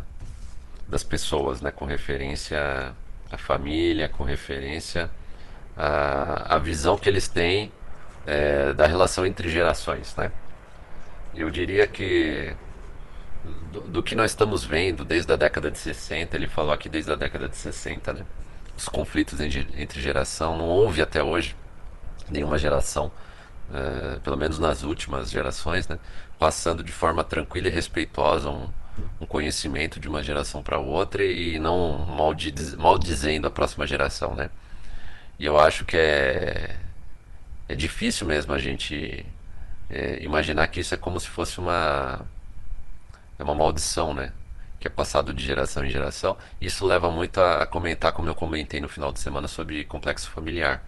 das 0.87 1.03
pessoas, 1.03 1.61
né, 1.61 1.71
com 1.71 1.85
referência 1.85 2.93
à 3.31 3.37
família, 3.37 4.07
com 4.07 4.23
referência 4.23 5.09
à, 5.75 6.55
à 6.55 6.59
visão 6.59 6.97
que 6.97 7.09
eles 7.09 7.27
têm 7.27 7.71
é, 8.25 8.73
da 8.73 8.87
relação 8.87 9.25
entre 9.25 9.49
gerações. 9.49 10.15
Né? 10.15 10.31
Eu 11.33 11.49
diria 11.49 11.87
que 11.87 12.55
do, 13.71 13.81
do, 13.81 14.03
que 14.03 14.15
nós 14.15 14.31
estamos 14.31 14.63
vendo 14.63 15.03
desde 15.03 15.31
a 15.31 15.35
década 15.35 15.69
de 15.69 15.77
60, 15.77 16.35
ele 16.35 16.47
falou 16.47 16.71
aqui 16.71 16.89
desde 16.89 17.11
a 17.11 17.15
década 17.15 17.49
de 17.49 17.55
60, 17.55 18.13
né? 18.13 18.25
Os 18.77 18.89
conflitos 18.89 19.39
entre 19.39 20.01
geração, 20.01 20.57
não 20.57 20.65
houve 20.65 21.01
até 21.01 21.23
hoje 21.23 21.55
nenhuma 22.29 22.57
geração, 22.57 23.11
uh, 23.69 24.19
pelo 24.21 24.37
menos 24.37 24.59
nas 24.59 24.83
últimas 24.83 25.29
gerações, 25.29 25.87
né? 25.87 25.97
Passando 26.37 26.83
de 26.83 26.91
forma 26.91 27.23
tranquila 27.23 27.67
e 27.67 27.71
respeitosa 27.71 28.49
um, 28.49 28.69
um 29.21 29.25
conhecimento 29.25 29.99
de 29.99 30.07
uma 30.07 30.21
geração 30.21 30.61
para 30.61 30.77
outra 30.77 31.23
e 31.23 31.59
não 31.59 31.99
maldiz, 32.05 32.75
maldizendo 32.75 33.47
a 33.47 33.51
próxima 33.51 33.87
geração, 33.87 34.35
né? 34.35 34.49
E 35.39 35.45
eu 35.45 35.59
acho 35.59 35.85
que 35.85 35.97
é, 35.97 36.75
é 37.67 37.75
difícil 37.75 38.27
mesmo 38.27 38.53
a 38.53 38.59
gente 38.59 39.25
é, 39.89 40.23
imaginar 40.23 40.67
que 40.67 40.79
isso 40.79 40.93
é 40.93 40.97
como 40.97 41.19
se 41.19 41.27
fosse 41.27 41.59
uma 41.59 42.25
é 43.37 43.43
uma 43.43 43.55
maldição, 43.55 44.13
né? 44.13 44.31
Que 44.79 44.87
é 44.87 44.89
passado 44.89 45.33
de 45.33 45.43
geração 45.43 45.83
em 45.85 45.89
geração. 45.89 46.37
Isso 46.59 46.85
leva 46.85 47.11
muito 47.11 47.39
a 47.39 47.65
comentar, 47.65 48.11
como 48.11 48.29
eu 48.29 48.35
comentei 48.35 48.79
no 48.79 48.89
final 48.89 49.11
de 49.11 49.19
semana, 49.19 49.47
sobre 49.47 49.83
complexo 49.85 50.29
familiar. 50.29 50.83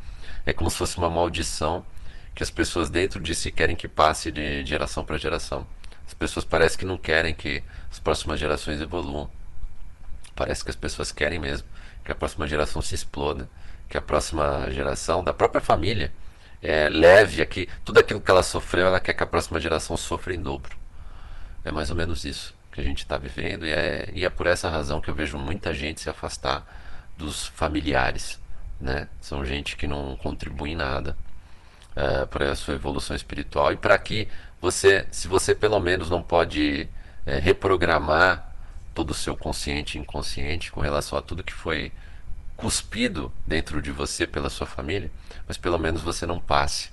É 0.45 0.53
como 0.53 0.69
se 0.69 0.77
fosse 0.77 0.97
uma 0.97 1.09
maldição 1.09 1.85
que 2.33 2.43
as 2.43 2.49
pessoas 2.49 2.89
dentro 2.89 3.19
de 3.19 3.33
si 3.33 3.51
querem 3.51 3.75
que 3.75 3.87
passe 3.87 4.31
de 4.31 4.65
geração 4.65 5.03
para 5.03 5.17
geração. 5.17 5.65
As 6.05 6.13
pessoas 6.13 6.45
parecem 6.45 6.79
que 6.79 6.85
não 6.85 6.97
querem 6.97 7.33
que 7.33 7.63
as 7.91 7.99
próximas 7.99 8.39
gerações 8.39 8.79
evoluam. 8.79 9.29
Parece 10.35 10.63
que 10.63 10.69
as 10.69 10.75
pessoas 10.75 11.11
querem 11.11 11.39
mesmo 11.39 11.67
que 12.05 12.11
a 12.11 12.15
próxima 12.15 12.47
geração 12.47 12.81
se 12.81 12.95
exploda, 12.95 13.49
que 13.89 13.97
a 13.97 14.01
próxima 14.01 14.71
geração 14.71 15.21
da 15.23 15.33
própria 15.33 15.59
família 15.59 16.13
é, 16.61 16.87
leve 16.87 17.41
aqui 17.41 17.67
tudo 17.83 17.99
aquilo 17.99 18.21
que 18.21 18.31
ela 18.31 18.43
sofreu, 18.43 18.87
ela 18.87 18.99
quer 18.99 19.13
que 19.13 19.23
a 19.23 19.27
próxima 19.27 19.59
geração 19.59 19.97
sofra 19.97 20.33
em 20.33 20.41
dobro. 20.41 20.77
É 21.67 21.71
mais 21.71 21.89
ou 21.89 21.97
menos 21.97 22.23
isso 22.23 22.55
que 22.71 22.79
a 22.79 22.83
gente 22.83 22.99
está 22.99 23.17
vivendo 23.17 23.65
e 23.65 23.71
é, 23.71 24.09
e 24.13 24.23
é 24.23 24.29
por 24.29 24.47
essa 24.47 24.69
razão 24.69 25.01
que 25.01 25.09
eu 25.09 25.13
vejo 25.13 25.37
muita 25.37 25.73
gente 25.73 25.99
se 25.99 26.09
afastar 26.09 26.65
dos 27.17 27.47
familiares, 27.47 28.39
né? 28.79 29.09
São 29.19 29.43
gente 29.43 29.75
que 29.75 29.85
não 29.85 30.15
contribui 30.15 30.71
em 30.71 30.75
nada 30.77 31.17
uh, 31.91 32.25
para 32.27 32.51
a 32.51 32.55
sua 32.55 32.75
evolução 32.75 33.13
espiritual 33.13 33.73
e 33.73 33.75
para 33.75 33.97
que 33.97 34.29
você, 34.61 35.05
se 35.11 35.27
você 35.27 35.53
pelo 35.53 35.77
menos 35.81 36.09
não 36.09 36.23
pode 36.23 36.87
é, 37.25 37.37
reprogramar 37.37 38.55
todo 38.95 39.11
o 39.11 39.13
seu 39.13 39.35
consciente 39.35 39.97
e 39.97 40.01
inconsciente 40.01 40.71
com 40.71 40.79
relação 40.79 41.19
a 41.19 41.21
tudo 41.21 41.43
que 41.43 41.53
foi 41.53 41.91
cuspido 42.55 43.29
dentro 43.45 43.81
de 43.81 43.91
você 43.91 44.25
pela 44.25 44.49
sua 44.49 44.65
família, 44.65 45.11
mas 45.45 45.57
pelo 45.57 45.77
menos 45.77 46.01
você 46.01 46.25
não 46.25 46.39
passe 46.39 46.87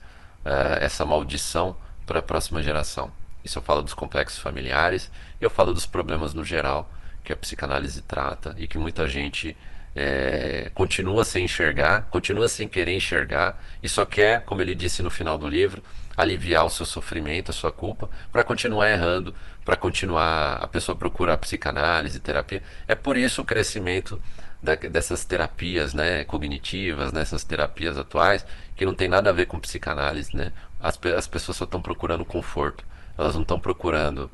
uh, 0.45 0.81
essa 0.81 1.07
maldição 1.07 1.77
para 2.05 2.19
a 2.19 2.23
próxima 2.23 2.61
geração. 2.61 3.13
Isso 3.45 3.59
eu 3.59 3.63
falo 3.63 3.83
dos 3.83 3.95
complexos 3.95 4.39
familiares, 4.39 5.11
eu 5.41 5.51
falo 5.51 5.73
dos 5.75 5.87
problemas 5.87 6.33
no 6.33 6.43
geral 6.43 6.91
que 7.23 7.33
a 7.33 7.37
psicanálise 7.37 8.03
trata 8.03 8.55
e 8.59 8.67
que 8.67 8.79
muita 8.79 9.07
gente 9.07 9.57
é, 9.95 10.71
continua 10.75 11.25
sem 11.25 11.45
enxergar, 11.45 12.09
continua 12.11 12.49
sem 12.49 12.67
querer 12.67 12.95
enxergar 12.97 13.63
e 13.83 13.89
só 13.89 14.05
quer, 14.05 14.43
como 14.45 14.61
ele 14.61 14.75
disse 14.75 15.03
no 15.03 15.11
final 15.11 15.39
do 15.39 15.49
livro, 15.49 15.83
aliviar 16.17 16.65
o 16.65 16.71
seu 16.71 16.87
sofrimento, 16.87 17.51
a 17.51 17.55
sua 17.55 17.73
culpa, 17.73 18.09
para 18.33 18.45
continuar 18.45 18.91
errando, 18.91 19.35
para 19.65 19.77
continuar 19.77 20.57
a 20.63 20.67
pessoa 20.67 20.97
procurar 20.97 21.37
psicanálise, 21.39 22.21
terapia. 22.21 22.63
É 22.87 22.95
por 22.95 23.17
isso 23.17 23.43
o 23.43 23.45
crescimento 23.45 24.21
da, 24.63 24.75
dessas 24.75 25.25
terapias 25.25 25.93
né, 25.93 26.25
cognitivas, 26.25 27.13
nessas 27.13 27.45
né, 27.45 27.49
terapias 27.49 27.99
atuais, 27.99 28.47
que 28.77 28.87
não 28.87 28.95
tem 28.95 29.09
nada 29.09 29.31
a 29.31 29.33
ver 29.33 29.47
com 29.47 29.59
psicanálise. 29.59 30.37
Né? 30.37 30.53
As, 30.81 30.99
as 31.17 31.27
pessoas 31.27 31.57
só 31.57 31.65
estão 31.65 31.83
procurando 31.83 32.25
conforto, 32.25 32.85
elas 33.17 33.35
não 33.35 33.43
estão 33.43 33.59
procurando 33.59 34.31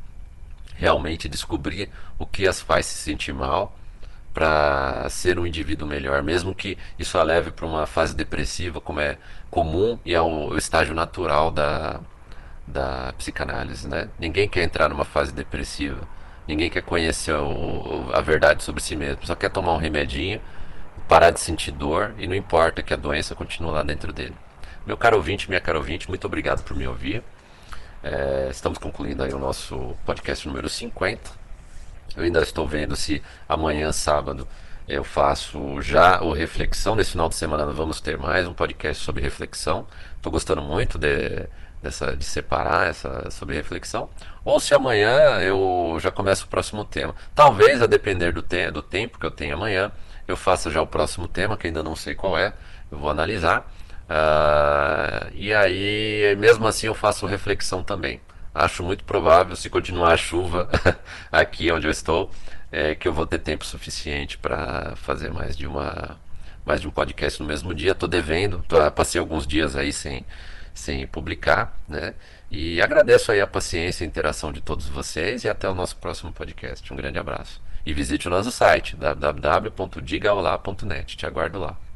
realmente 0.74 1.28
descobrir 1.28 1.90
o 2.18 2.26
que 2.26 2.48
as 2.48 2.60
faz 2.60 2.86
se 2.86 2.96
sentir 2.96 3.34
mal 3.34 3.76
para 4.32 5.08
ser 5.10 5.38
um 5.38 5.46
indivíduo 5.46 5.86
melhor, 5.86 6.22
mesmo 6.22 6.54
que 6.54 6.78
isso 6.98 7.18
a 7.18 7.22
leve 7.22 7.50
para 7.50 7.66
uma 7.66 7.86
fase 7.86 8.14
depressiva, 8.14 8.80
como 8.80 9.00
é 9.00 9.18
comum 9.50 9.98
e 10.04 10.14
é 10.14 10.20
o, 10.20 10.56
estágio 10.56 10.94
natural 10.94 11.50
da, 11.50 12.00
da 12.66 13.12
psicanálise. 13.18 13.88
Né? 13.88 14.08
Ninguém 14.18 14.48
quer 14.48 14.62
entrar 14.62 14.88
numa 14.88 15.04
fase 15.04 15.32
depressiva, 15.32 16.08
ninguém 16.46 16.70
quer 16.70 16.82
conhecer 16.82 17.34
o, 17.34 18.08
a 18.12 18.20
verdade 18.20 18.62
sobre 18.62 18.82
si 18.82 18.96
mesmo, 18.96 19.26
só 19.26 19.34
quer 19.34 19.50
tomar 19.50 19.74
um 19.74 19.78
remedinho, 19.78 20.40
parar 21.08 21.30
de 21.30 21.40
sentir 21.40 21.72
dor 21.72 22.14
e 22.18 22.26
não 22.26 22.34
importa 22.34 22.82
que 22.82 22.94
a 22.94 22.96
doença 22.96 23.34
continue 23.34 23.72
lá 23.72 23.82
dentro 23.82 24.12
dele. 24.12 24.34
Meu 24.86 24.96
caro 24.96 25.16
ouvinte, 25.16 25.48
minha 25.48 25.60
caro 25.60 25.78
ouvinte, 25.78 26.08
muito 26.08 26.26
obrigado 26.26 26.62
por 26.62 26.76
me 26.76 26.86
ouvir. 26.86 27.22
É, 28.02 28.48
estamos 28.50 28.78
concluindo 28.78 29.22
aí 29.22 29.32
o 29.34 29.38
nosso 29.38 29.94
podcast 30.06 30.48
número 30.48 30.68
50. 30.68 31.30
Eu 32.16 32.24
ainda 32.24 32.40
estou 32.40 32.66
vendo 32.66 32.96
se 32.96 33.22
amanhã, 33.46 33.92
sábado, 33.92 34.48
eu 34.88 35.04
faço 35.04 35.82
já 35.82 36.22
o 36.22 36.32
reflexão. 36.32 36.94
Nesse 36.94 37.12
final 37.12 37.28
de 37.28 37.34
semana 37.34 37.66
vamos 37.66 38.00
ter 38.00 38.16
mais 38.16 38.48
um 38.48 38.54
podcast 38.54 39.04
sobre 39.04 39.22
reflexão. 39.22 39.86
Estou 40.16 40.32
gostando 40.32 40.62
muito 40.62 40.98
de, 40.98 41.46
dessa, 41.82 42.16
de 42.16 42.24
separar 42.24 42.88
essa 42.88 43.30
sobre 43.30 43.54
reflexão. 43.54 44.08
Ou 44.46 44.58
se 44.58 44.74
amanhã 44.74 45.38
eu 45.40 45.98
já 46.00 46.10
começo 46.10 46.46
o 46.46 46.48
próximo 46.48 46.86
tema. 46.86 47.14
Talvez, 47.34 47.82
a 47.82 47.86
depender 47.86 48.32
do, 48.32 48.40
te, 48.40 48.70
do 48.70 48.80
tempo 48.80 49.18
que 49.18 49.26
eu 49.26 49.30
tenho 49.30 49.54
amanhã, 49.54 49.92
eu 50.26 50.38
faça 50.38 50.70
já 50.70 50.80
o 50.80 50.86
próximo 50.86 51.28
tema, 51.28 51.54
que 51.54 51.66
ainda 51.66 51.82
não 51.82 51.94
sei 51.94 52.14
qual 52.14 52.38
é. 52.38 52.54
Eu 52.90 52.96
vou 52.98 53.10
analisar. 53.10 53.70
Uh, 54.10 55.30
e 55.34 55.54
aí, 55.54 56.34
mesmo 56.36 56.66
assim, 56.66 56.88
eu 56.88 56.94
faço 56.94 57.26
reflexão 57.26 57.84
também. 57.84 58.20
Acho 58.52 58.82
muito 58.82 59.04
provável, 59.04 59.54
se 59.54 59.70
continuar 59.70 60.14
a 60.14 60.16
chuva 60.16 60.68
aqui 61.30 61.70
onde 61.70 61.86
eu 61.86 61.90
estou, 61.92 62.28
é, 62.72 62.96
que 62.96 63.06
eu 63.06 63.12
vou 63.12 63.24
ter 63.24 63.38
tempo 63.38 63.64
suficiente 63.64 64.36
para 64.36 64.96
fazer 64.96 65.32
mais 65.32 65.56
de 65.56 65.64
uma 65.66 66.18
mais 66.66 66.80
de 66.80 66.88
um 66.88 66.90
podcast 66.90 67.40
no 67.40 67.48
mesmo 67.48 67.74
dia. 67.74 67.92
Estou 67.92 68.08
devendo, 68.08 68.64
tô, 68.68 68.90
passei 68.90 69.20
alguns 69.20 69.46
dias 69.46 69.76
aí 69.76 69.92
sem, 69.92 70.24
sem 70.74 71.06
publicar, 71.06 71.78
né? 71.88 72.14
E 72.50 72.82
agradeço 72.82 73.32
aí 73.32 73.40
a 73.40 73.46
paciência 73.46 74.04
e 74.04 74.06
a 74.06 74.08
interação 74.08 74.52
de 74.52 74.60
todos 74.60 74.86
vocês 74.88 75.44
e 75.44 75.48
até 75.48 75.68
o 75.68 75.74
nosso 75.74 75.96
próximo 75.96 76.32
podcast. 76.32 76.92
Um 76.92 76.96
grande 76.96 77.18
abraço. 77.18 77.60
E 77.86 77.94
visite 77.94 78.28
o 78.28 78.30
nosso 78.30 78.50
site 78.50 78.96
www.digaolá.net. 78.96 81.16
Te 81.16 81.26
aguardo 81.26 81.58
lá. 81.60 81.89